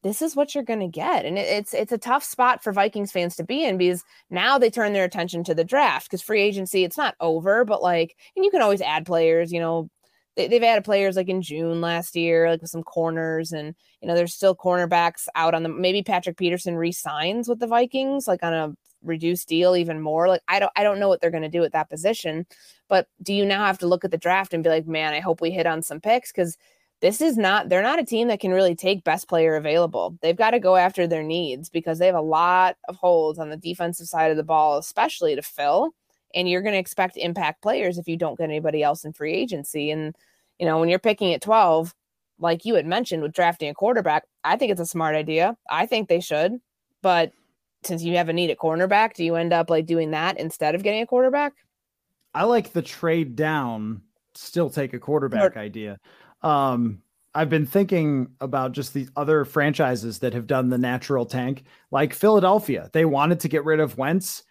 this 0.03 0.21
is 0.21 0.35
what 0.35 0.55
you're 0.55 0.65
going 0.65 0.81
to 0.81 0.89
get 0.89 1.25
and 1.25 1.39
it's 1.39 1.73
it's 1.75 1.93
a 1.93 1.99
tough 1.99 2.25
spot 2.25 2.63
for 2.63 2.73
vikings 2.73 3.13
fans 3.13 3.37
to 3.37 3.45
be 3.45 3.65
in 3.65 3.79
because 3.79 4.05
now 4.31 4.59
they 4.59 4.71
turn 4.71 4.93
their 4.93 5.05
attention 5.05 5.45
to 5.45 5.55
the 5.55 5.65
draft 5.65 6.07
because 6.07 6.23
free 6.23 6.43
agency 6.43 6.85
it's 6.85 6.97
not 6.97 7.15
over 7.21 7.65
but 7.65 7.83
like 7.83 8.17
and 8.37 8.45
you 8.45 8.51
can 8.51 8.63
always 8.63 8.81
add 8.81 9.07
players 9.07 9.53
you 9.53 9.61
know 9.61 9.89
they, 10.37 10.49
they've 10.49 10.63
added 10.63 10.85
players 10.85 11.17
like 11.17 11.29
in 11.29 11.43
june 11.43 11.81
last 11.81 12.17
year 12.17 12.51
like 12.51 12.61
with 12.61 12.71
some 12.71 12.83
corners 12.83 13.53
and 13.53 13.75
you 14.01 14.09
know 14.09 14.15
there's 14.15 14.35
still 14.35 14.57
cornerbacks 14.57 15.27
out 15.35 15.55
on 15.55 15.63
the 15.63 15.69
maybe 15.69 16.03
patrick 16.03 16.37
peterson 16.37 16.77
resigns 16.77 17.49
with 17.49 17.59
the 17.59 17.67
vikings 17.67 18.27
like 18.27 18.43
on 18.43 18.53
a 18.53 18.75
reduced 19.05 19.49
deal 19.49 19.75
even 19.75 20.01
more 20.01 20.29
like 20.29 20.43
i 20.47 20.61
don't 20.61 20.73
i 20.77 20.85
don't 20.85 21.01
know 21.01 21.09
what 21.09 21.21
they're 21.21 21.31
going 21.31 21.43
to 21.43 21.49
do 21.49 21.65
at 21.65 21.73
that 21.73 21.91
position 21.91 22.47
but 22.89 23.09
do 23.21 23.35
you 23.35 23.45
now 23.45 23.67
have 23.67 23.79
to 23.79 23.89
look 23.89 24.05
at 24.05 24.13
the 24.13 24.19
draft 24.19 24.55
and 24.55 24.63
be 24.63 24.71
like 24.71 24.87
man 24.87 25.13
i 25.13 25.19
hope 25.19 25.41
we 25.41 25.51
hit 25.51 25.67
on 25.67 25.83
some 25.83 26.01
picks 26.01 26.31
because 26.31 26.57
this 27.03 27.21
is 27.21 27.37
not 27.37 27.69
they're 27.69 27.83
not 27.83 27.99
a 27.99 28.05
team 28.05 28.29
that 28.29 28.41
can 28.41 28.53
really 28.53 28.77
take 28.77 29.05
best 29.05 29.29
player 29.29 29.57
available. 29.57 30.17
They've 30.23 30.37
got 30.37 30.53
to 30.53 30.61
go 30.61 30.77
after 30.77 31.07
their 31.07 31.25
needs 31.25 31.69
because 31.69 31.99
they 31.99 32.07
have 32.07 32.15
a 32.15 32.21
lot 32.21 32.77
of 32.89 32.95
holes 32.97 33.39
on 33.39 33.51
the 33.51 33.57
defensive 33.57 34.07
side 34.07 34.31
of 34.31 34.37
the 34.37 34.45
ball, 34.45 34.79
especially 34.79 35.35
to 35.35 35.43
fill. 35.43 35.91
And 36.35 36.49
you're 36.49 36.63
going 36.63 36.73
to 36.73 36.79
expect 36.79 37.17
impact 37.19 37.61
players 37.61 37.99
if 37.99 38.09
you 38.09 38.17
don't 38.17 38.39
get 38.39 38.49
anybody 38.49 38.83
else 38.83 39.05
in 39.05 39.13
free 39.13 39.35
agency. 39.35 39.91
And 39.91 40.15
you 40.59 40.65
know, 40.65 40.79
when 40.79 40.89
you're 40.89 41.01
picking 41.01 41.35
at 41.35 41.43
12, 41.43 41.93
like 42.39 42.65
you 42.65 42.77
had 42.77 42.87
mentioned 42.87 43.23
with 43.23 43.33
drafting 43.33 43.69
a 43.69 43.75
quarterback, 43.75 44.23
I 44.45 44.57
think 44.57 44.71
it's 44.71 44.81
a 44.81 44.87
smart 44.87 45.17
idea. 45.17 45.57
I 45.69 45.87
think 45.87 46.09
they 46.09 46.21
should. 46.21 46.61
But 47.03 47.33
since 47.83 48.05
you 48.05 48.17
have 48.17 48.29
a 48.29 48.33
need 48.33 48.51
at 48.51 48.59
cornerback, 48.59 49.15
do 49.15 49.25
you 49.25 49.35
end 49.35 49.53
up 49.53 49.71
like 49.71 49.87
doing 49.87 50.13
that 50.13 50.39
instead 50.39 50.77
of 50.77 50.85
getting 50.85 51.03
a 51.03 51.07
quarterback? 51.07 51.55
I 52.33 52.45
like 52.45 52.73
the 52.73 52.81
trade 52.81 53.35
down, 53.35 54.03
still 54.35 54.71
take 54.71 54.95
a 54.95 55.01
quarterback 55.01 55.57
or, 55.57 55.59
idea. 55.59 55.99
Um, 56.43 57.03
I've 57.35 57.49
been 57.49 57.67
thinking 57.67 58.29
about 58.41 58.73
just 58.73 58.93
the 58.93 59.09
other 59.17 59.45
franchises 59.45 60.19
that 60.19 60.35
have 60.35 60.47
done 60.47 60.69
the 60.69 60.79
natural 60.79 61.25
tank, 61.25 61.65
like 61.91 62.13
Philadelphia. 62.13 62.91
They 62.93 63.05
wanted 63.05 63.41
to 63.41 63.49
get 63.49 63.65
rid 63.65 63.81
of 63.81 63.97
Wentz 63.97 64.43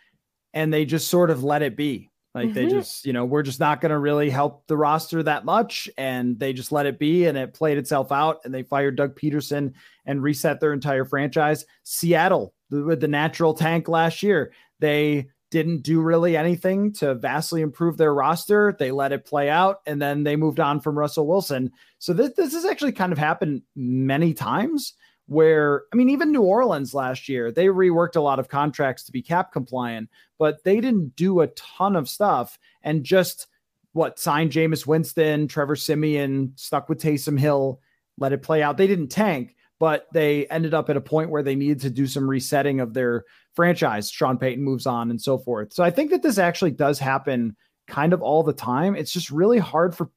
and 0.53 0.73
they 0.73 0.85
just 0.85 1.07
sort 1.07 1.29
of 1.29 1.43
let 1.43 1.61
it 1.61 1.75
be. 1.77 2.09
Like 2.33 2.47
mm-hmm. 2.47 2.53
they 2.53 2.67
just, 2.67 3.05
you 3.05 3.13
know, 3.13 3.25
we're 3.25 3.43
just 3.43 3.59
not 3.59 3.81
going 3.81 3.91
to 3.91 3.99
really 3.99 4.29
help 4.29 4.65
the 4.67 4.77
roster 4.77 5.21
that 5.21 5.45
much. 5.45 5.89
And 5.97 6.39
they 6.39 6.53
just 6.53 6.71
let 6.71 6.85
it 6.85 6.97
be. 6.97 7.25
And 7.25 7.37
it 7.37 7.53
played 7.53 7.77
itself 7.77 8.11
out. 8.11 8.39
And 8.45 8.53
they 8.53 8.63
fired 8.63 8.95
Doug 8.95 9.19
Pederson 9.19 9.73
and 10.05 10.23
reset 10.23 10.59
their 10.59 10.73
entire 10.73 11.05
franchise. 11.05 11.65
Seattle, 11.83 12.53
with 12.69 13.01
the 13.01 13.07
natural 13.07 13.53
tank 13.53 13.89
last 13.89 14.23
year, 14.23 14.53
they 14.79 15.27
didn't 15.51 15.83
do 15.83 16.01
really 16.01 16.35
anything 16.35 16.93
to 16.93 17.13
vastly 17.13 17.61
improve 17.61 17.97
their 17.97 18.13
roster. 18.13 18.75
They 18.79 18.91
let 18.91 19.11
it 19.11 19.25
play 19.25 19.49
out 19.49 19.81
and 19.85 20.01
then 20.01 20.23
they 20.23 20.37
moved 20.37 20.61
on 20.61 20.79
from 20.79 20.97
Russell 20.97 21.27
Wilson. 21.27 21.71
So 21.99 22.13
this, 22.13 22.31
this 22.35 22.53
has 22.53 22.65
actually 22.65 22.93
kind 22.93 23.11
of 23.11 23.17
happened 23.17 23.61
many 23.75 24.33
times 24.33 24.93
where, 25.27 25.83
I 25.93 25.97
mean, 25.97 26.09
even 26.09 26.31
New 26.31 26.41
Orleans 26.41 26.93
last 26.93 27.29
year, 27.29 27.51
they 27.51 27.67
reworked 27.67 28.15
a 28.15 28.21
lot 28.21 28.39
of 28.39 28.47
contracts 28.47 29.03
to 29.03 29.11
be 29.11 29.21
cap 29.21 29.51
compliant, 29.51 30.09
but 30.39 30.63
they 30.63 30.79
didn't 30.79 31.15
do 31.17 31.41
a 31.41 31.47
ton 31.47 31.97
of 31.97 32.09
stuff 32.09 32.57
and 32.81 33.03
just 33.03 33.47
what 33.91 34.19
signed 34.19 34.51
Jameis 34.51 34.87
Winston, 34.87 35.49
Trevor 35.49 35.75
Siemian, 35.75 36.53
stuck 36.55 36.87
with 36.87 37.01
Taysom 37.01 37.37
Hill, 37.37 37.81
let 38.17 38.31
it 38.31 38.41
play 38.41 38.63
out. 38.63 38.77
They 38.77 38.87
didn't 38.87 39.09
tank, 39.09 39.55
but 39.79 40.07
they 40.13 40.47
ended 40.47 40.73
up 40.73 40.89
at 40.89 40.95
a 40.95 41.01
point 41.01 41.29
where 41.29 41.43
they 41.43 41.55
needed 41.55 41.81
to 41.81 41.89
do 41.89 42.07
some 42.07 42.29
resetting 42.29 42.79
of 42.79 42.93
their 42.93 43.25
franchise. 43.55 44.09
Sean 44.09 44.37
Payton 44.37 44.63
moves 44.63 44.85
on 44.85 45.09
and 45.09 45.21
so 45.21 45.37
forth. 45.37 45.73
So 45.73 45.83
I 45.83 45.91
think 45.91 46.11
that 46.11 46.23
this 46.23 46.37
actually 46.37 46.71
does 46.71 46.99
happen 46.99 47.55
kind 47.87 48.13
of 48.13 48.21
all 48.21 48.43
the 48.43 48.53
time. 48.53 48.95
It's 48.95 49.11
just 49.11 49.31
really 49.31 49.59
hard 49.59 49.95
for 49.95 50.09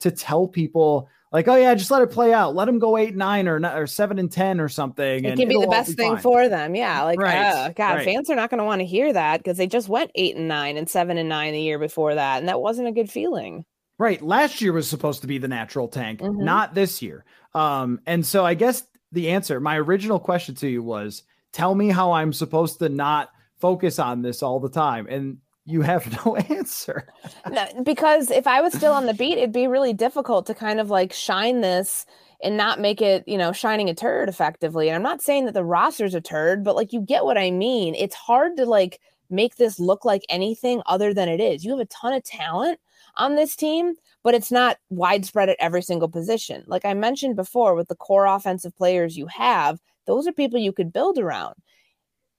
to 0.00 0.10
tell 0.10 0.48
people 0.48 1.08
like, 1.30 1.48
oh 1.48 1.56
yeah, 1.56 1.74
just 1.74 1.90
let 1.90 2.02
it 2.02 2.10
play 2.10 2.32
out. 2.32 2.54
Let 2.54 2.66
them 2.66 2.78
go 2.78 2.96
eight, 2.98 3.16
nine, 3.16 3.48
or 3.48 3.58
or 3.64 3.86
seven 3.86 4.18
and 4.18 4.30
ten 4.30 4.60
or 4.60 4.68
something. 4.68 5.24
It 5.24 5.36
can 5.36 5.48
be 5.48 5.58
the 5.58 5.66
best 5.66 5.90
be 5.90 5.94
thing 5.94 6.14
fine. 6.14 6.22
for 6.22 6.48
them. 6.48 6.74
Yeah, 6.74 7.04
like 7.04 7.18
right. 7.18 7.38
Uh, 7.38 7.68
God, 7.70 7.94
right. 7.94 8.04
fans 8.04 8.28
are 8.28 8.36
not 8.36 8.50
going 8.50 8.58
to 8.58 8.64
want 8.64 8.80
to 8.80 8.86
hear 8.86 9.12
that 9.12 9.38
because 9.38 9.56
they 9.56 9.66
just 9.66 9.88
went 9.88 10.10
eight 10.14 10.36
and 10.36 10.48
nine 10.48 10.76
and 10.76 10.88
seven 10.88 11.16
and 11.16 11.28
nine 11.28 11.52
the 11.54 11.60
year 11.60 11.78
before 11.78 12.14
that, 12.14 12.40
and 12.40 12.48
that 12.48 12.60
wasn't 12.60 12.88
a 12.88 12.92
good 12.92 13.10
feeling. 13.10 13.64
Right. 13.98 14.20
Last 14.20 14.60
year 14.60 14.72
was 14.72 14.88
supposed 14.88 15.20
to 15.20 15.26
be 15.26 15.38
the 15.38 15.48
natural 15.48 15.88
tank, 15.88 16.20
mm-hmm. 16.20 16.44
not 16.44 16.74
this 16.74 17.00
year. 17.00 17.24
Um, 17.54 18.00
and 18.04 18.26
so 18.26 18.44
I 18.44 18.54
guess 18.54 18.82
the 19.12 19.30
answer, 19.30 19.60
my 19.60 19.78
original 19.78 20.18
question 20.18 20.54
to 20.56 20.68
you 20.68 20.82
was, 20.82 21.22
tell 21.52 21.74
me 21.74 21.88
how 21.88 22.12
I'm 22.12 22.32
supposed 22.32 22.78
to 22.80 22.88
not 22.88 23.30
focus 23.58 23.98
on 23.98 24.22
this 24.22 24.42
all 24.42 24.60
the 24.60 24.68
time. 24.68 25.06
And 25.08 25.38
you 25.64 25.82
have 25.82 26.24
no 26.24 26.36
answer. 26.50 27.06
no, 27.50 27.66
because 27.82 28.30
if 28.30 28.46
I 28.46 28.60
was 28.60 28.72
still 28.72 28.92
on 28.92 29.06
the 29.06 29.14
beat, 29.14 29.38
it'd 29.38 29.52
be 29.52 29.66
really 29.66 29.92
difficult 29.92 30.46
to 30.46 30.54
kind 30.54 30.80
of 30.80 30.90
like 30.90 31.12
shine 31.12 31.60
this 31.60 32.06
and 32.42 32.56
not 32.56 32.80
make 32.80 33.00
it, 33.00 33.22
you 33.28 33.38
know, 33.38 33.52
shining 33.52 33.88
a 33.88 33.94
turd 33.94 34.28
effectively. 34.28 34.88
And 34.88 34.96
I'm 34.96 35.02
not 35.02 35.22
saying 35.22 35.44
that 35.44 35.54
the 35.54 35.64
roster's 35.64 36.14
a 36.14 36.20
turd, 36.20 36.64
but 36.64 36.74
like 36.74 36.92
you 36.92 37.00
get 37.00 37.24
what 37.24 37.38
I 37.38 37.50
mean. 37.50 37.94
It's 37.94 38.16
hard 38.16 38.56
to 38.56 38.66
like 38.66 39.00
make 39.30 39.56
this 39.56 39.78
look 39.78 40.04
like 40.04 40.24
anything 40.28 40.82
other 40.86 41.14
than 41.14 41.28
it 41.28 41.40
is. 41.40 41.64
You 41.64 41.70
have 41.70 41.80
a 41.80 41.86
ton 41.86 42.12
of 42.12 42.24
talent 42.24 42.80
on 43.16 43.36
this 43.36 43.54
team, 43.54 43.94
but 44.22 44.34
it's 44.34 44.50
not 44.50 44.78
widespread 44.90 45.48
at 45.48 45.56
every 45.60 45.82
single 45.82 46.08
position. 46.08 46.64
Like 46.66 46.84
I 46.84 46.94
mentioned 46.94 47.36
before, 47.36 47.74
with 47.74 47.88
the 47.88 47.94
core 47.94 48.26
offensive 48.26 48.76
players 48.76 49.16
you 49.16 49.26
have, 49.28 49.80
those 50.06 50.26
are 50.26 50.32
people 50.32 50.58
you 50.58 50.72
could 50.72 50.92
build 50.92 51.18
around. 51.18 51.54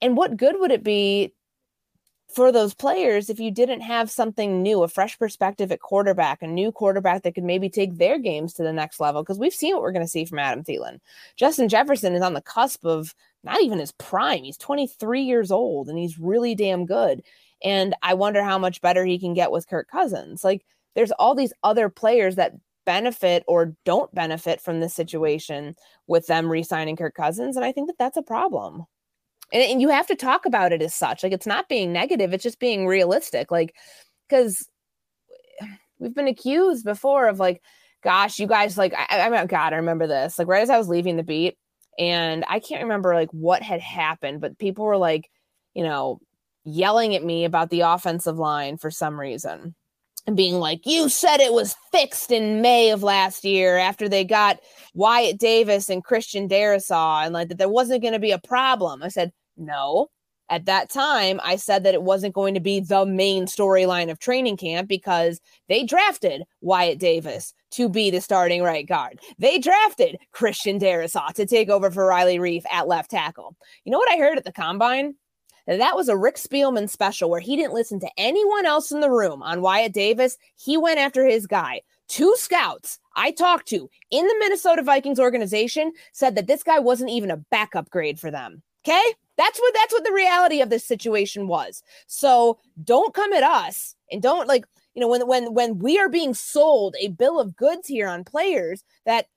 And 0.01 0.17
what 0.17 0.37
good 0.37 0.55
would 0.59 0.71
it 0.71 0.83
be 0.83 1.33
for 2.33 2.51
those 2.51 2.73
players 2.73 3.29
if 3.29 3.39
you 3.39 3.51
didn't 3.51 3.81
have 3.81 4.09
something 4.09 4.61
new, 4.61 4.83
a 4.83 4.87
fresh 4.87 5.17
perspective 5.19 5.71
at 5.71 5.81
quarterback, 5.81 6.41
a 6.41 6.47
new 6.47 6.71
quarterback 6.71 7.23
that 7.23 7.35
could 7.35 7.43
maybe 7.43 7.69
take 7.69 7.97
their 7.97 8.17
games 8.17 8.53
to 8.53 8.63
the 8.63 8.73
next 8.73 8.99
level? 8.99 9.21
Because 9.21 9.39
we've 9.39 9.53
seen 9.53 9.73
what 9.73 9.81
we're 9.81 9.91
going 9.91 10.05
to 10.05 10.11
see 10.11 10.25
from 10.25 10.39
Adam 10.39 10.63
Thielen. 10.63 10.99
Justin 11.35 11.69
Jefferson 11.69 12.15
is 12.15 12.21
on 12.21 12.33
the 12.33 12.41
cusp 12.41 12.85
of 12.85 13.13
not 13.43 13.61
even 13.61 13.79
his 13.79 13.91
prime. 13.93 14.43
He's 14.43 14.57
23 14.57 15.21
years 15.21 15.51
old 15.51 15.89
and 15.89 15.97
he's 15.97 16.19
really 16.19 16.55
damn 16.55 16.85
good. 16.85 17.21
And 17.63 17.95
I 18.01 18.13
wonder 18.15 18.43
how 18.43 18.57
much 18.57 18.81
better 18.81 19.05
he 19.05 19.19
can 19.19 19.33
get 19.33 19.51
with 19.51 19.67
Kirk 19.67 19.87
Cousins. 19.89 20.43
Like, 20.43 20.65
there's 20.95 21.11
all 21.11 21.35
these 21.35 21.53
other 21.63 21.89
players 21.89 22.35
that 22.35 22.53
benefit 22.85 23.43
or 23.47 23.75
don't 23.85 24.13
benefit 24.13 24.61
from 24.61 24.79
this 24.79 24.93
situation 24.93 25.75
with 26.07 26.27
them 26.27 26.49
re-signing 26.49 26.95
Kirk 26.95 27.15
Cousins, 27.15 27.55
and 27.55 27.65
I 27.65 27.71
think 27.71 27.87
that 27.87 27.97
that's 27.97 28.17
a 28.17 28.23
problem. 28.23 28.83
And, 29.51 29.63
and 29.63 29.81
you 29.81 29.89
have 29.89 30.07
to 30.07 30.15
talk 30.15 30.45
about 30.45 30.71
it 30.71 30.81
as 30.81 30.95
such. 30.95 31.23
Like 31.23 31.31
it's 31.31 31.47
not 31.47 31.69
being 31.69 31.93
negative; 31.93 32.33
it's 32.33 32.43
just 32.43 32.59
being 32.59 32.87
realistic. 32.87 33.51
Like 33.51 33.75
because 34.29 34.67
we've 35.99 36.15
been 36.15 36.27
accused 36.27 36.85
before 36.85 37.27
of 37.27 37.39
like, 37.39 37.61
gosh, 38.03 38.39
you 38.39 38.47
guys 38.47 38.77
like, 38.77 38.93
I, 38.93 39.21
I 39.21 39.45
God, 39.45 39.73
I 39.73 39.77
remember 39.77 40.07
this. 40.07 40.37
Like 40.37 40.47
right 40.47 40.63
as 40.63 40.69
I 40.69 40.77
was 40.77 40.87
leaving 40.87 41.17
the 41.17 41.23
beat, 41.23 41.57
and 41.99 42.43
I 42.47 42.59
can't 42.59 42.83
remember 42.83 43.13
like 43.13 43.29
what 43.31 43.61
had 43.61 43.81
happened, 43.81 44.41
but 44.41 44.57
people 44.57 44.85
were 44.85 44.97
like, 44.97 45.29
you 45.73 45.83
know, 45.83 46.19
yelling 46.65 47.15
at 47.15 47.23
me 47.23 47.45
about 47.45 47.69
the 47.69 47.81
offensive 47.81 48.37
line 48.37 48.77
for 48.77 48.89
some 48.89 49.19
reason 49.19 49.75
and 50.25 50.37
being 50.37 50.55
like, 50.55 50.85
You 50.85 51.09
said 51.09 51.39
it 51.39 51.53
was 51.53 51.75
fixed 51.91 52.31
in 52.31 52.61
May 52.61 52.91
of 52.91 53.03
last 53.03 53.43
year 53.43 53.77
after 53.77 54.07
they 54.07 54.23
got 54.23 54.59
Wyatt 54.93 55.37
Davis 55.39 55.89
and 55.89 56.03
Christian 56.03 56.47
Darrisaw 56.47 57.25
and 57.25 57.33
like 57.33 57.49
that 57.49 57.57
there 57.57 57.69
wasn't 57.69 58.01
going 58.01 58.13
to 58.13 58.19
be 58.19 58.31
a 58.31 58.39
problem. 58.39 59.03
I 59.03 59.09
said, 59.09 59.31
No. 59.57 60.09
At 60.49 60.65
that 60.65 60.89
time, 60.89 61.39
I 61.41 61.55
said 61.55 61.83
that 61.83 61.93
it 61.93 62.03
wasn't 62.03 62.35
going 62.35 62.53
to 62.53 62.59
be 62.59 62.79
the 62.81 63.05
main 63.05 63.45
storyline 63.45 64.11
of 64.11 64.19
training 64.19 64.57
camp 64.57 64.87
because 64.89 65.39
they 65.69 65.83
drafted 65.83 66.43
Wyatt 66.61 66.99
Davis 66.99 67.53
to 67.71 67.89
be 67.89 68.11
the 68.11 68.21
starting 68.21 68.61
right 68.61 68.85
guard. 68.85 69.19
They 69.39 69.57
drafted 69.57 70.17
Christian 70.31 70.79
Darrisaw 70.79 71.33
to 71.33 71.45
take 71.45 71.69
over 71.69 71.89
for 71.89 72.05
Riley 72.05 72.37
Reiff 72.37 72.63
at 72.69 72.87
left 72.87 73.09
tackle. 73.09 73.55
You 73.85 73.91
know 73.91 73.97
what 73.97 74.11
I 74.11 74.17
heard 74.17 74.37
at 74.37 74.43
the 74.43 74.51
combine? 74.51 75.15
That 75.67 75.95
was 75.95 76.09
a 76.09 76.17
Rick 76.17 76.35
Spielman 76.35 76.89
special 76.89 77.29
where 77.29 77.39
he 77.39 77.55
didn't 77.55 77.73
listen 77.73 77.99
to 78.01 78.11
anyone 78.17 78.65
else 78.65 78.91
in 78.91 78.99
the 78.99 79.09
room 79.09 79.41
on 79.41 79.61
Wyatt 79.61 79.93
Davis. 79.93 80.37
He 80.55 80.77
went 80.77 80.99
after 80.99 81.25
his 81.25 81.47
guy. 81.47 81.81
Two 82.07 82.35
scouts 82.37 82.99
I 83.15 83.31
talked 83.31 83.67
to 83.69 83.89
in 84.11 84.27
the 84.27 84.35
Minnesota 84.39 84.83
Vikings 84.83 85.19
organization 85.19 85.93
said 86.11 86.35
that 86.35 86.47
this 86.47 86.63
guy 86.63 86.79
wasn't 86.79 87.11
even 87.11 87.31
a 87.31 87.37
backup 87.37 87.89
grade 87.89 88.19
for 88.19 88.29
them. 88.29 88.61
Okay? 88.85 89.01
That's 89.37 89.59
what 89.59 89.73
that's 89.73 89.93
what 89.93 90.03
the 90.03 90.13
reality 90.13 90.61
of 90.61 90.69
this 90.69 90.85
situation 90.85 91.47
was. 91.47 91.81
So 92.07 92.59
don't 92.83 93.13
come 93.13 93.33
at 93.33 93.43
us 93.43 93.95
and 94.11 94.21
don't 94.21 94.47
like 94.47 94.65
you 94.93 95.01
know 95.01 95.07
when 95.07 95.27
when 95.27 95.53
when 95.53 95.79
we 95.79 95.97
are 95.97 96.09
being 96.09 96.33
sold 96.33 96.95
a 96.99 97.07
bill 97.07 97.39
of 97.39 97.55
goods 97.55 97.87
here 97.87 98.07
on 98.07 98.25
players 98.25 98.83
that 99.05 99.27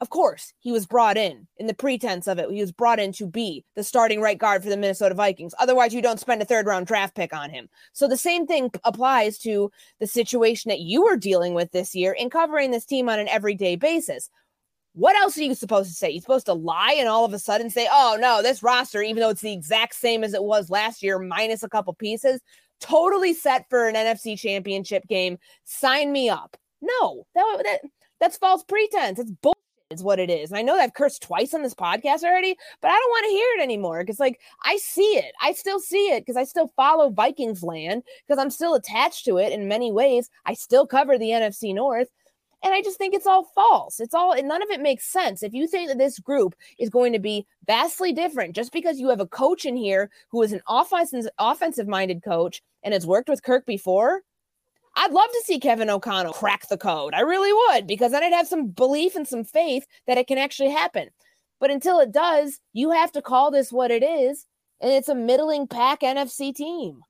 of 0.00 0.08
course, 0.08 0.54
he 0.60 0.72
was 0.72 0.86
brought 0.86 1.18
in 1.18 1.46
in 1.58 1.66
the 1.66 1.74
pretense 1.74 2.26
of 2.26 2.38
it. 2.38 2.50
He 2.50 2.60
was 2.60 2.72
brought 2.72 2.98
in 2.98 3.12
to 3.12 3.26
be 3.26 3.64
the 3.76 3.84
starting 3.84 4.20
right 4.20 4.38
guard 4.38 4.62
for 4.62 4.70
the 4.70 4.76
Minnesota 4.76 5.14
Vikings. 5.14 5.54
Otherwise, 5.58 5.92
you 5.92 6.00
don't 6.00 6.20
spend 6.20 6.40
a 6.40 6.46
third 6.46 6.66
round 6.66 6.86
draft 6.86 7.14
pick 7.14 7.34
on 7.34 7.50
him. 7.50 7.68
So 7.92 8.08
the 8.08 8.16
same 8.16 8.46
thing 8.46 8.70
applies 8.84 9.36
to 9.38 9.70
the 9.98 10.06
situation 10.06 10.70
that 10.70 10.80
you 10.80 11.06
are 11.06 11.16
dealing 11.16 11.52
with 11.52 11.70
this 11.72 11.94
year 11.94 12.12
in 12.12 12.30
covering 12.30 12.70
this 12.70 12.86
team 12.86 13.10
on 13.10 13.18
an 13.18 13.28
everyday 13.28 13.76
basis. 13.76 14.30
What 14.94 15.16
else 15.16 15.36
are 15.36 15.42
you 15.42 15.54
supposed 15.54 15.90
to 15.90 15.94
say? 15.94 16.10
You're 16.10 16.22
supposed 16.22 16.46
to 16.46 16.54
lie 16.54 16.96
and 16.98 17.08
all 17.08 17.24
of 17.24 17.34
a 17.34 17.38
sudden 17.38 17.68
say, 17.68 17.86
oh, 17.90 18.16
no, 18.18 18.42
this 18.42 18.62
roster, 18.62 19.02
even 19.02 19.20
though 19.20 19.28
it's 19.28 19.42
the 19.42 19.52
exact 19.52 19.94
same 19.94 20.24
as 20.24 20.34
it 20.34 20.42
was 20.42 20.70
last 20.70 21.02
year, 21.02 21.18
minus 21.18 21.62
a 21.62 21.68
couple 21.68 21.92
pieces, 21.94 22.40
totally 22.80 23.34
set 23.34 23.66
for 23.68 23.86
an 23.86 23.94
NFC 23.94 24.38
championship 24.38 25.06
game. 25.06 25.38
Sign 25.64 26.10
me 26.10 26.28
up. 26.28 26.56
No, 26.80 27.26
that, 27.34 27.62
that 27.64 27.80
that's 28.18 28.36
false 28.36 28.64
pretense. 28.64 29.18
It's 29.18 29.30
bull 29.30 29.54
is 29.90 30.02
what 30.02 30.18
it 30.18 30.30
is. 30.30 30.50
And 30.50 30.58
I 30.58 30.62
know 30.62 30.76
I've 30.76 30.94
cursed 30.94 31.22
twice 31.22 31.52
on 31.52 31.62
this 31.62 31.74
podcast 31.74 32.22
already, 32.22 32.56
but 32.80 32.90
I 32.90 32.94
don't 32.94 33.10
want 33.10 33.24
to 33.24 33.30
hear 33.30 33.48
it 33.58 33.62
anymore 33.62 34.02
because, 34.02 34.20
like, 34.20 34.40
I 34.64 34.76
see 34.76 35.02
it. 35.02 35.32
I 35.42 35.52
still 35.52 35.80
see 35.80 36.10
it 36.12 36.20
because 36.20 36.36
I 36.36 36.44
still 36.44 36.68
follow 36.76 37.10
Vikings 37.10 37.62
land 37.62 38.04
because 38.26 38.40
I'm 38.40 38.50
still 38.50 38.74
attached 38.74 39.24
to 39.26 39.38
it 39.38 39.52
in 39.52 39.68
many 39.68 39.92
ways. 39.92 40.30
I 40.46 40.54
still 40.54 40.86
cover 40.86 41.18
the 41.18 41.30
NFC 41.30 41.74
North. 41.74 42.08
And 42.62 42.74
I 42.74 42.82
just 42.82 42.98
think 42.98 43.14
it's 43.14 43.26
all 43.26 43.44
false. 43.54 44.00
It's 44.00 44.12
all, 44.12 44.34
none 44.42 44.62
of 44.62 44.68
it 44.68 44.82
makes 44.82 45.06
sense. 45.06 45.42
If 45.42 45.54
you 45.54 45.66
think 45.66 45.88
that 45.88 45.96
this 45.96 46.18
group 46.18 46.54
is 46.78 46.90
going 46.90 47.14
to 47.14 47.18
be 47.18 47.46
vastly 47.66 48.12
different 48.12 48.54
just 48.54 48.70
because 48.70 49.00
you 49.00 49.08
have 49.08 49.20
a 49.20 49.26
coach 49.26 49.64
in 49.64 49.76
here 49.76 50.10
who 50.30 50.42
is 50.42 50.52
an 50.52 50.60
offensive 50.68 51.88
minded 51.88 52.22
coach 52.22 52.62
and 52.82 52.92
has 52.92 53.06
worked 53.06 53.30
with 53.30 53.42
Kirk 53.42 53.64
before, 53.64 54.20
I'd 54.96 55.12
love 55.12 55.30
to 55.30 55.42
see 55.44 55.60
Kevin 55.60 55.90
O'Connell 55.90 56.32
crack 56.32 56.68
the 56.68 56.76
code. 56.76 57.14
I 57.14 57.20
really 57.20 57.52
would, 57.52 57.86
because 57.86 58.12
then 58.12 58.22
I'd 58.22 58.32
have 58.32 58.48
some 58.48 58.68
belief 58.68 59.14
and 59.16 59.26
some 59.26 59.44
faith 59.44 59.86
that 60.06 60.18
it 60.18 60.26
can 60.26 60.38
actually 60.38 60.70
happen. 60.70 61.08
But 61.60 61.70
until 61.70 62.00
it 62.00 62.12
does, 62.12 62.60
you 62.72 62.90
have 62.90 63.12
to 63.12 63.22
call 63.22 63.50
this 63.50 63.70
what 63.70 63.90
it 63.90 64.02
is, 64.02 64.46
and 64.80 64.90
it's 64.90 65.08
a 65.08 65.14
middling 65.14 65.66
pack 65.66 66.00
NFC 66.00 66.54
team. 66.54 67.02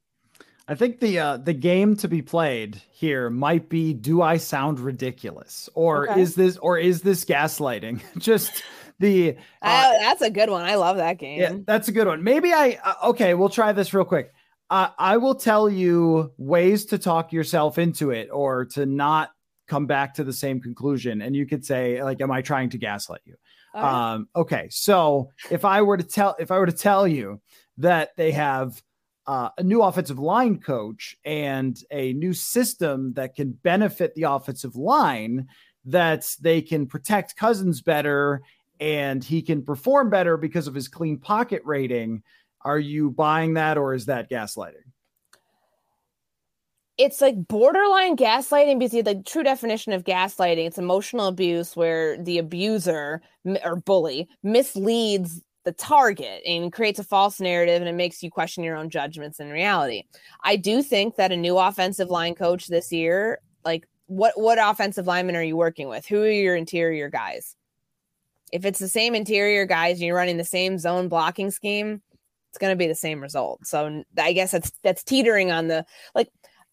I 0.68 0.74
think 0.76 1.00
the 1.00 1.18
uh, 1.18 1.36
the 1.36 1.52
game 1.52 1.96
to 1.96 2.06
be 2.06 2.22
played 2.22 2.80
here 2.90 3.28
might 3.28 3.68
be: 3.68 3.92
Do 3.92 4.22
I 4.22 4.36
sound 4.36 4.78
ridiculous, 4.78 5.68
or 5.74 6.08
okay. 6.08 6.20
is 6.20 6.34
this 6.36 6.56
or 6.58 6.78
is 6.78 7.02
this 7.02 7.24
gaslighting? 7.24 8.02
Just 8.18 8.62
the 9.00 9.36
uh, 9.62 9.92
that's 9.98 10.22
a 10.22 10.30
good 10.30 10.48
one. 10.48 10.64
I 10.64 10.76
love 10.76 10.98
that 10.98 11.18
game. 11.18 11.40
Yeah, 11.40 11.56
that's 11.64 11.88
a 11.88 11.92
good 11.92 12.06
one. 12.06 12.22
Maybe 12.22 12.52
I 12.52 12.78
uh, 12.84 13.08
okay. 13.08 13.34
We'll 13.34 13.48
try 13.48 13.72
this 13.72 13.92
real 13.92 14.04
quick. 14.04 14.32
I 14.70 15.16
will 15.16 15.34
tell 15.34 15.68
you 15.68 16.32
ways 16.38 16.84
to 16.86 16.98
talk 16.98 17.32
yourself 17.32 17.76
into 17.76 18.10
it 18.12 18.28
or 18.32 18.66
to 18.66 18.86
not 18.86 19.30
come 19.66 19.86
back 19.86 20.14
to 20.14 20.24
the 20.24 20.32
same 20.32 20.60
conclusion. 20.60 21.22
And 21.22 21.34
you 21.34 21.46
could 21.46 21.64
say, 21.64 22.02
like, 22.02 22.20
am 22.20 22.30
I 22.30 22.42
trying 22.42 22.70
to 22.70 22.78
gaslight 22.78 23.22
you? 23.24 23.34
Right. 23.74 24.12
Um, 24.12 24.28
okay. 24.34 24.68
So 24.70 25.30
if 25.50 25.64
I 25.64 25.82
were 25.82 25.96
to 25.96 26.04
tell, 26.04 26.36
if 26.38 26.50
I 26.50 26.58
were 26.58 26.66
to 26.66 26.72
tell 26.72 27.06
you 27.06 27.40
that 27.78 28.16
they 28.16 28.32
have 28.32 28.82
uh, 29.26 29.50
a 29.58 29.62
new 29.62 29.82
offensive 29.82 30.18
line 30.18 30.58
coach 30.58 31.16
and 31.24 31.78
a 31.90 32.12
new 32.14 32.32
system 32.32 33.12
that 33.14 33.34
can 33.34 33.52
benefit 33.52 34.14
the 34.14 34.24
offensive 34.24 34.76
line, 34.76 35.46
that 35.84 36.28
they 36.40 36.62
can 36.62 36.86
protect 36.86 37.36
Cousins 37.36 37.80
better 37.80 38.42
and 38.80 39.22
he 39.22 39.42
can 39.42 39.62
perform 39.62 40.10
better 40.10 40.36
because 40.36 40.66
of 40.66 40.74
his 40.74 40.88
clean 40.88 41.18
pocket 41.18 41.62
rating 41.64 42.22
are 42.62 42.78
you 42.78 43.10
buying 43.10 43.54
that 43.54 43.78
or 43.78 43.94
is 43.94 44.06
that 44.06 44.30
gaslighting? 44.30 44.84
It's 46.98 47.22
like 47.22 47.48
borderline 47.48 48.16
gaslighting 48.16 48.78
because 48.78 49.02
the 49.04 49.22
true 49.26 49.42
definition 49.42 49.92
of 49.92 50.04
gaslighting, 50.04 50.66
it's 50.66 50.76
emotional 50.76 51.28
abuse 51.28 51.74
where 51.74 52.22
the 52.22 52.36
abuser 52.36 53.22
or 53.64 53.76
bully 53.76 54.28
misleads 54.42 55.42
the 55.64 55.72
target 55.72 56.42
and 56.46 56.72
creates 56.72 56.98
a 56.98 57.04
false 57.04 57.40
narrative 57.40 57.80
and 57.80 57.88
it 57.88 57.94
makes 57.94 58.22
you 58.22 58.30
question 58.30 58.64
your 58.64 58.76
own 58.76 58.90
judgments 58.90 59.40
in 59.40 59.50
reality. 59.50 60.04
I 60.44 60.56
do 60.56 60.82
think 60.82 61.16
that 61.16 61.32
a 61.32 61.36
new 61.36 61.58
offensive 61.58 62.10
line 62.10 62.34
coach 62.34 62.66
this 62.66 62.92
year, 62.92 63.40
like 63.64 63.86
what 64.06 64.32
what 64.36 64.58
offensive 64.60 65.06
linemen 65.06 65.36
are 65.36 65.42
you 65.42 65.56
working 65.56 65.88
with? 65.88 66.06
Who 66.06 66.22
are 66.22 66.30
your 66.30 66.56
interior 66.56 67.08
guys? 67.08 67.56
If 68.52 68.64
it's 68.64 68.80
the 68.80 68.88
same 68.88 69.14
interior 69.14 69.64
guys 69.64 69.98
and 69.98 70.06
you're 70.06 70.16
running 70.16 70.36
the 70.36 70.44
same 70.44 70.78
zone 70.78 71.08
blocking 71.08 71.50
scheme, 71.50 72.02
it's 72.50 72.58
going 72.58 72.72
to 72.72 72.76
be 72.76 72.88
the 72.88 72.94
same 72.94 73.20
result. 73.20 73.64
So 73.64 74.02
I 74.18 74.32
guess 74.32 74.50
that's 74.50 74.72
that's 74.82 75.04
teetering 75.04 75.50
on 75.50 75.68
the 75.68 75.86
like 76.14 76.28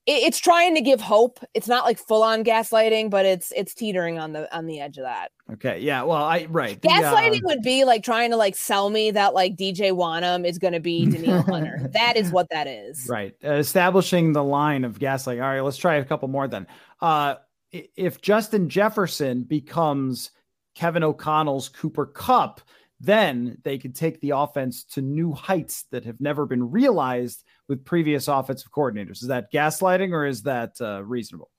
it, 0.08 0.24
it's 0.24 0.40
trying 0.40 0.74
to 0.74 0.82
give 0.82 1.00
hope. 1.00 1.40
It's 1.54 1.68
not 1.68 1.86
like 1.86 2.00
full 2.00 2.24
on 2.24 2.44
gaslighting, 2.44 3.12
but 3.12 3.26
it's 3.26 3.54
it's 3.56 3.76
teetering 3.76 4.18
on 4.18 4.34
the 4.34 4.54
on 4.56 4.66
the 4.66 4.80
edge 4.80 4.98
of 4.98 5.04
that. 5.04 5.32
Okay. 5.54 5.80
Yeah. 5.80 6.02
Well, 6.04 6.24
I 6.24 6.48
right. 6.50 6.82
Gaslighting 6.82 7.44
uh, 7.44 7.46
would 7.46 7.62
be 7.62 7.84
like 7.84 8.04
trying 8.04 8.32
to 8.32 8.38
like 8.38 8.56
sell 8.56 8.90
me 8.90 9.12
that 9.12 9.36
like 9.36 9.56
DJ 9.56 9.92
Wonnum 9.92 10.46
is 10.48 10.58
going 10.58 10.74
to 10.74 10.80
be 10.80 11.06
Danielle 11.10 11.44
Hunter. 11.44 11.90
that 11.94 12.18
is 12.18 12.32
what 12.32 12.50
that 12.50 12.66
is. 12.68 13.06
Right. 13.08 13.36
Uh, 13.44 13.54
establishing 13.54 14.34
the 14.34 14.44
line 14.44 14.84
of 14.84 14.98
gaslighting. 14.98 15.44
All 15.44 15.50
right. 15.50 15.62
Let's 15.62 15.78
try 15.78 15.96
a 15.96 16.06
couple 16.06 16.28
more 16.28 16.48
then. 16.48 16.66
Uh, 17.02 17.36
if 17.72 18.22
Justin 18.22 18.70
Jefferson 18.70 19.44
becomes 19.44 20.32
Kevin 20.74 21.04
O'Connell's 21.04 21.70
Cooper 21.70 22.06
Kupp, 22.06 22.62
then 23.00 23.58
they 23.64 23.78
could 23.78 23.96
take 23.96 24.20
the 24.22 24.32
offense 24.32 24.84
to 24.84 25.02
new 25.02 25.32
heights 25.32 25.86
that 25.92 26.06
have 26.06 26.20
never 26.20 26.46
been 26.46 26.72
realized 26.72 27.44
with 27.68 27.86
previous 27.86 28.28
offensive 28.28 28.72
coordinators. 28.72 29.22
Is 29.22 29.28
that 29.28 29.52
gaslighting 29.52 30.12
or 30.12 30.26
is 30.26 30.44
that 30.44 30.74
uh, 30.82 31.04
reasonable? 31.04 31.52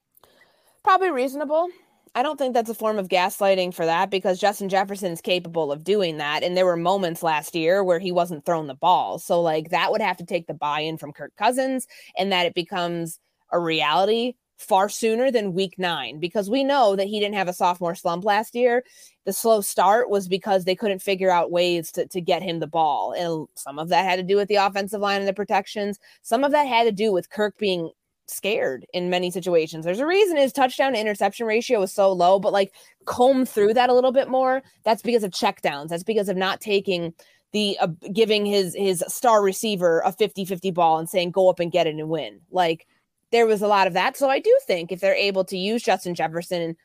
Probably 0.82 1.11
reasonable. 1.11 1.68
I 2.14 2.22
don't 2.22 2.39
think 2.39 2.55
that's 2.55 2.70
a 2.70 2.74
form 2.74 2.99
of 2.99 3.09
gaslighting 3.09 3.74
for 3.74 3.84
that 3.86 4.11
because 4.11 4.41
Justin 4.41 4.68
Jefferson 4.68 5.12
is 5.12 5.20
capable 5.20 5.70
of 5.70 5.84
doing 5.84 6.16
that. 6.16 6.43
And 6.43 6.57
there 6.57 6.66
were 6.66 6.76
moments 6.76 7.22
last 7.22 7.55
year 7.55 7.84
where 7.84 7.99
he 7.99 8.11
wasn't 8.11 8.45
throwing 8.45 8.66
the 8.66 8.74
ball. 8.74 9.18
So, 9.18 9.41
like, 9.41 9.70
that 9.70 9.93
would 9.93 10.01
have 10.01 10.16
to 10.16 10.24
take 10.24 10.47
the 10.47 10.55
buy 10.55 10.80
in 10.80 10.97
from 10.97 11.12
Kirk 11.12 11.32
Cousins 11.36 11.86
and 12.16 12.32
that 12.32 12.47
it 12.47 12.55
becomes 12.55 13.20
a 13.53 13.61
reality 13.61 14.34
far 14.59 14.88
sooner 14.88 15.30
than 15.30 15.54
week 15.54 15.78
nine 15.78 16.18
because 16.18 16.50
we 16.50 16.64
know 16.64 16.96
that 16.96 17.06
he 17.06 17.20
didn't 17.20 17.36
have 17.36 17.48
a 17.48 17.52
sophomore 17.52 17.94
slump 17.94 18.24
last 18.24 18.54
year. 18.54 18.84
The 19.24 19.32
slow 19.32 19.61
start 19.61 20.11
was 20.11 20.26
because 20.26 20.64
they 20.64 20.74
couldn't 20.74 21.00
figure 21.00 21.30
out 21.30 21.52
ways 21.52 21.92
to, 21.92 22.06
to 22.09 22.20
get 22.20 22.42
him 22.42 22.59
the 22.59 22.66
ball. 22.66 23.12
And 23.12 23.46
some 23.54 23.78
of 23.78 23.88
that 23.88 24.04
had 24.04 24.16
to 24.16 24.22
do 24.22 24.36
with 24.36 24.48
the 24.48 24.56
offensive 24.56 25.00
line 25.00 25.20
and 25.20 25.28
the 25.28 25.32
protections. 25.32 25.98
Some 26.22 26.42
of 26.42 26.52
that 26.52 26.66
had 26.66 26.84
to 26.84 26.92
do 26.92 27.12
with 27.12 27.30
Kirk 27.30 27.56
being 27.59 27.90
scared 28.26 28.84
in 28.92 29.11
many 29.11 29.30
situations. 29.30 29.84
There's 29.84 30.00
a 30.00 30.06
reason 30.06 30.36
his 30.36 30.52
touchdown 30.52 30.92
to 30.92 31.00
interception 31.00 31.46
ratio 31.46 31.80
is 31.82 31.92
so 31.92 32.12
low, 32.12 32.40
but 32.40 32.52
like 32.52 32.74
comb 33.04 33.46
through 33.46 33.74
that 33.74 33.90
a 33.90 33.94
little 33.94 34.12
bit 34.12 34.28
more. 34.28 34.62
That's 34.82 35.02
because 35.02 35.22
of 35.22 35.30
checkdowns. 35.30 35.88
That's 35.88 36.02
because 36.02 36.28
of 36.28 36.36
not 36.36 36.61
taking 36.61 37.14
the 37.52 37.78
uh, 37.80 37.86
giving 38.12 38.44
his 38.44 38.74
his 38.74 39.02
star 39.09 39.42
receiver 39.42 40.02
a 40.04 40.12
50-50 40.12 40.74
ball 40.74 40.98
and 40.98 41.09
saying 41.09 41.30
go 41.30 41.48
up 41.48 41.61
and 41.61 41.72
get 41.72 41.86
it 41.86 41.94
and 41.94 42.09
win. 42.09 42.40
Like 42.50 42.86
there 43.31 43.47
was 43.47 43.62
a 43.62 43.68
lot 43.68 43.87
of 43.87 43.93
that. 43.95 44.16
So 44.16 44.29
I 44.29 44.39
do 44.39 44.57
think 44.66 44.93
if 44.93 45.01
they're 45.01 45.14
able 45.14 45.45
to 45.45 45.57
use 45.57 45.83
Justin 45.83 46.14
Jefferson, 46.14 46.76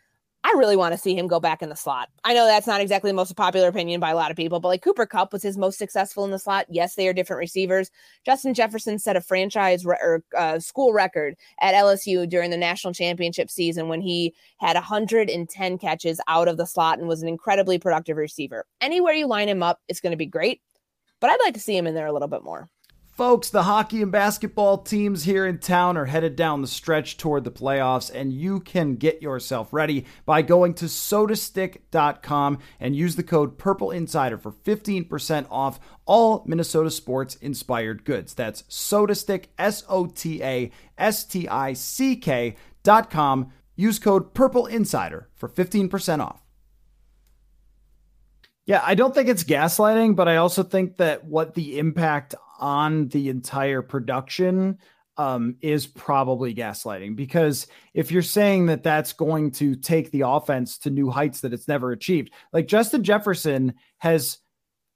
I 0.45 0.53
really 0.57 0.75
want 0.75 0.93
to 0.93 0.97
see 0.97 1.15
him 1.15 1.27
go 1.27 1.39
back 1.39 1.61
in 1.61 1.69
the 1.69 1.75
slot. 1.75 2.09
I 2.25 2.33
know 2.33 2.45
that's 2.45 2.67
not 2.67 2.81
exactly 2.81 3.09
the 3.09 3.15
most 3.15 3.33
popular 3.37 3.69
opinion 3.69 4.01
by 4.01 4.09
a 4.09 4.15
lot 4.15 4.29
of 4.29 4.35
people, 4.35 4.59
but 4.59 4.67
like 4.67 4.81
Cooper 4.81 5.05
Kupp 5.05 5.31
was 5.31 5.41
his 5.41 5.57
most 5.57 5.77
successful 5.77 6.25
in 6.25 6.31
the 6.31 6.39
slot. 6.39 6.65
Yes, 6.69 6.95
they 6.95 7.07
are 7.07 7.13
different 7.13 7.39
receivers. 7.39 7.89
Justin 8.25 8.53
Jefferson 8.53 8.99
set 8.99 9.15
a 9.15 9.21
franchise 9.21 9.85
re- 9.85 9.97
or 10.01 10.21
uh, 10.37 10.59
school 10.59 10.91
record 10.91 11.35
at 11.61 11.75
LSU 11.75 12.27
during 12.27 12.51
the 12.51 12.57
national 12.57 12.93
championship 12.93 13.49
season 13.49 13.87
when 13.87 14.01
he 14.01 14.33
had 14.57 14.75
110 14.75 15.77
catches 15.77 16.19
out 16.27 16.49
of 16.49 16.57
the 16.57 16.67
slot 16.67 16.99
and 16.99 17.07
was 17.07 17.21
an 17.21 17.29
incredibly 17.29 17.79
productive 17.79 18.17
receiver. 18.17 18.65
Anywhere 18.81 19.13
you 19.13 19.27
line 19.27 19.47
him 19.47 19.63
up, 19.63 19.79
it's 19.87 20.01
going 20.01 20.11
to 20.11 20.17
be 20.17 20.25
great, 20.25 20.61
but 21.21 21.29
I'd 21.29 21.39
like 21.45 21.53
to 21.53 21.61
see 21.61 21.77
him 21.77 21.87
in 21.87 21.95
there 21.95 22.07
a 22.07 22.13
little 22.13 22.27
bit 22.27 22.43
more. 22.43 22.69
Folks, 23.13 23.51
the 23.51 23.61
hockey 23.61 24.01
and 24.01 24.11
basketball 24.11 24.79
teams 24.79 25.25
here 25.25 25.45
in 25.45 25.59
town 25.59 25.97
are 25.97 26.05
headed 26.05 26.35
down 26.35 26.63
the 26.63 26.67
stretch 26.67 27.15
toward 27.15 27.43
the 27.43 27.51
playoffs, 27.51 28.09
and 28.11 28.33
you 28.33 28.59
can 28.59 28.95
get 28.95 29.21
yourself 29.21 29.71
ready 29.71 30.07
by 30.25 30.41
going 30.41 30.73
to 30.73 30.85
sotastick.com 30.85 32.57
and 32.79 32.95
use 32.95 33.15
the 33.15 33.21
code 33.21 33.59
Purple 33.59 33.91
Insider 33.91 34.39
for 34.39 34.51
15% 34.51 35.45
off 35.51 35.79
all 36.07 36.43
Minnesota 36.47 36.89
sports 36.89 37.35
inspired 37.35 38.03
goods. 38.03 38.33
That's 38.33 38.63
SotaStick 38.63 39.45
S 39.59 39.83
O 39.87 40.07
T 40.07 40.41
A 40.41 40.71
S 40.97 41.23
T 41.23 41.47
I 41.47 41.73
C 41.73 42.15
K.com. 42.15 43.51
Use 43.75 43.99
code 43.99 44.33
Purple 44.33 44.65
Insider 44.65 45.29
for 45.35 45.47
15% 45.47 46.19
off. 46.19 46.41
Yeah, 48.65 48.81
I 48.83 48.95
don't 48.95 49.13
think 49.13 49.27
it's 49.27 49.43
gaslighting, 49.43 50.15
but 50.15 50.27
I 50.27 50.37
also 50.37 50.63
think 50.63 50.97
that 50.97 51.25
what 51.25 51.53
the 51.53 51.77
impact 51.77 52.33
on 52.63 53.09
the 53.09 53.27
entire 53.27 53.81
production 53.81 54.77
um, 55.17 55.57
is 55.59 55.85
probably 55.85 56.55
gaslighting 56.55 57.17
because 57.17 57.67
if 57.93 58.09
you're 58.09 58.21
saying 58.21 58.67
that 58.67 58.83
that's 58.83 59.11
going 59.11 59.51
to 59.51 59.75
take 59.75 60.11
the 60.11 60.21
offense 60.21 60.77
to 60.79 60.89
new 60.89 61.09
heights 61.09 61.41
that 61.41 61.51
it's 61.51 61.67
never 61.67 61.91
achieved, 61.91 62.31
like 62.53 62.67
Justin 62.67 63.03
Jefferson 63.03 63.73
has 63.97 64.37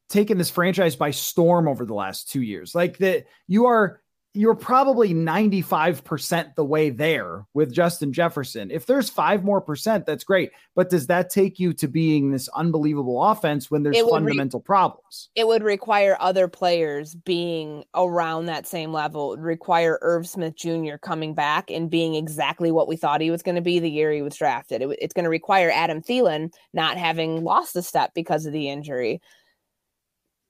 taken 0.07 0.37
this 0.37 0.49
franchise 0.49 0.95
by 0.95 1.11
storm 1.11 1.67
over 1.67 1.85
the 1.85 1.93
last 1.93 2.31
two 2.31 2.41
years. 2.41 2.73
Like 2.73 2.99
that, 2.99 3.25
you 3.47 3.65
are 3.65 4.01
you're 4.33 4.55
probably 4.55 5.13
95% 5.13 6.55
the 6.55 6.63
way 6.63 6.91
there 6.91 7.45
with 7.55 7.73
Justin 7.73 8.13
Jefferson. 8.13 8.69
If 8.69 8.85
there's 8.85 9.09
five 9.09 9.43
more 9.43 9.61
percent, 9.61 10.05
that's 10.05 10.23
great. 10.23 10.51
But 10.75 10.91
does 10.91 11.07
that 11.07 11.31
take 11.31 11.59
you 11.59 11.73
to 11.73 11.87
being 11.87 12.31
this 12.31 12.47
unbelievable 12.49 13.23
offense 13.23 13.71
when 13.71 13.81
there's 13.81 13.99
fundamental 13.99 14.59
re- 14.59 14.63
problems? 14.63 15.29
It 15.35 15.47
would 15.47 15.63
require 15.63 16.17
other 16.19 16.47
players 16.47 17.15
being 17.15 17.83
around 17.95 18.45
that 18.45 18.67
same 18.67 18.91
level. 18.91 19.33
It 19.33 19.37
would 19.37 19.45
require 19.45 19.97
Irv 20.03 20.27
Smith 20.27 20.55
Jr. 20.55 20.97
coming 21.01 21.33
back 21.33 21.71
and 21.71 21.89
being 21.89 22.13
exactly 22.13 22.71
what 22.71 22.87
we 22.87 22.95
thought 22.95 23.21
he 23.21 23.31
was 23.31 23.41
going 23.41 23.55
to 23.55 23.61
be 23.61 23.79
the 23.79 23.89
year 23.89 24.11
he 24.11 24.21
was 24.21 24.35
drafted. 24.35 24.83
It, 24.83 24.97
it's 25.01 25.13
going 25.13 25.23
to 25.23 25.29
require 25.29 25.71
Adam 25.71 26.01
Thielen 26.01 26.53
not 26.73 26.97
having 26.97 27.43
lost 27.43 27.75
a 27.75 27.81
step 27.81 28.11
because 28.13 28.45
of 28.45 28.53
the 28.53 28.69
injury 28.69 29.19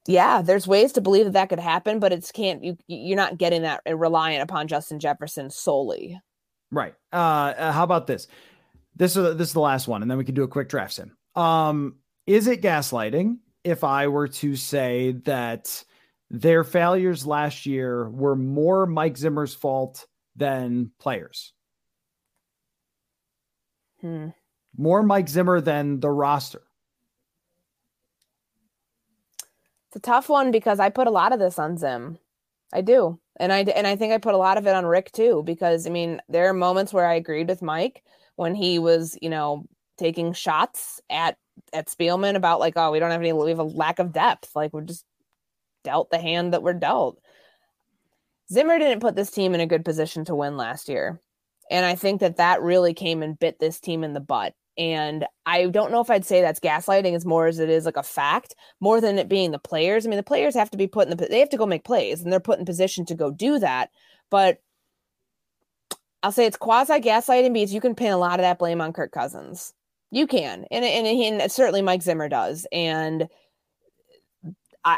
yeah, 0.08 0.42
there's 0.42 0.68
ways 0.68 0.94
to 0.94 1.02
believe 1.02 1.26
that 1.26 1.34
that 1.34 1.50
could 1.50 1.60
happen, 1.60 2.00
but 2.00 2.14
it's 2.14 2.32
can't 2.32 2.64
you 2.64 2.78
you're 2.88 3.18
not 3.18 3.38
getting 3.38 3.64
that 3.64 3.82
uh, 3.88 3.96
reliant 3.96 4.44
upon 4.44 4.68
Justin 4.68 5.00
Jefferson 5.00 5.50
solely. 5.50 6.20
Right. 6.72 6.94
Uh, 7.12 7.54
uh 7.58 7.72
how 7.72 7.84
about 7.84 8.08
this? 8.08 8.28
This 8.96 9.16
is 9.16 9.38
this 9.38 9.50
is 9.50 9.54
the 9.54 9.60
last 9.60 9.88
one, 9.88 10.02
and 10.02 10.10
then 10.10 10.18
we 10.18 10.26
can 10.26 10.36
do 10.36 10.44
a 10.44 10.48
quick 10.48 10.70
draft 10.70 10.94
sim. 10.94 11.16
Um, 11.36 11.98
is 12.26 12.48
it 12.48 12.62
gaslighting 12.62 13.38
if 13.64 13.84
I 13.84 14.08
were 14.08 14.28
to 14.28 14.56
say 14.56 15.12
that 15.26 15.84
their 16.30 16.64
failures 16.64 17.26
last 17.26 17.66
year 17.66 18.10
were 18.10 18.36
more 18.36 18.86
Mike 18.86 19.18
Zimmer's 19.18 19.54
fault 19.54 20.08
than 20.36 20.92
players? 21.00 21.54
Hmm. 24.02 24.30
More 24.78 25.04
Mike 25.04 25.30
Zimmer 25.30 25.62
than 25.62 26.00
the 26.00 26.10
roster. 26.10 26.62
A 29.96 30.00
tough 30.00 30.30
one 30.30 30.52
because 30.52 30.80
I 30.80 30.90
put 30.90 31.08
a 31.08 31.12
lot 31.12 31.34
of 31.34 31.40
this 31.40 31.58
on 31.60 31.78
Zim. 31.78 32.20
I 32.74 32.82
do. 32.82 33.20
And 33.40 33.54
I 33.54 33.60
and 33.60 33.88
I 33.88 33.96
think 33.96 34.14
I 34.14 34.18
put 34.18 34.34
a 34.34 34.38
lot 34.38 34.58
of 34.58 34.68
it 34.68 34.76
on 34.76 34.86
Rick 34.86 35.12
too 35.12 35.44
because 35.46 35.88
I 35.88 35.90
mean 35.90 36.22
there 36.28 36.50
are 36.50 36.54
moments 36.54 36.92
where 36.92 37.08
I 37.08 37.16
agreed 37.16 37.48
with 37.48 37.62
Mike 37.62 38.04
when 38.36 38.56
he 38.56 38.80
was, 38.80 39.18
you 39.22 39.30
know, 39.30 39.66
taking 39.98 40.34
shots 40.34 41.02
at 41.10 41.38
at 41.74 41.88
Spielman 41.88 42.36
about 42.36 42.60
like 42.60 42.74
oh 42.76 42.92
we 42.92 43.00
don't 43.00 43.12
have 43.12 43.22
any 43.22 43.34
we 43.34 43.50
have 43.50 43.60
a 43.60 43.64
lack 43.64 44.00
of 44.00 44.14
depth 44.14 44.56
like 44.56 44.74
we're 44.74 44.82
just 44.82 45.06
dealt 45.84 46.10
the 46.12 46.20
hand 46.20 46.54
that 46.54 46.64
we're 46.64 46.74
dealt. 46.74 47.20
Zimmer 48.52 48.80
didn't 48.80 49.02
put 49.02 49.16
this 49.16 49.32
team 49.32 49.54
in 49.54 49.62
a 49.62 49.68
good 49.68 49.86
position 49.86 50.26
to 50.26 50.36
win 50.36 50.58
last 50.58 50.90
year. 50.90 51.20
And 51.70 51.86
I 51.86 51.96
think 51.96 52.22
that 52.22 52.38
that 52.38 52.62
really 52.62 52.94
came 52.94 53.22
and 53.22 53.38
bit 53.38 53.60
this 53.60 53.80
team 53.80 54.04
in 54.04 54.14
the 54.14 54.20
butt. 54.20 54.54
And 54.78 55.26
I 55.46 55.66
don't 55.68 55.92
know 55.92 56.02
if 56.02 56.10
I'd 56.10 56.26
say 56.26 56.42
that's 56.42 56.60
gaslighting 56.60 57.16
as 57.16 57.26
more 57.26 57.48
as 57.48 57.60
it 57.60 57.70
is 57.70 57.86
like 57.86 57.98
a 57.98 58.04
fact, 58.04 58.56
more 58.80 59.02
than 59.02 59.18
it 59.18 59.28
being 59.28 59.52
the 59.52 59.60
players. 59.60 60.06
I 60.06 60.10
mean, 60.10 60.18
the 60.18 60.24
players 60.24 60.54
have 60.56 60.70
to 60.72 60.78
be 60.78 60.88
put 60.88 61.08
in 61.08 61.18
the 61.18 61.28
they 61.28 61.40
have 61.40 61.50
to 61.50 61.58
go 61.58 61.66
make 61.66 61.84
plays 61.84 62.22
and 62.22 62.32
they're 62.32 62.40
put 62.40 62.60
in 62.60 62.66
position 62.66 63.06
to 63.06 63.16
go 63.16 63.32
do 63.32 63.60
that. 63.60 63.90
But 64.30 64.62
I'll 66.22 66.32
say 66.32 66.46
it's 66.46 66.58
quasi 66.58 67.00
gaslighting 67.00 67.54
because 67.54 67.74
you 67.74 67.82
can 67.82 67.96
pin 67.96 68.12
a 68.12 68.18
lot 68.18 68.40
of 68.40 68.44
that 68.44 68.60
blame 68.60 68.82
on 68.82 68.94
Kirk 68.94 69.12
Cousins. 69.12 69.74
You 70.12 70.28
can, 70.28 70.66
and 70.72 70.86
and, 70.86 71.08
and 71.08 71.52
certainly 71.52 71.82
Mike 71.82 72.02
Zimmer 72.02 72.30
does. 72.30 72.66
And 72.72 73.28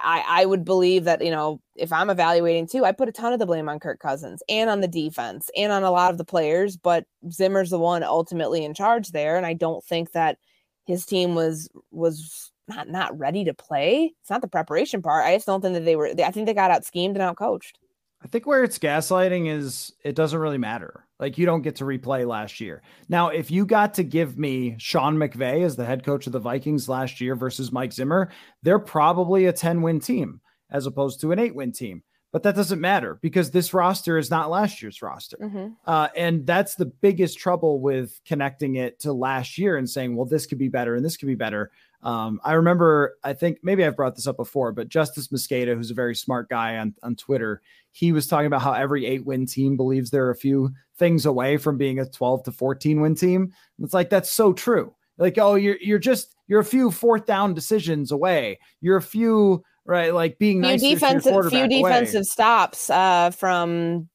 I, 0.04 0.42
I, 0.42 0.46
would 0.46 0.66
believe 0.66 1.06
that 1.06 1.24
you 1.24 1.32
know 1.32 1.62
if 1.76 1.92
I'm 1.92 2.10
evaluating 2.10 2.68
too, 2.68 2.86
I 2.86 2.92
put 2.92 3.10
a 3.10 3.12
ton 3.12 3.34
of 3.34 3.40
the 3.40 3.46
blame 3.46 3.70
on 3.70 3.80
Kirk 3.80 4.00
Cousins 4.00 4.44
and 4.50 4.70
on 4.70 4.82
the 4.82 4.88
defense 4.88 5.50
and 5.56 5.72
on 5.72 5.84
a 5.84 5.92
lot 5.92 6.12
of 6.12 6.18
the 6.18 6.26
players, 6.26 6.78
but 6.78 7.06
Zimmer's 7.32 7.70
the 7.70 7.80
one 7.80 8.04
ultimately 8.04 8.64
in 8.64 8.74
charge 8.74 9.10
there, 9.10 9.38
and 9.38 9.46
I 9.46 9.54
don't 9.54 9.84
think 9.84 10.12
that 10.12 10.38
his 10.86 11.06
team 11.06 11.36
was 11.36 11.70
was 11.92 12.52
not 12.68 12.90
not 12.90 13.18
ready 13.18 13.46
to 13.46 13.54
play. 13.54 14.14
It's 14.22 14.30
not 14.30 14.42
the 14.42 14.48
preparation 14.48 15.02
part. 15.02 15.26
I 15.26 15.36
just 15.36 15.46
don't 15.46 15.62
think 15.62 15.74
that 15.76 15.86
they 15.86 15.96
were. 15.96 16.12
I 16.24 16.32
think 16.32 16.46
they 16.46 16.54
got 16.54 16.72
out 16.72 16.86
schemed 16.86 17.16
and 17.16 17.24
out 17.24 17.38
coached. 17.38 17.80
I 18.22 18.28
think 18.28 18.46
where 18.46 18.64
it's 18.64 18.80
gaslighting 18.80 19.50
is 19.50 19.94
it 20.04 20.16
doesn't 20.16 20.40
really 20.40 20.58
matter. 20.58 21.06
Like 21.20 21.38
you 21.38 21.46
don't 21.46 21.62
get 21.62 21.78
to 21.78 21.86
replay 21.86 22.28
last 22.28 22.60
year. 22.60 22.82
Now, 23.08 23.30
if 23.30 23.50
you 23.50 23.66
got 23.66 23.94
to 23.96 24.04
give 24.04 24.38
me 24.38 24.76
Sean 24.78 25.18
McVay 25.18 25.64
as 25.64 25.76
the 25.76 25.86
head 25.86 26.04
coach 26.04 26.28
of 26.28 26.34
the 26.34 26.40
Vikings 26.40 26.90
last 26.90 27.22
year 27.22 27.36
versus 27.36 27.72
Mike 27.72 27.94
Zimmer, 27.94 28.30
they're 28.62 28.80
probably 28.80 29.46
a 29.46 29.54
10 29.54 29.82
win 29.82 30.00
team 30.00 30.42
as 30.70 30.86
opposed 30.86 31.22
to 31.22 31.32
an 31.32 31.40
eight 31.40 31.56
win 31.56 31.72
team. 31.72 32.04
But 32.32 32.44
that 32.44 32.56
doesn't 32.56 32.80
matter 32.80 33.18
because 33.22 33.50
this 33.50 33.74
roster 33.74 34.18
is 34.20 34.30
not 34.30 34.52
last 34.52 34.84
year's 34.84 35.02
roster. 35.02 35.38
Mm-hmm. 35.42 35.68
Uh, 35.86 36.10
and 36.16 36.46
that's 36.46 36.76
the 36.76 36.86
biggest 36.86 37.40
trouble 37.40 37.82
with 37.82 38.20
connecting 38.24 38.76
it 38.76 39.00
to 39.00 39.14
last 39.14 39.58
year 39.58 39.78
and 39.78 39.90
saying, 39.90 40.16
well, 40.16 40.28
this 40.28 40.46
could 40.46 40.60
be 40.60 40.68
better 40.68 40.96
and 40.96 41.04
this 41.04 41.18
could 41.18 41.28
be 41.28 41.36
better. 41.36 41.72
Um, 42.02 42.40
I 42.44 42.54
remember, 42.54 43.18
I 43.24 43.34
think 43.34 43.60
maybe 43.64 43.84
I've 43.84 43.96
brought 43.96 44.16
this 44.16 44.28
up 44.28 44.38
before, 44.38 44.72
but 44.72 44.90
Justis 44.90 45.32
Mosqueda, 45.32 45.76
who's 45.76 45.92
a 45.92 45.96
very 45.96 46.16
smart 46.16 46.50
guy 46.50 46.78
on, 46.78 46.94
on 47.04 47.16
Twitter, 47.16 47.62
he 47.92 48.12
was 48.12 48.28
talking 48.28 48.46
about 48.46 48.62
how 48.62 48.74
every 48.74 49.06
eight 49.06 49.26
win 49.26 49.46
team 49.46 49.76
believes 49.76 50.10
they're 50.10 50.30
a 50.30 50.36
few 50.36 50.72
things 50.98 51.26
away 51.26 51.58
from 51.58 51.78
being 51.78 52.00
a 52.00 52.06
12 52.06 52.44
to 52.44 52.52
14 52.52 53.02
win 53.02 53.16
team. 53.16 53.52
It's 53.82 53.94
like, 53.94 54.10
that's 54.10 54.32
so 54.32 54.54
true. 54.54 54.94
Like, 55.18 55.38
oh, 55.38 55.56
you're, 55.56 55.78
you're 55.82 56.00
just, 56.00 56.36
you're 56.48 56.62
a 56.62 56.66
few 56.66 56.92
fourth 56.92 57.26
down 57.26 57.54
decisions 57.54 58.12
away. 58.12 58.60
You're 58.80 58.98
a 58.98 59.02
few, 59.02 59.64
right? 59.90 60.14
Like 60.14 60.38
being 60.40 60.62
few 60.62 60.72
nice 60.72 60.82
defensive, 60.82 61.50
few 61.50 61.68
defensive 61.68 62.16
away. 62.16 62.24
stops 62.24 62.90
uh, 62.90 63.32
from 63.32 64.08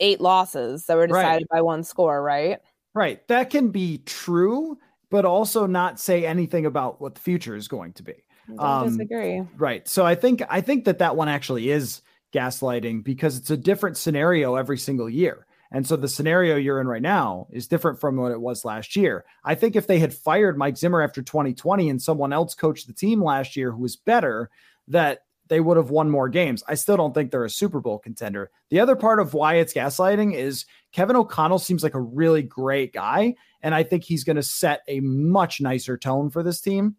eight 0.00 0.20
losses 0.20 0.86
that 0.86 0.96
were 0.96 1.06
decided 1.06 1.46
right. 1.50 1.58
by 1.58 1.62
one 1.62 1.84
score, 1.84 2.22
right? 2.22 2.58
Right. 2.94 3.26
That 3.28 3.50
can 3.50 3.70
be 3.70 3.98
true 3.98 4.78
but 5.10 5.24
also 5.24 5.66
not 5.66 6.00
say 6.00 6.24
anything 6.24 6.64
about 6.64 7.00
what 7.00 7.16
the 7.16 7.20
future 7.20 7.56
is 7.56 7.68
going 7.68 7.92
to 7.94 8.02
be. 8.02 8.14
I 8.58 8.80
um, 8.80 8.88
disagree. 8.88 9.42
Right. 9.56 9.86
So 9.86 10.06
I 10.06 10.14
think 10.14 10.42
I 10.48 10.60
think 10.60 10.84
that 10.86 10.98
that 10.98 11.16
one 11.16 11.28
actually 11.28 11.70
is 11.70 12.00
gaslighting 12.32 13.04
because 13.04 13.36
it's 13.36 13.50
a 13.50 13.56
different 13.56 13.96
scenario 13.96 14.54
every 14.54 14.78
single 14.78 15.10
year. 15.10 15.46
And 15.72 15.86
so 15.86 15.94
the 15.94 16.08
scenario 16.08 16.56
you're 16.56 16.80
in 16.80 16.88
right 16.88 17.02
now 17.02 17.46
is 17.50 17.68
different 17.68 18.00
from 18.00 18.16
what 18.16 18.32
it 18.32 18.40
was 18.40 18.64
last 18.64 18.96
year. 18.96 19.24
I 19.44 19.54
think 19.54 19.76
if 19.76 19.86
they 19.86 20.00
had 20.00 20.12
fired 20.12 20.58
Mike 20.58 20.76
Zimmer 20.76 21.00
after 21.00 21.22
2020 21.22 21.88
and 21.88 22.02
someone 22.02 22.32
else 22.32 22.54
coached 22.54 22.88
the 22.88 22.92
team 22.92 23.22
last 23.22 23.54
year 23.54 23.70
who 23.70 23.82
was 23.82 23.94
better, 23.94 24.50
that 24.90 25.20
they 25.48 25.60
would 25.60 25.76
have 25.76 25.90
won 25.90 26.08
more 26.08 26.28
games. 26.28 26.62
I 26.68 26.74
still 26.74 26.96
don't 26.96 27.12
think 27.12 27.30
they're 27.30 27.44
a 27.44 27.50
Super 27.50 27.80
Bowl 27.80 27.98
contender. 27.98 28.50
The 28.70 28.78
other 28.78 28.94
part 28.94 29.18
of 29.18 29.34
why 29.34 29.54
it's 29.54 29.74
gaslighting 29.74 30.34
is 30.34 30.64
Kevin 30.92 31.16
O'Connell 31.16 31.58
seems 31.58 31.82
like 31.82 31.94
a 31.94 32.00
really 32.00 32.42
great 32.42 32.92
guy. 32.92 33.34
And 33.60 33.74
I 33.74 33.82
think 33.82 34.04
he's 34.04 34.22
going 34.22 34.36
to 34.36 34.44
set 34.44 34.82
a 34.86 35.00
much 35.00 35.60
nicer 35.60 35.98
tone 35.98 36.30
for 36.30 36.44
this 36.44 36.60
team. 36.60 36.94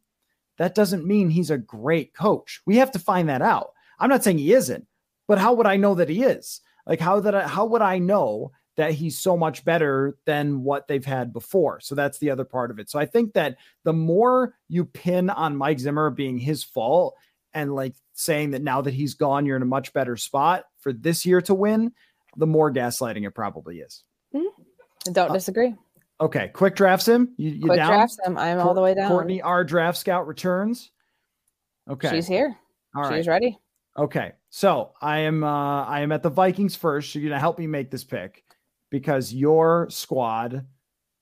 That 0.58 0.76
doesn't 0.76 1.08
mean 1.08 1.30
he's 1.30 1.50
a 1.50 1.58
great 1.58 2.14
coach. 2.14 2.62
We 2.66 2.76
have 2.78 2.92
to 2.92 3.00
find 3.00 3.30
that 3.30 3.42
out. 3.42 3.72
I'm 4.00 4.10
not 4.10 4.24
saying 4.24 4.40
he 4.40 4.54
isn't, 4.54 4.86
but 5.28 5.38
how 5.38 5.54
would 5.54 5.66
I 5.66 5.78
know 5.78 5.96
that 5.96 6.10
he 6.10 6.24
is? 6.24 6.60
Like 6.86 7.00
how 7.00 7.20
that 7.22 7.48
how 7.48 7.66
would 7.66 7.82
I 7.82 8.00
know 8.00 8.52
that 8.76 8.92
he's 8.92 9.18
so 9.18 9.38
much 9.38 9.64
better 9.64 10.18
than 10.26 10.64
what 10.64 10.88
they've 10.88 11.06
had 11.06 11.32
before? 11.32 11.80
So 11.80 11.96
that's 11.96 12.18
the 12.18 12.32
other 12.32 12.44
part 12.44 12.70
of 12.70 12.80
it. 12.80 12.90
So 12.90 13.00
I 13.00 13.06
think 13.06 13.34
that 13.34 13.58
the 13.84 13.94
more 13.94 14.56
you 14.68 14.86
pin 14.86 15.30
on 15.30 15.56
Mike 15.56 15.80
Zimmer 15.80 16.10
being 16.10 16.38
his 16.38 16.64
fault 16.64 17.16
and 17.54 17.74
like 17.74 17.96
saying 18.14 18.52
that 18.52 18.62
now 18.62 18.82
that 18.82 18.94
he's 18.94 19.14
gone, 19.14 19.46
you're 19.46 19.56
in 19.56 19.62
a 19.62 19.66
much 19.66 19.94
better 19.94 20.18
spot 20.18 20.66
for 20.80 20.94
this 20.94 21.26
year 21.26 21.42
to 21.42 21.54
win, 21.54 21.92
the 22.38 22.48
more 22.48 22.72
gaslighting 22.72 23.26
it 23.26 23.32
probably 23.32 23.80
is. 23.80 24.04
Mm-hmm. 24.36 25.12
Don't 25.12 25.32
uh, 25.32 25.34
disagree. 25.34 25.76
Okay, 26.20 26.50
quick 26.50 26.76
draft 26.76 27.04
sim. 27.04 27.34
You, 27.38 27.50
you 27.50 27.62
quick 27.62 27.78
down? 27.78 27.90
draft 27.90 28.14
sim. 28.24 28.38
I'm 28.38 28.60
all 28.60 28.74
the 28.74 28.82
way 28.82 28.94
down. 28.94 29.10
Courtney, 29.10 29.42
our 29.42 29.64
draft 29.64 29.98
scout 29.98 30.28
returns. 30.28 30.92
Okay, 31.90 32.10
she's 32.12 32.28
here. 32.28 32.56
All 32.96 33.04
she's 33.04 33.28
right. 33.28 33.42
ready. 33.42 33.60
Okay, 33.98 34.34
so 34.50 34.94
I 35.02 35.20
am 35.20 35.44
uh 35.44 35.86
I 35.86 36.02
am 36.02 36.12
at 36.12 36.22
the 36.24 36.30
Vikings 36.30 36.76
first. 36.76 37.12
So 37.12 37.20
you're 37.20 37.30
gonna 37.30 37.40
help 37.40 37.58
me 37.58 37.68
make 37.68 37.90
this 37.90 38.04
pick 38.04 38.44
because 38.92 39.34
your 39.34 39.88
squad 39.90 40.66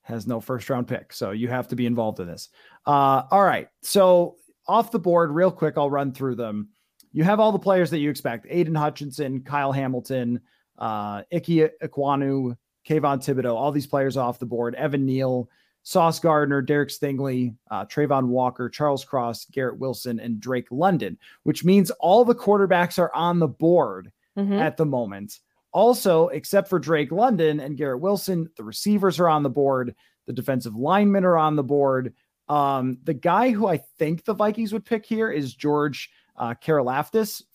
has 0.01 0.27
no 0.27 0.41
first 0.41 0.69
round 0.69 0.87
pick, 0.87 1.13
so 1.13 1.31
you 1.31 1.47
have 1.47 1.69
to 1.69 1.75
be 1.75 1.85
involved 1.85 2.19
in 2.19 2.27
this. 2.27 2.49
Uh, 2.85 3.23
all 3.31 3.43
right, 3.43 3.69
so 3.81 4.35
off 4.69 4.91
the 4.91 4.99
board, 4.99 5.31
real 5.31 5.51
quick, 5.51 5.73
I'll 5.77 5.89
run 5.89 6.13
through 6.13 6.35
them. 6.35 6.69
You 7.11 7.23
have 7.23 7.39
all 7.39 7.51
the 7.51 7.59
players 7.59 7.89
that 7.89 7.99
you 7.99 8.09
expect: 8.09 8.45
Aidan 8.49 8.75
Hutchinson, 8.75 9.41
Kyle 9.41 9.71
Hamilton, 9.71 10.39
uh, 10.77 11.23
Ickey 11.31 11.67
Ekwonu, 11.81 12.55
Kayvon 12.87 13.17
Thibodeaux, 13.17 13.55
all 13.55 13.71
these 13.71 13.87
players 13.87 14.15
off 14.15 14.39
the 14.39 14.45
board. 14.45 14.75
Evan 14.75 15.05
Neal, 15.05 15.49
Sauce 15.83 16.19
Gardner, 16.19 16.61
Derek 16.61 16.89
Stingley, 16.89 17.55
uh, 17.71 17.85
Travon 17.85 18.27
Walker, 18.27 18.69
Charles 18.69 19.03
Cross, 19.03 19.45
Garrett 19.45 19.79
Wilson, 19.79 20.19
and 20.19 20.39
Drake 20.39 20.67
London, 20.71 21.17
which 21.43 21.65
means 21.65 21.89
all 21.99 22.23
the 22.23 22.35
quarterbacks 22.35 22.99
are 22.99 23.13
on 23.15 23.39
the 23.39 23.47
board 23.47 24.11
mm-hmm. 24.37 24.53
at 24.53 24.77
the 24.77 24.85
moment. 24.85 25.39
Also, 25.71 26.27
except 26.29 26.67
for 26.67 26.79
Drake 26.79 27.11
London 27.11 27.59
and 27.59 27.77
Garrett 27.77 28.01
Wilson, 28.01 28.49
the 28.57 28.63
receivers 28.63 29.19
are 29.19 29.29
on 29.29 29.43
the 29.43 29.49
board, 29.49 29.95
the 30.25 30.33
defensive 30.33 30.75
linemen 30.75 31.25
are 31.25 31.37
on 31.37 31.55
the 31.55 31.63
board. 31.63 32.13
Um, 32.49 32.97
the 33.03 33.13
guy 33.13 33.51
who 33.51 33.67
I 33.67 33.77
think 33.77 34.25
the 34.25 34.33
Vikings 34.33 34.73
would 34.73 34.85
pick 34.85 35.05
here 35.05 35.31
is 35.31 35.53
George 35.53 36.09
uh, 36.35 36.55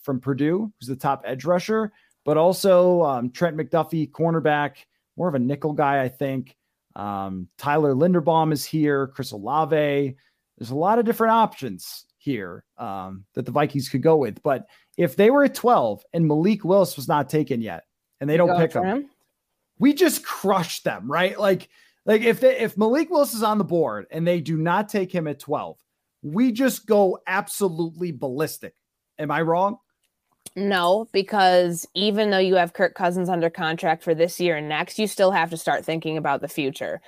from 0.03 0.20
Purdue, 0.20 0.72
who's 0.78 0.88
the 0.88 0.97
top 0.97 1.22
edge 1.24 1.45
rusher, 1.45 1.92
but 2.24 2.36
also 2.36 3.03
um, 3.03 3.30
Trent 3.30 3.57
McDuffie, 3.57 4.11
cornerback, 4.11 4.76
more 5.16 5.28
of 5.28 5.34
a 5.34 5.38
nickel 5.38 5.72
guy, 5.72 6.03
I 6.03 6.09
think. 6.09 6.57
Um, 6.97 7.49
Tyler 7.59 7.95
Linderbaum 7.95 8.53
is 8.53 8.64
here, 8.64 9.09
Chris 9.09 9.32
Olave. 9.32 10.16
There's 10.59 10.70
a 10.70 10.76
lot 10.76 10.99
of 10.99 11.05
different 11.05 11.32
options 11.32 12.07
here 12.18 12.64
um, 12.78 13.24
that 13.34 13.45
the 13.47 13.53
Vikings 13.53 13.88
could 13.88 14.03
go 14.03 14.16
with. 14.16 14.42
But 14.42 14.66
if 14.97 15.16
they 15.16 15.30
were 15.30 15.45
at 15.45 15.55
12 15.55 16.05
and 16.12 16.26
Malik 16.26 16.64
Willis 16.64 16.97
was 16.97 17.09
not 17.09 17.28
taken 17.28 17.61
yet 17.61 17.84
and 18.20 18.30
they 18.30 18.36
don't 18.36 18.57
pick 18.57 18.72
him, 18.72 18.84
him, 18.84 19.11
we 19.78 19.92
just 19.92 20.24
crushed 20.24 20.84
them, 20.84 21.11
right? 21.11 21.38
Like, 21.38 21.68
like 22.07 22.22
if 22.22 22.40
they, 22.40 22.59
if 22.59 22.76
Malik 22.76 23.11
Willis 23.11 23.34
is 23.34 23.42
on 23.42 23.59
the 23.59 23.64
board 23.64 24.07
and 24.11 24.26
they 24.26 24.40
do 24.40 24.57
not 24.57 24.88
take 24.88 25.14
him 25.14 25.26
at 25.26 25.38
12, 25.38 25.78
we 26.22 26.52
just 26.52 26.86
go 26.86 27.18
absolutely 27.26 28.12
ballistic. 28.12 28.74
Am 29.18 29.30
I 29.30 29.42
wrong? 29.42 29.78
No, 30.57 31.09
because 31.12 31.86
even 31.94 32.30
though 32.30 32.38
you 32.38 32.55
have 32.57 32.74
Kirk 32.74 32.94
Cousins 32.94 33.28
under 33.28 33.50
contract 33.50 34.02
for 34.02 34.14
this 34.14 34.38
year 34.38 34.57
and 34.57 34.68
next, 34.68 34.98
you 34.98 35.07
still 35.07 35.30
have 35.32 35.50
to 35.50 35.57
start 35.57 35.84
thinking 35.84 36.16
about 36.16 36.40
the 36.40 36.48
future. 36.48 37.00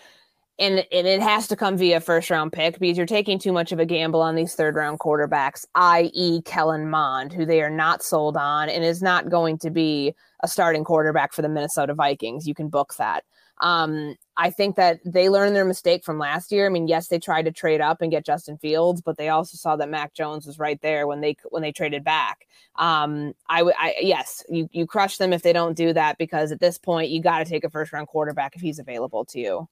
And, 0.59 0.87
and 0.91 1.07
it 1.07 1.21
has 1.21 1.47
to 1.49 1.57
come 1.57 1.77
via 1.77 2.01
first 2.01 2.31
round 2.31 2.53
pick 2.53 2.79
because 2.79 2.97
you're 2.97 3.07
taking 3.07 3.39
too 3.39 3.53
much 3.53 3.73
of 3.73 3.79
a 3.79 3.85
gamble 3.85 4.23
on 4.23 4.35
these 4.35 4.55
third 4.55 4.75
round 4.75 4.99
quarterbacks, 5.01 5.67
i.e., 5.75 6.41
Kellen 6.43 6.89
Mond, 6.89 7.33
who 7.33 7.45
they 7.45 7.61
are 7.61 7.71
not 7.71 8.03
sold 8.03 8.37
on 8.39 8.71
and 8.71 8.83
is 8.83 9.03
not 9.03 9.29
going 9.29 9.59
to 9.59 9.71
be 9.71 10.15
a 10.43 10.49
starting 10.49 10.83
quarterback 10.83 11.35
for 11.35 11.43
the 11.43 11.49
Minnesota 11.49 11.93
Vikings. 11.93 12.49
You 12.49 12.55
can 12.55 12.69
book 12.69 12.95
that. 12.97 13.25
Um, 13.61 14.17
I 14.37 14.51
think 14.51 14.77
that 14.77 15.01
they 15.05 15.29
learned 15.29 15.57
their 15.57 15.65
mistake 15.65 16.05
from 16.05 16.19
last 16.19 16.53
year. 16.53 16.67
I 16.67 16.69
mean, 16.69 16.89
yes, 16.89 17.09
they 17.09 17.19
tried 17.19 17.47
to 17.47 17.53
trade 17.53 17.81
up 17.81 18.03
and 18.03 18.11
get 18.11 18.27
Justin 18.27 18.59
Fields, 18.59 19.01
but 19.01 19.17
they 19.17 19.31
also 19.31 19.57
saw 19.57 19.77
that 19.77 19.89
Mac 19.89 20.13
Jones 20.13 20.47
was 20.47 20.59
right 20.59 20.81
there 20.83 21.07
when 21.07 21.21
they 21.21 21.37
when 21.49 21.63
they 21.63 21.73
traded 21.73 22.05
back. 22.05 22.47
Um, 22.77 23.33
I 23.49 23.63
would, 23.63 23.75
I 23.79 23.95
yes, 24.01 24.45
you 24.49 24.69
you 24.73 24.87
crush 24.87 25.17
them 25.17 25.33
if 25.33 25.43
they 25.43 25.53
don't 25.53 25.77
do 25.77 25.93
that 25.95 26.19
because 26.19 26.53
at 26.53 26.61
this 26.61 26.79
point 26.79 27.11
you 27.11 27.23
got 27.23 27.39
to 27.39 27.45
take 27.45 27.65
a 27.65 27.71
first 27.71 27.93
round 27.93 28.09
quarterback 28.09 28.57
if 28.57 28.61
he's 28.61 28.79
available 28.79 29.25
to 29.27 29.41
you. 29.41 29.69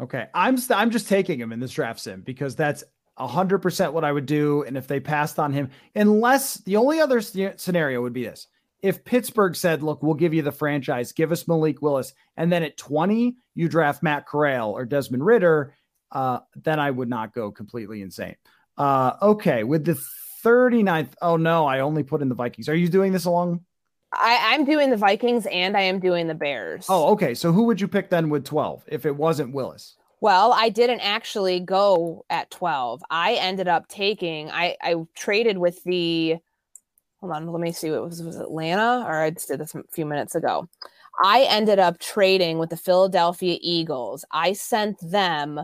Okay, 0.00 0.26
I'm 0.34 0.56
st- 0.58 0.78
I'm 0.78 0.90
just 0.90 1.08
taking 1.08 1.40
him 1.40 1.52
in 1.52 1.60
this 1.60 1.72
draft 1.72 2.00
sim 2.00 2.22
because 2.22 2.54
that's 2.54 2.84
hundred 3.16 3.58
percent 3.58 3.92
what 3.92 4.04
I 4.04 4.12
would 4.12 4.26
do. 4.26 4.62
And 4.62 4.76
if 4.76 4.86
they 4.86 5.00
passed 5.00 5.38
on 5.38 5.52
him, 5.52 5.70
unless 5.94 6.54
the 6.58 6.76
only 6.76 7.00
other 7.00 7.20
scenario 7.20 8.02
would 8.02 8.12
be 8.12 8.24
this: 8.24 8.46
if 8.84 9.02
Pittsburgh 9.02 9.56
said, 9.56 9.82
look, 9.82 10.02
we'll 10.02 10.12
give 10.12 10.34
you 10.34 10.42
the 10.42 10.52
franchise, 10.52 11.12
give 11.12 11.32
us 11.32 11.48
Malik 11.48 11.80
Willis, 11.80 12.12
and 12.36 12.52
then 12.52 12.62
at 12.62 12.76
20, 12.76 13.34
you 13.54 13.66
draft 13.66 14.02
Matt 14.02 14.26
Corral 14.26 14.72
or 14.72 14.84
Desmond 14.84 15.24
Ridder, 15.24 15.74
uh, 16.12 16.40
then 16.54 16.78
I 16.78 16.90
would 16.90 17.08
not 17.08 17.32
go 17.32 17.50
completely 17.50 18.02
insane. 18.02 18.36
Uh, 18.76 19.12
okay, 19.22 19.64
with 19.64 19.86
the 19.86 19.98
39th, 20.44 21.14
oh 21.22 21.38
no, 21.38 21.64
I 21.64 21.80
only 21.80 22.02
put 22.02 22.20
in 22.20 22.28
the 22.28 22.34
Vikings. 22.34 22.68
Are 22.68 22.74
you 22.74 22.88
doing 22.88 23.12
this 23.12 23.24
along? 23.24 23.64
I, 24.12 24.52
I'm 24.52 24.66
doing 24.66 24.90
the 24.90 24.98
Vikings 24.98 25.46
and 25.46 25.78
I 25.78 25.82
am 25.82 25.98
doing 25.98 26.26
the 26.26 26.34
Bears. 26.34 26.84
Oh, 26.90 27.12
okay. 27.12 27.32
So 27.32 27.52
who 27.52 27.62
would 27.64 27.80
you 27.80 27.88
pick 27.88 28.10
then 28.10 28.28
with 28.28 28.44
12 28.44 28.84
if 28.88 29.06
it 29.06 29.16
wasn't 29.16 29.54
Willis? 29.54 29.96
Well, 30.20 30.52
I 30.52 30.68
didn't 30.68 31.00
actually 31.00 31.60
go 31.60 32.26
at 32.28 32.50
12. 32.50 33.02
I 33.10 33.34
ended 33.34 33.66
up 33.66 33.88
taking, 33.88 34.50
I, 34.50 34.76
I 34.82 34.96
traded 35.16 35.56
with 35.56 35.82
the 35.84 36.36
hold 37.24 37.36
on, 37.36 37.50
let 37.50 37.60
me 37.60 37.72
see 37.72 37.90
what 37.90 38.04
was 38.04 38.22
was 38.22 38.36
Atlanta 38.36 39.02
or 39.06 39.22
I 39.22 39.30
just 39.30 39.48
did 39.48 39.60
this 39.60 39.74
a 39.74 39.82
few 39.90 40.04
minutes 40.04 40.34
ago. 40.34 40.68
I 41.22 41.46
ended 41.48 41.78
up 41.78 41.98
trading 41.98 42.58
with 42.58 42.68
the 42.68 42.76
Philadelphia 42.76 43.56
Eagles. 43.62 44.26
I 44.30 44.52
sent 44.52 44.98
them 45.00 45.60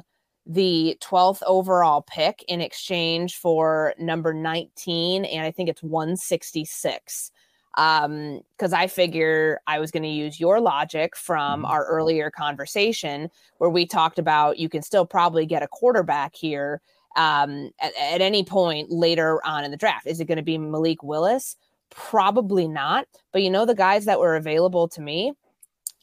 the 0.47 0.97
12th 1.03 1.43
overall 1.47 2.01
pick 2.01 2.43
in 2.49 2.63
exchange 2.63 3.37
for 3.37 3.95
number 3.99 4.33
19 4.33 5.27
and 5.27 5.45
I 5.47 5.51
think 5.51 5.69
it's 5.69 5.83
166 5.83 7.31
um 7.79 8.41
because 8.57 8.73
i 8.73 8.89
figure 8.89 9.61
i 9.69 9.79
was 9.79 9.93
going 9.93 10.03
to 10.03 10.09
use 10.09 10.41
your 10.41 10.61
logic 10.61 11.15
from 11.15 11.61
mm-hmm. 11.61 11.67
our 11.67 11.87
earlier 11.87 12.29
conversation 12.29 13.31
where 13.59 13.71
we 13.71 13.87
talked 13.87 14.19
about 14.19 14.59
you 14.59 14.69
can 14.69 14.83
still 14.83 15.07
probably 15.07 15.47
get 15.47 15.63
a 15.63 15.69
quarterback 15.69 16.35
here 16.35 16.81
um, 17.17 17.71
at, 17.81 17.93
at 17.97 18.21
any 18.21 18.45
point 18.45 18.91
later 18.91 19.45
on 19.45 19.65
in 19.65 19.71
the 19.71 19.77
draft. 19.77 20.07
Is 20.07 20.21
it 20.21 20.27
going 20.27 20.37
to 20.37 20.43
be 20.43 20.59
Malik 20.59 21.03
Willis? 21.03 21.57
Probably 21.91 22.69
not. 22.69 23.07
But 23.33 23.43
you 23.43 23.51
know, 23.51 23.67
the 23.67 23.75
guys 23.75 24.05
that 24.05 24.21
were 24.21 24.37
available 24.37 24.89
to 24.89 25.01
me 25.01 25.33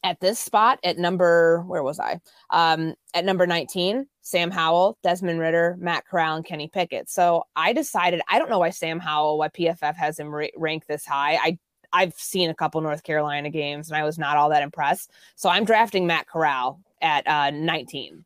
at 0.03 0.19
this 0.19 0.39
spot 0.39 0.79
at 0.83 0.97
number, 0.97 1.63
where 1.67 1.83
was 1.83 1.99
I? 1.99 2.19
Um, 2.49 2.95
at 3.13 3.25
number 3.25 3.47
19, 3.47 4.07
Sam 4.21 4.51
Howell, 4.51 4.97
Desmond 5.03 5.39
Ridder, 5.39 5.75
Matt 5.79 6.05
Corral, 6.05 6.35
and 6.35 6.45
Kenny 6.45 6.67
Pickett. 6.67 7.09
So 7.09 7.45
I 7.55 7.73
decided, 7.73 8.21
I 8.29 8.39
don't 8.39 8.49
know 8.49 8.59
why 8.59 8.69
Sam 8.69 8.99
Howell, 8.99 9.37
why 9.37 9.49
PFF 9.49 9.95
has 9.95 10.19
him 10.19 10.33
ra- 10.33 10.47
ranked 10.55 10.87
this 10.87 11.05
high. 11.05 11.35
I 11.41 11.57
I've 11.93 12.13
seen 12.15 12.49
a 12.49 12.53
couple 12.53 12.81
North 12.81 13.03
Carolina 13.03 13.49
games 13.49 13.89
and 13.89 13.97
I 13.97 14.03
was 14.03 14.17
not 14.17 14.35
all 14.35 14.49
that 14.49 14.61
impressed. 14.61 15.11
So 15.35 15.49
I'm 15.49 15.63
drafting 15.63 16.05
Matt 16.05 16.27
Corral 16.27 16.81
at 17.01 17.25
uh, 17.27 17.51
19. 17.51 18.25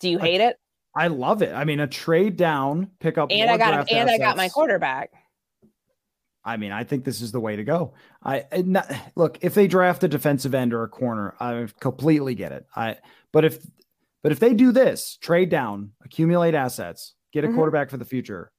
Do 0.00 0.08
you 0.08 0.18
hate 0.18 0.40
it? 0.40 0.58
I 0.96 1.08
love 1.08 1.42
it. 1.42 1.52
I 1.52 1.64
mean, 1.64 1.80
a 1.80 1.86
trade 1.86 2.36
down, 2.36 2.90
pick 3.00 3.18
up, 3.18 3.30
and 3.30 3.50
I 3.50 3.58
got 3.58 3.90
and 3.92 4.10
I 4.10 4.16
got 4.16 4.36
my 4.36 4.48
quarterback. 4.48 5.12
I 6.42 6.56
mean, 6.56 6.72
I 6.72 6.84
think 6.84 7.04
this 7.04 7.20
is 7.20 7.32
the 7.32 7.40
way 7.40 7.56
to 7.56 7.64
go. 7.64 7.92
I 8.24 8.44
not, 8.54 8.90
look 9.14 9.38
if 9.42 9.54
they 9.54 9.66
draft 9.66 10.04
a 10.04 10.08
defensive 10.08 10.54
end 10.54 10.72
or 10.72 10.84
a 10.84 10.88
corner, 10.88 11.34
I 11.38 11.66
completely 11.80 12.34
get 12.34 12.52
it. 12.52 12.66
I 12.74 12.96
but 13.32 13.44
if 13.44 13.66
but 14.22 14.32
if 14.32 14.40
they 14.40 14.54
do 14.54 14.72
this, 14.72 15.18
trade 15.20 15.50
down, 15.50 15.92
accumulate 16.04 16.54
assets, 16.54 17.14
get 17.32 17.44
a 17.44 17.48
mm-hmm. 17.48 17.56
quarterback 17.56 17.90
for 17.90 17.98
the 17.98 18.04
future, 18.04 18.52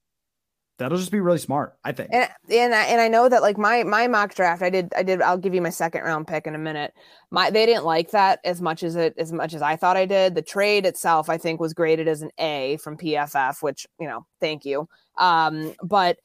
that'll 0.78 0.98
just 0.98 1.12
be 1.12 1.20
really 1.20 1.38
smart 1.38 1.78
i 1.84 1.92
think. 1.92 2.10
And 2.14 2.30
and 2.50 2.74
I, 2.74 2.84
and 2.86 3.02
I 3.02 3.08
know 3.08 3.30
that 3.30 3.42
like 3.42 3.58
my 3.58 3.84
my 3.84 4.08
mock 4.08 4.36
draft 4.36 4.62
i 4.62 4.70
did 4.70 4.92
i 4.96 5.04
did 5.04 5.22
i'll 5.22 5.38
give 5.38 5.54
you 5.54 5.62
my 5.62 5.70
second 5.70 6.04
round 6.04 6.28
pick 6.28 6.48
in 6.48 6.56
a 6.56 6.60
minute. 6.60 6.94
My 7.32 7.50
they 7.50 7.66
didn't 7.66 7.86
like 7.86 8.12
that 8.12 8.40
as 8.46 8.62
much 8.62 8.84
as 8.84 8.96
it 8.96 9.14
as 9.18 9.34
much 9.34 9.54
as 9.54 9.62
i 9.62 9.76
thought 9.76 9.98
i 9.98 10.06
did. 10.06 10.36
The 10.36 10.42
trade 10.42 10.86
itself 10.86 11.30
i 11.30 11.38
think 11.38 11.60
was 11.60 11.74
graded 11.74 12.08
as 12.08 12.22
an 12.22 12.32
a 12.38 12.78
from 12.78 12.98
pff 12.98 13.62
which 13.62 13.88
you 14.00 14.08
know 14.08 14.26
thank 14.40 14.66
you. 14.66 14.88
Um 15.18 15.74
but 15.84 16.18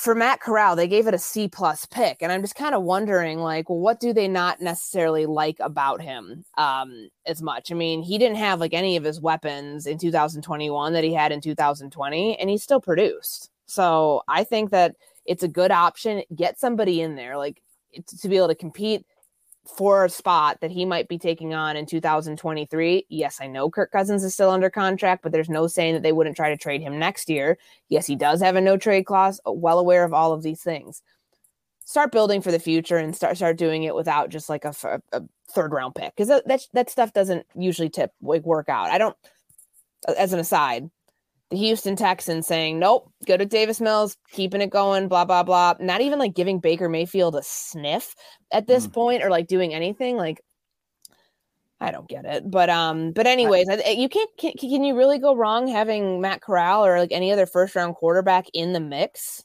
for 0.00 0.14
Matt 0.14 0.40
Corral, 0.40 0.76
they 0.76 0.88
gave 0.88 1.06
it 1.06 1.14
a 1.14 1.18
C 1.18 1.46
plus 1.46 1.84
pick, 1.84 2.22
and 2.22 2.32
I'm 2.32 2.40
just 2.40 2.54
kind 2.54 2.74
of 2.74 2.82
wondering, 2.82 3.38
like, 3.38 3.68
well, 3.68 3.78
what 3.78 4.00
do 4.00 4.14
they 4.14 4.28
not 4.28 4.60
necessarily 4.60 5.26
like 5.26 5.58
about 5.60 6.00
him 6.00 6.44
um, 6.56 7.10
as 7.26 7.42
much? 7.42 7.70
I 7.70 7.74
mean, 7.74 8.02
he 8.02 8.16
didn't 8.16 8.38
have 8.38 8.60
like 8.60 8.72
any 8.72 8.96
of 8.96 9.04
his 9.04 9.20
weapons 9.20 9.86
in 9.86 9.98
2021 9.98 10.94
that 10.94 11.04
he 11.04 11.12
had 11.12 11.32
in 11.32 11.42
2020, 11.42 12.38
and 12.40 12.48
he 12.48 12.56
still 12.56 12.80
produced. 12.80 13.50
So 13.66 14.22
I 14.26 14.42
think 14.42 14.70
that 14.70 14.96
it's 15.26 15.42
a 15.42 15.48
good 15.48 15.70
option. 15.70 16.22
Get 16.34 16.58
somebody 16.58 17.02
in 17.02 17.14
there, 17.14 17.36
like, 17.36 17.60
to 18.20 18.28
be 18.28 18.38
able 18.38 18.48
to 18.48 18.54
compete 18.54 19.04
for 19.76 20.04
a 20.04 20.10
spot 20.10 20.60
that 20.60 20.70
he 20.70 20.84
might 20.84 21.08
be 21.08 21.18
taking 21.18 21.54
on 21.54 21.76
in 21.76 21.86
2023. 21.86 23.06
Yes, 23.08 23.38
I 23.40 23.46
know 23.46 23.70
Kirk 23.70 23.92
Cousins 23.92 24.24
is 24.24 24.34
still 24.34 24.50
under 24.50 24.70
contract, 24.70 25.22
but 25.22 25.32
there's 25.32 25.48
no 25.48 25.66
saying 25.66 25.94
that 25.94 26.02
they 26.02 26.12
wouldn't 26.12 26.36
try 26.36 26.50
to 26.50 26.56
trade 26.56 26.80
him 26.80 26.98
next 26.98 27.28
year. 27.28 27.58
Yes, 27.88 28.06
he 28.06 28.16
does 28.16 28.40
have 28.40 28.56
a 28.56 28.60
no 28.60 28.76
trade 28.76 29.04
clause. 29.04 29.40
Uh, 29.46 29.52
well 29.52 29.78
aware 29.78 30.04
of 30.04 30.12
all 30.12 30.32
of 30.32 30.42
these 30.42 30.62
things. 30.62 31.02
Start 31.84 32.12
building 32.12 32.40
for 32.40 32.52
the 32.52 32.58
future 32.58 32.98
and 32.98 33.14
start 33.16 33.36
start 33.36 33.56
doing 33.56 33.82
it 33.82 33.94
without 33.94 34.28
just 34.28 34.48
like 34.48 34.64
a, 34.64 34.74
a 35.12 35.22
third 35.50 35.72
round 35.72 35.94
pick 35.94 36.14
because 36.14 36.28
that, 36.28 36.46
that 36.46 36.60
that 36.72 36.90
stuff 36.90 37.12
doesn't 37.12 37.46
usually 37.54 37.90
tip 37.90 38.12
like 38.22 38.44
work 38.44 38.68
out. 38.68 38.90
I 38.90 38.98
don't. 38.98 39.16
As 40.16 40.32
an 40.32 40.38
aside, 40.38 40.88
the 41.50 41.56
Houston 41.56 41.96
Texans 41.96 42.46
saying, 42.46 42.78
nope, 42.78 43.10
go 43.26 43.36
to 43.36 43.44
Davis 43.44 43.80
Mills, 43.80 44.16
keeping 44.30 44.60
it 44.60 44.70
going, 44.70 45.08
blah, 45.08 45.24
blah, 45.24 45.42
blah. 45.42 45.74
Not 45.80 46.00
even 46.00 46.18
like 46.18 46.34
giving 46.34 46.60
Baker 46.60 46.88
Mayfield 46.88 47.34
a 47.34 47.42
sniff 47.42 48.14
at 48.52 48.66
this 48.66 48.86
mm. 48.86 48.92
point 48.92 49.24
or 49.24 49.30
like 49.30 49.48
doing 49.48 49.74
anything. 49.74 50.16
Like, 50.16 50.40
I 51.80 51.90
don't 51.90 52.08
get 52.08 52.24
it. 52.24 52.48
But, 52.48 52.70
um, 52.70 53.12
but 53.12 53.26
anyways, 53.26 53.68
I, 53.68 53.90
you 53.90 54.08
can't, 54.08 54.30
can, 54.38 54.52
can 54.52 54.84
you 54.84 54.96
really 54.96 55.18
go 55.18 55.34
wrong 55.34 55.66
having 55.66 56.20
Matt 56.20 56.40
Corral 56.40 56.84
or 56.84 56.98
like 56.98 57.12
any 57.12 57.32
other 57.32 57.46
first 57.46 57.74
round 57.74 57.96
quarterback 57.96 58.46
in 58.54 58.72
the 58.72 58.80
mix? 58.80 59.42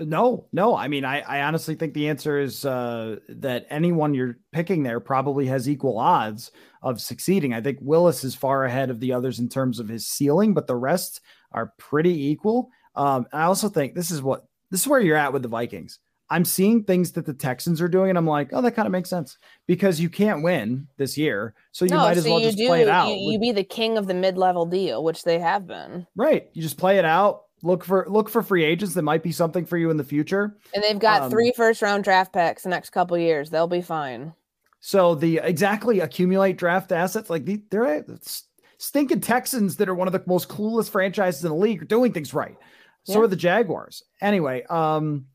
No, 0.00 0.46
no. 0.52 0.76
I 0.76 0.88
mean, 0.88 1.04
I, 1.04 1.20
I 1.20 1.42
honestly 1.42 1.74
think 1.74 1.94
the 1.94 2.08
answer 2.08 2.38
is 2.38 2.64
uh, 2.64 3.16
that 3.28 3.66
anyone 3.70 4.14
you're 4.14 4.38
picking 4.52 4.82
there 4.82 5.00
probably 5.00 5.46
has 5.46 5.68
equal 5.68 5.98
odds 5.98 6.52
of 6.82 7.00
succeeding. 7.00 7.52
I 7.52 7.60
think 7.60 7.78
Willis 7.80 8.22
is 8.22 8.34
far 8.34 8.64
ahead 8.64 8.90
of 8.90 9.00
the 9.00 9.12
others 9.12 9.38
in 9.38 9.48
terms 9.48 9.80
of 9.80 9.88
his 9.88 10.06
ceiling, 10.06 10.54
but 10.54 10.66
the 10.66 10.76
rest 10.76 11.20
are 11.52 11.72
pretty 11.78 12.28
equal. 12.28 12.70
Um, 12.94 13.26
I 13.32 13.42
also 13.44 13.68
think 13.68 13.94
this 13.94 14.10
is 14.10 14.22
what 14.22 14.44
this 14.70 14.82
is 14.82 14.88
where 14.88 15.00
you're 15.00 15.16
at 15.16 15.32
with 15.32 15.42
the 15.42 15.48
Vikings. 15.48 15.98
I'm 16.30 16.44
seeing 16.44 16.84
things 16.84 17.12
that 17.12 17.24
the 17.24 17.32
Texans 17.32 17.80
are 17.80 17.88
doing, 17.88 18.10
and 18.10 18.18
I'm 18.18 18.26
like, 18.26 18.50
oh, 18.52 18.60
that 18.60 18.72
kind 18.72 18.86
of 18.86 18.92
makes 18.92 19.08
sense 19.08 19.38
because 19.66 19.98
you 19.98 20.10
can't 20.10 20.42
win 20.42 20.86
this 20.98 21.16
year, 21.16 21.54
so 21.72 21.86
you 21.86 21.90
no, 21.90 21.98
might 21.98 22.18
as 22.18 22.24
well 22.24 22.40
just 22.40 22.58
do, 22.58 22.66
play 22.66 22.82
it 22.82 22.88
out. 22.88 23.08
You, 23.08 23.32
you 23.32 23.38
be 23.38 23.52
the 23.52 23.64
king 23.64 23.96
of 23.96 24.06
the 24.06 24.12
mid-level 24.12 24.66
deal, 24.66 25.02
which 25.02 25.24
they 25.24 25.38
have 25.38 25.66
been. 25.66 26.06
Right, 26.14 26.50
you 26.52 26.60
just 26.60 26.76
play 26.76 26.98
it 26.98 27.06
out 27.06 27.44
look 27.62 27.84
for 27.84 28.06
look 28.08 28.28
for 28.28 28.42
free 28.42 28.64
agents 28.64 28.94
that 28.94 29.02
might 29.02 29.22
be 29.22 29.32
something 29.32 29.64
for 29.64 29.76
you 29.76 29.90
in 29.90 29.96
the 29.96 30.04
future. 30.04 30.56
And 30.74 30.82
they've 30.82 30.98
got 30.98 31.22
um, 31.22 31.30
three 31.30 31.52
first 31.56 31.82
round 31.82 32.04
draft 32.04 32.32
picks 32.32 32.62
the 32.62 32.68
next 32.68 32.90
couple 32.90 33.18
years. 33.18 33.50
They'll 33.50 33.66
be 33.66 33.82
fine. 33.82 34.34
So 34.80 35.14
the 35.14 35.40
exactly 35.42 36.00
accumulate 36.00 36.56
draft 36.56 36.92
assets 36.92 37.30
like 37.30 37.44
the 37.44 37.62
they're 37.70 38.04
stinking 38.78 39.20
Texans 39.20 39.76
that 39.76 39.88
are 39.88 39.94
one 39.94 40.08
of 40.08 40.12
the 40.12 40.22
most 40.26 40.48
clueless 40.48 40.88
franchises 40.88 41.44
in 41.44 41.50
the 41.50 41.56
league 41.56 41.82
are 41.82 41.86
doing 41.86 42.12
things 42.12 42.32
right. 42.32 42.56
So 43.04 43.14
yeah. 43.14 43.24
are 43.24 43.26
the 43.28 43.36
Jaguars. 43.36 44.02
Anyway, 44.20 44.64
um, 44.64 45.26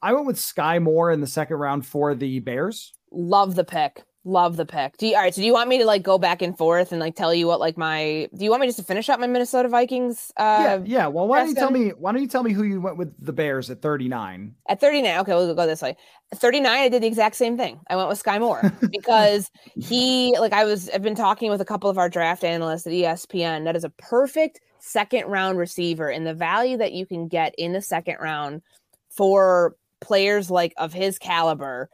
I 0.00 0.12
went 0.12 0.26
with 0.26 0.36
Skyy 0.36 0.82
Moore 0.82 1.10
in 1.10 1.20
the 1.20 1.26
second 1.26 1.56
round 1.56 1.86
for 1.86 2.14
the 2.14 2.40
Bears. 2.40 2.94
Love 3.10 3.54
the 3.54 3.64
pick. 3.64 4.04
Love 4.26 4.56
the 4.56 4.66
pick. 4.66 4.96
Do 4.96 5.06
you, 5.06 5.14
all 5.14 5.22
right. 5.22 5.32
So 5.32 5.40
do 5.40 5.46
you 5.46 5.52
want 5.52 5.68
me 5.68 5.78
to 5.78 5.84
like 5.84 6.02
go 6.02 6.18
back 6.18 6.42
and 6.42 6.58
forth 6.58 6.90
and 6.90 7.00
like 7.00 7.14
tell 7.14 7.32
you 7.32 7.46
what 7.46 7.60
like 7.60 7.78
my? 7.78 8.28
Do 8.36 8.44
you 8.44 8.50
want 8.50 8.60
me 8.60 8.66
just 8.66 8.80
to 8.80 8.84
finish 8.84 9.08
up 9.08 9.20
my 9.20 9.28
Minnesota 9.28 9.68
Vikings? 9.68 10.32
Uh, 10.36 10.42
yeah, 10.60 10.80
yeah. 10.84 11.06
Well, 11.06 11.28
why 11.28 11.38
don't 11.38 11.50
you 11.50 11.54
tell 11.54 11.70
me? 11.70 11.90
Why 11.90 12.10
don't 12.10 12.20
you 12.20 12.26
tell 12.26 12.42
me 12.42 12.50
who 12.50 12.64
you 12.64 12.80
went 12.80 12.96
with 12.96 13.14
the 13.24 13.32
Bears 13.32 13.70
at 13.70 13.82
thirty 13.82 14.08
nine? 14.08 14.56
At 14.68 14.80
thirty 14.80 15.00
nine. 15.00 15.20
Okay, 15.20 15.32
we'll 15.32 15.54
go 15.54 15.64
this 15.64 15.80
way. 15.80 15.96
At 16.32 16.40
thirty 16.40 16.58
nine, 16.58 16.80
I 16.80 16.88
did 16.88 17.04
the 17.04 17.06
exact 17.06 17.36
same 17.36 17.56
thing. 17.56 17.78
I 17.88 17.94
went 17.94 18.08
with 18.08 18.20
Skyy 18.20 18.40
Moore 18.40 18.72
because 18.90 19.48
he 19.76 20.36
like 20.40 20.52
I 20.52 20.64
was. 20.64 20.90
I've 20.90 21.02
been 21.02 21.14
talking 21.14 21.48
with 21.48 21.60
a 21.60 21.64
couple 21.64 21.88
of 21.88 21.96
our 21.96 22.08
draft 22.08 22.42
analysts 22.42 22.88
at 22.88 22.94
ESPN. 22.94 23.62
That 23.62 23.76
is 23.76 23.84
a 23.84 23.90
perfect 23.90 24.58
second 24.80 25.26
round 25.26 25.56
receiver, 25.56 26.08
and 26.08 26.26
the 26.26 26.34
value 26.34 26.78
that 26.78 26.90
you 26.90 27.06
can 27.06 27.28
get 27.28 27.54
in 27.56 27.72
the 27.72 27.80
second 27.80 28.16
round 28.20 28.62
for 29.08 29.76
players 30.00 30.50
like 30.50 30.74
of 30.78 30.92
his 30.92 31.16
caliber 31.16 31.88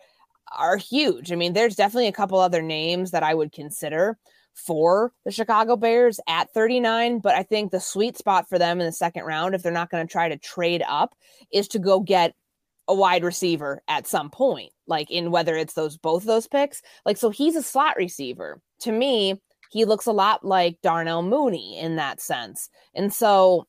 are 0.56 0.76
huge. 0.76 1.32
I 1.32 1.36
mean, 1.36 1.52
there's 1.52 1.76
definitely 1.76 2.08
a 2.08 2.12
couple 2.12 2.38
other 2.38 2.62
names 2.62 3.10
that 3.10 3.22
I 3.22 3.34
would 3.34 3.52
consider 3.52 4.18
for 4.54 5.12
the 5.24 5.30
Chicago 5.30 5.76
Bears 5.76 6.20
at 6.28 6.52
39, 6.52 7.20
but 7.20 7.34
I 7.34 7.42
think 7.42 7.70
the 7.70 7.80
sweet 7.80 8.18
spot 8.18 8.48
for 8.48 8.58
them 8.58 8.80
in 8.80 8.86
the 8.86 8.92
second 8.92 9.24
round, 9.24 9.54
if 9.54 9.62
they're 9.62 9.72
not 9.72 9.90
going 9.90 10.06
to 10.06 10.12
try 10.12 10.28
to 10.28 10.36
trade 10.36 10.82
up, 10.86 11.14
is 11.52 11.68
to 11.68 11.78
go 11.78 12.00
get 12.00 12.34
a 12.88 12.94
wide 12.94 13.24
receiver 13.24 13.82
at 13.88 14.06
some 14.06 14.30
point, 14.30 14.72
like 14.86 15.10
in 15.10 15.30
whether 15.30 15.56
it's 15.56 15.74
those 15.74 15.96
both 15.96 16.24
those 16.24 16.46
picks. 16.46 16.82
Like, 17.06 17.16
so 17.16 17.30
he's 17.30 17.56
a 17.56 17.62
slot 17.62 17.96
receiver. 17.96 18.60
To 18.80 18.92
me, 18.92 19.40
he 19.70 19.84
looks 19.84 20.06
a 20.06 20.12
lot 20.12 20.44
like 20.44 20.78
Darnell 20.82 21.22
Mooney 21.22 21.78
in 21.78 21.96
that 21.96 22.20
sense. 22.20 22.68
And 22.94 23.12
so, 23.12 23.66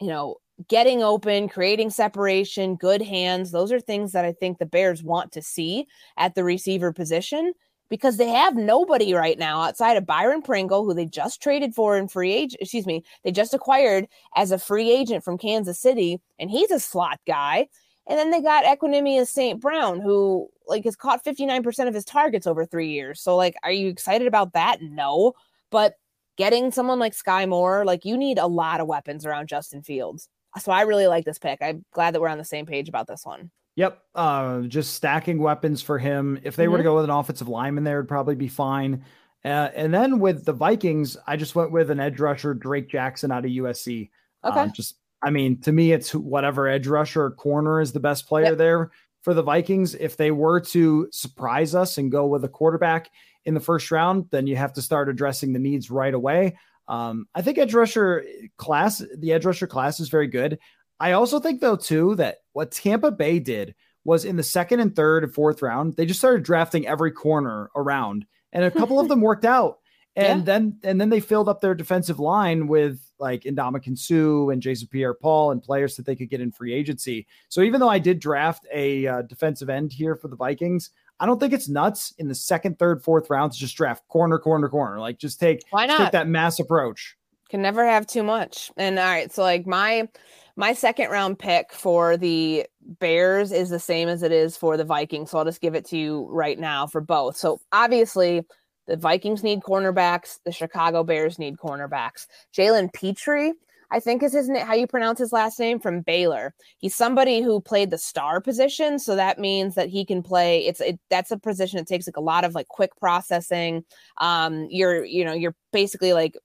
you 0.00 0.08
know, 0.08 0.36
getting 0.68 1.02
open, 1.02 1.48
creating 1.48 1.90
separation, 1.90 2.76
good 2.76 3.02
hands. 3.02 3.50
Those 3.50 3.72
are 3.72 3.80
things 3.80 4.12
that 4.12 4.24
I 4.24 4.32
think 4.32 4.58
the 4.58 4.66
Bears 4.66 5.02
want 5.02 5.32
to 5.32 5.42
see 5.42 5.86
at 6.16 6.34
the 6.34 6.44
receiver 6.44 6.92
position 6.92 7.52
because 7.88 8.16
they 8.16 8.28
have 8.28 8.56
nobody 8.56 9.12
right 9.12 9.38
now 9.38 9.62
outside 9.62 9.96
of 9.96 10.06
Byron 10.06 10.42
Pringle, 10.42 10.84
who 10.84 10.94
they 10.94 11.06
just 11.06 11.42
traded 11.42 11.74
for 11.74 11.96
in 11.96 12.08
free 12.08 12.32
agent. 12.32 12.62
Excuse 12.62 12.86
me, 12.86 13.02
they 13.24 13.32
just 13.32 13.52
acquired 13.52 14.06
as 14.36 14.52
a 14.52 14.58
free 14.58 14.90
agent 14.90 15.24
from 15.24 15.36
Kansas 15.36 15.78
City, 15.78 16.20
and 16.38 16.50
he's 16.50 16.70
a 16.70 16.80
slot 16.80 17.20
guy. 17.26 17.66
And 18.06 18.18
then 18.18 18.30
they 18.30 18.40
got 18.40 18.64
Equanimeous 18.64 19.28
St. 19.28 19.60
Brown, 19.60 20.00
who 20.00 20.48
like 20.66 20.84
has 20.84 20.96
caught 20.96 21.24
59% 21.24 21.88
of 21.88 21.94
his 21.94 22.04
targets 22.04 22.46
over 22.46 22.64
three 22.64 22.90
years. 22.90 23.20
So, 23.20 23.36
like, 23.36 23.54
are 23.62 23.72
you 23.72 23.88
excited 23.88 24.26
about 24.26 24.52
that? 24.54 24.80
No. 24.80 25.34
But 25.70 25.94
getting 26.36 26.72
someone 26.72 26.98
like 26.98 27.12
Skyy 27.12 27.48
Moore, 27.48 27.84
like 27.84 28.04
you 28.04 28.16
need 28.16 28.38
a 28.38 28.46
lot 28.46 28.80
of 28.80 28.86
weapons 28.86 29.26
around 29.26 29.48
Justin 29.48 29.82
Fields. 29.82 30.28
So 30.58 30.72
I 30.72 30.82
really 30.82 31.06
like 31.06 31.24
this 31.24 31.38
pick. 31.38 31.60
I'm 31.62 31.84
glad 31.92 32.14
that 32.14 32.20
we're 32.20 32.28
on 32.28 32.38
the 32.38 32.44
same 32.44 32.66
page 32.66 32.88
about 32.88 33.06
this 33.06 33.24
one. 33.24 33.50
Yep. 33.76 34.02
Uh, 34.14 34.60
just 34.62 34.94
stacking 34.94 35.38
weapons 35.38 35.80
for 35.80 35.98
him. 35.98 36.40
If 36.42 36.56
they 36.56 36.64
mm-hmm. 36.64 36.72
were 36.72 36.78
to 36.78 36.82
mm-hmm. 36.82 36.88
go 36.88 36.96
with 36.96 37.04
an 37.04 37.10
offensive 37.10 37.48
lineman 37.48 37.84
there, 37.84 37.98
would 37.98 38.08
probably 38.08 38.34
be 38.34 38.48
fine. 38.48 39.04
Uh, 39.44 39.70
and 39.74 39.94
then 39.94 40.18
with 40.18 40.44
the 40.44 40.52
Vikings, 40.52 41.16
I 41.26 41.36
just 41.36 41.54
went 41.54 41.72
with 41.72 41.90
an 41.90 42.00
edge 42.00 42.20
rusher, 42.20 42.52
Drake 42.52 42.90
Jackson 42.90 43.32
out 43.32 43.44
of 43.44 43.50
USC. 43.50 44.10
Okay. 44.44 44.60
Uh, 44.60 44.68
just, 44.68 44.96
I 45.22 45.30
mean, 45.30 45.60
to 45.62 45.72
me, 45.72 45.92
it's 45.92 46.14
whatever 46.14 46.68
edge 46.68 46.86
rusher 46.86 47.24
or 47.24 47.30
corner 47.30 47.80
is 47.80 47.92
the 47.92 48.00
best 48.00 48.26
player 48.26 48.46
yep. 48.46 48.58
there 48.58 48.90
for 49.22 49.34
the 49.34 49.42
Vikings. 49.42 49.94
If 49.94 50.16
they 50.16 50.30
were 50.30 50.60
to 50.60 51.08
surprise 51.12 51.74
us 51.74 51.96
and 51.96 52.12
go 52.12 52.26
with 52.26 52.44
a 52.44 52.48
quarterback 52.48 53.08
in 53.44 53.54
the 53.54 53.60
first 53.60 53.90
round, 53.90 54.26
then 54.30 54.46
you 54.46 54.56
have 54.56 54.74
to 54.74 54.82
start 54.82 55.08
addressing 55.08 55.52
the 55.52 55.58
needs 55.58 55.90
right 55.90 56.12
away. 56.12 56.56
Um, 56.88 57.26
I 57.34 57.42
think 57.42 57.58
edge 57.58 57.74
rusher 57.74 58.24
class, 58.56 59.02
the 59.16 59.32
edge 59.32 59.44
rusher 59.44 59.66
class 59.66 60.00
is 60.00 60.08
very 60.08 60.26
good. 60.26 60.58
I 60.98 61.12
also 61.12 61.40
think 61.40 61.60
though 61.60 61.76
too 61.76 62.14
that 62.16 62.38
what 62.52 62.72
Tampa 62.72 63.10
Bay 63.10 63.38
did 63.38 63.74
was 64.04 64.24
in 64.24 64.36
the 64.36 64.42
second 64.42 64.80
and 64.80 64.94
third 64.94 65.24
and 65.24 65.32
fourth 65.32 65.62
round, 65.62 65.96
they 65.96 66.06
just 66.06 66.20
started 66.20 66.42
drafting 66.42 66.86
every 66.86 67.12
corner 67.12 67.70
around, 67.76 68.26
and 68.52 68.64
a 68.64 68.70
couple 68.70 69.00
of 69.00 69.08
them 69.10 69.20
worked 69.20 69.44
out. 69.44 69.78
And 70.16 70.40
yeah. 70.40 70.44
then 70.44 70.78
and 70.82 71.00
then 71.00 71.08
they 71.08 71.20
filled 71.20 71.48
up 71.48 71.60
their 71.60 71.74
defensive 71.74 72.18
line 72.18 72.66
with 72.66 73.00
like 73.18 73.42
Ndamukong 73.42 73.98
Suh 73.98 74.50
and 74.50 74.60
Jason 74.60 74.88
Pierre-Paul 74.88 75.52
and 75.52 75.62
players 75.62 75.96
that 75.96 76.06
they 76.06 76.16
could 76.16 76.30
get 76.30 76.40
in 76.40 76.50
free 76.50 76.72
agency. 76.72 77.26
So 77.48 77.60
even 77.60 77.80
though 77.80 77.88
I 77.88 77.98
did 77.98 78.18
draft 78.18 78.66
a 78.72 79.06
uh, 79.06 79.22
defensive 79.22 79.70
end 79.70 79.92
here 79.92 80.16
for 80.16 80.28
the 80.28 80.36
Vikings, 80.36 80.90
I 81.20 81.26
don't 81.26 81.38
think 81.38 81.52
it's 81.52 81.68
nuts 81.68 82.14
in 82.18 82.28
the 82.28 82.34
second, 82.34 82.78
third, 82.78 83.04
fourth 83.04 83.28
rounds. 83.28 83.56
Just 83.56 83.76
draft 83.76 84.08
corner, 84.08 84.38
corner, 84.38 84.68
corner. 84.68 84.98
Like 84.98 85.18
just 85.18 85.38
take 85.38 85.62
why 85.70 85.86
not 85.86 85.98
take 85.98 86.12
that 86.12 86.26
mass 86.26 86.58
approach. 86.58 87.14
Can 87.50 87.62
never 87.62 87.86
have 87.86 88.06
too 88.06 88.22
much. 88.22 88.70
And 88.76 88.98
all 88.98 89.04
right, 89.04 89.30
so 89.30 89.42
like 89.42 89.66
my 89.66 90.08
my 90.56 90.72
second 90.72 91.10
round 91.10 91.38
pick 91.38 91.72
for 91.72 92.16
the 92.16 92.66
Bears 92.98 93.52
is 93.52 93.70
the 93.70 93.78
same 93.78 94.08
as 94.08 94.22
it 94.22 94.32
is 94.32 94.56
for 94.56 94.76
the 94.76 94.84
Vikings. 94.84 95.30
So 95.30 95.38
I'll 95.38 95.44
just 95.44 95.60
give 95.60 95.74
it 95.74 95.84
to 95.86 95.96
you 95.96 96.26
right 96.30 96.58
now 96.58 96.86
for 96.86 97.00
both. 97.00 97.36
So 97.36 97.60
obviously 97.72 98.42
the 98.86 98.96
Vikings 98.96 99.42
need 99.42 99.60
cornerbacks. 99.60 100.38
The 100.44 100.52
Chicago 100.52 101.04
Bears 101.04 101.38
need 101.38 101.56
cornerbacks. 101.58 102.26
Jalen 102.56 102.92
Pitre 102.92 103.52
I 103.90 104.00
think 104.00 104.22
is 104.22 104.32
his 104.32 104.48
name, 104.48 104.64
how 104.64 104.74
you 104.74 104.86
pronounce 104.86 105.18
his 105.18 105.32
last 105.32 105.58
name 105.58 105.80
from 105.80 106.02
Baylor. 106.02 106.54
He's 106.78 106.94
somebody 106.94 107.42
who 107.42 107.60
played 107.60 107.90
the 107.90 107.98
star 107.98 108.40
position, 108.40 108.98
so 108.98 109.16
that 109.16 109.38
means 109.38 109.74
that 109.74 109.88
he 109.88 110.04
can 110.04 110.22
play. 110.22 110.66
It's 110.66 110.80
it, 110.80 111.00
that's 111.10 111.30
a 111.30 111.38
position 111.38 111.78
that 111.78 111.86
takes 111.86 112.06
like 112.06 112.16
a 112.16 112.20
lot 112.20 112.44
of 112.44 112.54
like 112.54 112.68
quick 112.68 112.96
processing. 112.98 113.84
Um, 114.18 114.68
you're 114.70 115.04
you 115.04 115.24
know 115.24 115.32
you're 115.32 115.56
basically 115.72 116.12
like 116.12 116.36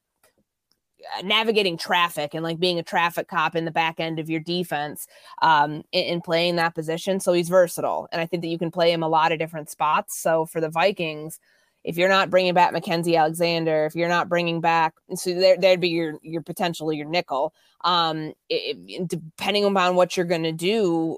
navigating 1.23 1.77
traffic 1.77 2.33
and 2.33 2.43
like 2.43 2.59
being 2.59 2.79
a 2.79 2.83
traffic 2.83 3.27
cop 3.27 3.55
in 3.55 3.65
the 3.65 3.71
back 3.71 3.99
end 3.99 4.19
of 4.19 4.29
your 4.29 4.39
defense 4.39 5.07
um, 5.41 5.83
in, 5.91 6.05
in, 6.05 6.21
playing 6.21 6.55
that 6.55 6.73
position. 6.73 7.19
So 7.19 7.33
he's 7.33 7.49
versatile, 7.49 8.07
and 8.11 8.21
I 8.21 8.25
think 8.25 8.41
that 8.41 8.49
you 8.49 8.57
can 8.57 8.71
play 8.71 8.91
him 8.91 9.03
a 9.03 9.07
lot 9.07 9.31
of 9.31 9.39
different 9.39 9.69
spots. 9.69 10.19
So 10.19 10.45
for 10.45 10.59
the 10.59 10.69
Vikings, 10.69 11.39
if 11.85 11.97
you're 11.97 12.09
not 12.09 12.31
bringing 12.31 12.55
back 12.55 12.73
Mackensie 12.73 13.17
Alexander, 13.17 13.85
if 13.85 13.95
you're 13.95 14.09
not 14.09 14.27
bringing 14.27 14.59
back, 14.59 14.95
so 15.13 15.35
there, 15.35 15.55
there'd 15.55 15.79
be 15.79 15.89
your 15.89 16.17
your 16.23 16.41
potentially 16.41 16.97
your 16.97 17.07
nickel. 17.07 17.53
Um, 17.81 18.33
it, 18.49 19.07
depending 19.07 19.65
upon 19.65 19.95
what 19.95 20.17
you're 20.17 20.25
going 20.25 20.43
to 20.43 20.51
do 20.51 21.17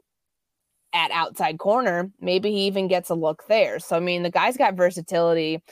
at 0.92 1.10
outside 1.12 1.58
corner, 1.58 2.12
maybe 2.20 2.52
he 2.52 2.68
even 2.68 2.90
gets 2.90 3.10
a 3.10 3.16
look 3.16 3.44
there. 3.48 3.80
So 3.80 3.96
I 3.96 4.02
mean, 4.02 4.24
the 4.24 4.30
guy's 4.30 4.58
got 4.58 4.76
versatility. 4.76 5.64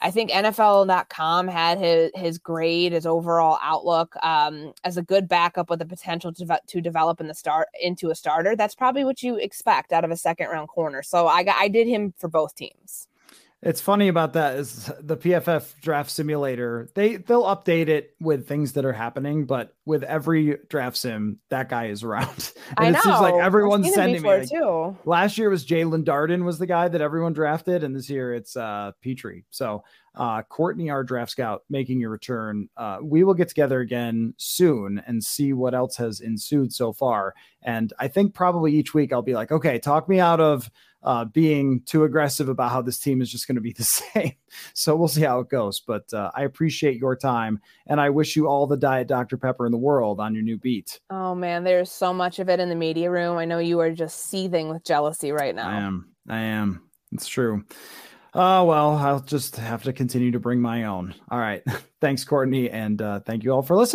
I 0.00 0.12
think 0.12 0.30
NFL.com 0.30 1.48
had 1.48 1.78
his 1.78 2.12
his 2.14 2.38
grade, 2.38 2.92
his 2.92 3.06
overall 3.06 3.58
outlook 3.60 4.14
um, 4.22 4.74
as 4.84 4.96
a 4.96 5.02
good 5.02 5.26
backup 5.26 5.70
with 5.70 5.80
the 5.80 5.86
potential 5.86 6.32
to, 6.34 6.60
to 6.68 6.80
develop 6.80 7.20
in 7.20 7.26
the 7.26 7.34
start 7.34 7.66
into 7.82 8.10
a 8.10 8.14
starter. 8.14 8.54
That's 8.54 8.76
probably 8.76 9.04
what 9.04 9.24
you 9.24 9.36
expect 9.36 9.92
out 9.92 10.04
of 10.04 10.12
a 10.12 10.16
second 10.16 10.50
round 10.50 10.68
corner. 10.68 11.02
So 11.02 11.26
I 11.26 11.44
I 11.52 11.66
did 11.66 11.88
him 11.88 12.14
for 12.16 12.28
both 12.28 12.54
teams. 12.54 13.08
It's 13.62 13.80
funny 13.82 14.08
about 14.08 14.32
that 14.32 14.56
is 14.56 14.90
the 15.00 15.18
PFF 15.18 15.78
draft 15.82 16.10
simulator. 16.10 16.88
They 16.94 17.16
they'll 17.16 17.44
update 17.44 17.88
it 17.88 18.14
with 18.18 18.48
things 18.48 18.72
that 18.72 18.86
are 18.86 18.92
happening, 18.94 19.44
but 19.44 19.74
with 19.84 20.02
every 20.02 20.56
draft 20.70 20.96
sim, 20.96 21.40
that 21.50 21.68
guy 21.68 21.86
is 21.86 22.02
around. 22.02 22.52
And 22.78 22.86
I 22.86 22.88
it 22.88 22.92
know. 22.92 23.00
seems 23.00 23.20
like 23.20 23.34
everyone's 23.34 23.92
sending 23.92 24.22
me. 24.22 24.28
Like, 24.28 24.48
too. 24.48 24.96
Last 25.04 25.36
year 25.36 25.50
was 25.50 25.66
Jaelon 25.66 26.04
Darden 26.04 26.44
was 26.44 26.58
the 26.58 26.66
guy 26.66 26.86
that 26.88 27.00
everyone 27.00 27.32
drafted, 27.32 27.82
and 27.84 27.94
this 27.94 28.08
year 28.08 28.32
it's 28.32 28.56
uh 28.56 28.92
Pitre. 29.02 29.42
So 29.50 29.82
uh 30.14 30.42
Courtney, 30.44 30.88
our 30.88 31.04
draft 31.04 31.32
scout, 31.32 31.64
making 31.68 32.00
your 32.00 32.10
return. 32.10 32.68
Uh, 32.78 32.98
we 33.02 33.24
will 33.24 33.34
get 33.34 33.48
together 33.48 33.80
again 33.80 34.32
soon 34.38 35.02
and 35.06 35.22
see 35.22 35.52
what 35.52 35.74
else 35.74 35.96
has 35.96 36.20
ensued 36.20 36.72
so 36.72 36.92
far. 36.92 37.34
And 37.62 37.92
I 37.98 38.08
think 38.08 38.32
probably 38.32 38.72
each 38.72 38.94
week 38.94 39.12
I'll 39.12 39.20
be 39.20 39.34
like, 39.34 39.52
okay, 39.52 39.78
talk 39.78 40.08
me 40.08 40.18
out 40.18 40.40
of 40.40 40.70
uh, 41.02 41.24
being 41.24 41.82
too 41.82 42.04
aggressive 42.04 42.48
about 42.48 42.70
how 42.70 42.82
this 42.82 42.98
team 42.98 43.22
is 43.22 43.30
just 43.30 43.46
going 43.46 43.56
to 43.56 43.60
be 43.60 43.72
the 43.76 43.84
same. 43.84 44.32
So 44.74 44.96
we'll 44.96 45.08
see 45.08 45.22
how 45.22 45.40
it 45.40 45.48
goes. 45.48 45.80
But 45.80 46.12
uh, 46.12 46.30
I 46.34 46.42
appreciate 46.42 46.98
your 46.98 47.16
time 47.16 47.60
and 47.86 48.00
I 48.00 48.10
wish 48.10 48.36
you 48.36 48.48
all 48.48 48.66
the 48.66 48.76
Diet 48.76 49.08
Dr. 49.08 49.36
Pepper 49.36 49.66
in 49.66 49.72
the 49.72 49.78
world 49.78 50.20
on 50.20 50.34
your 50.34 50.42
new 50.42 50.58
beat. 50.58 51.00
Oh, 51.10 51.34
man, 51.34 51.64
there's 51.64 51.90
so 51.90 52.12
much 52.12 52.38
of 52.38 52.48
it 52.48 52.60
in 52.60 52.68
the 52.68 52.74
media 52.74 53.10
room. 53.10 53.36
I 53.36 53.44
know 53.44 53.58
you 53.58 53.80
are 53.80 53.92
just 53.92 54.26
seething 54.26 54.68
with 54.68 54.84
jealousy 54.84 55.32
right 55.32 55.54
now. 55.54 55.68
I 55.68 55.80
am. 55.80 56.08
I 56.28 56.40
am. 56.40 56.82
It's 57.12 57.26
true. 57.26 57.64
Oh, 58.32 58.64
well, 58.64 58.96
I'll 58.96 59.20
just 59.20 59.56
have 59.56 59.82
to 59.84 59.92
continue 59.92 60.30
to 60.30 60.38
bring 60.38 60.60
my 60.60 60.84
own. 60.84 61.14
All 61.30 61.38
right. 61.38 61.62
Thanks, 62.00 62.24
Courtney. 62.24 62.70
And 62.70 63.02
uh, 63.02 63.20
thank 63.20 63.42
you 63.44 63.50
all 63.52 63.62
for 63.62 63.76
listening. 63.76 63.88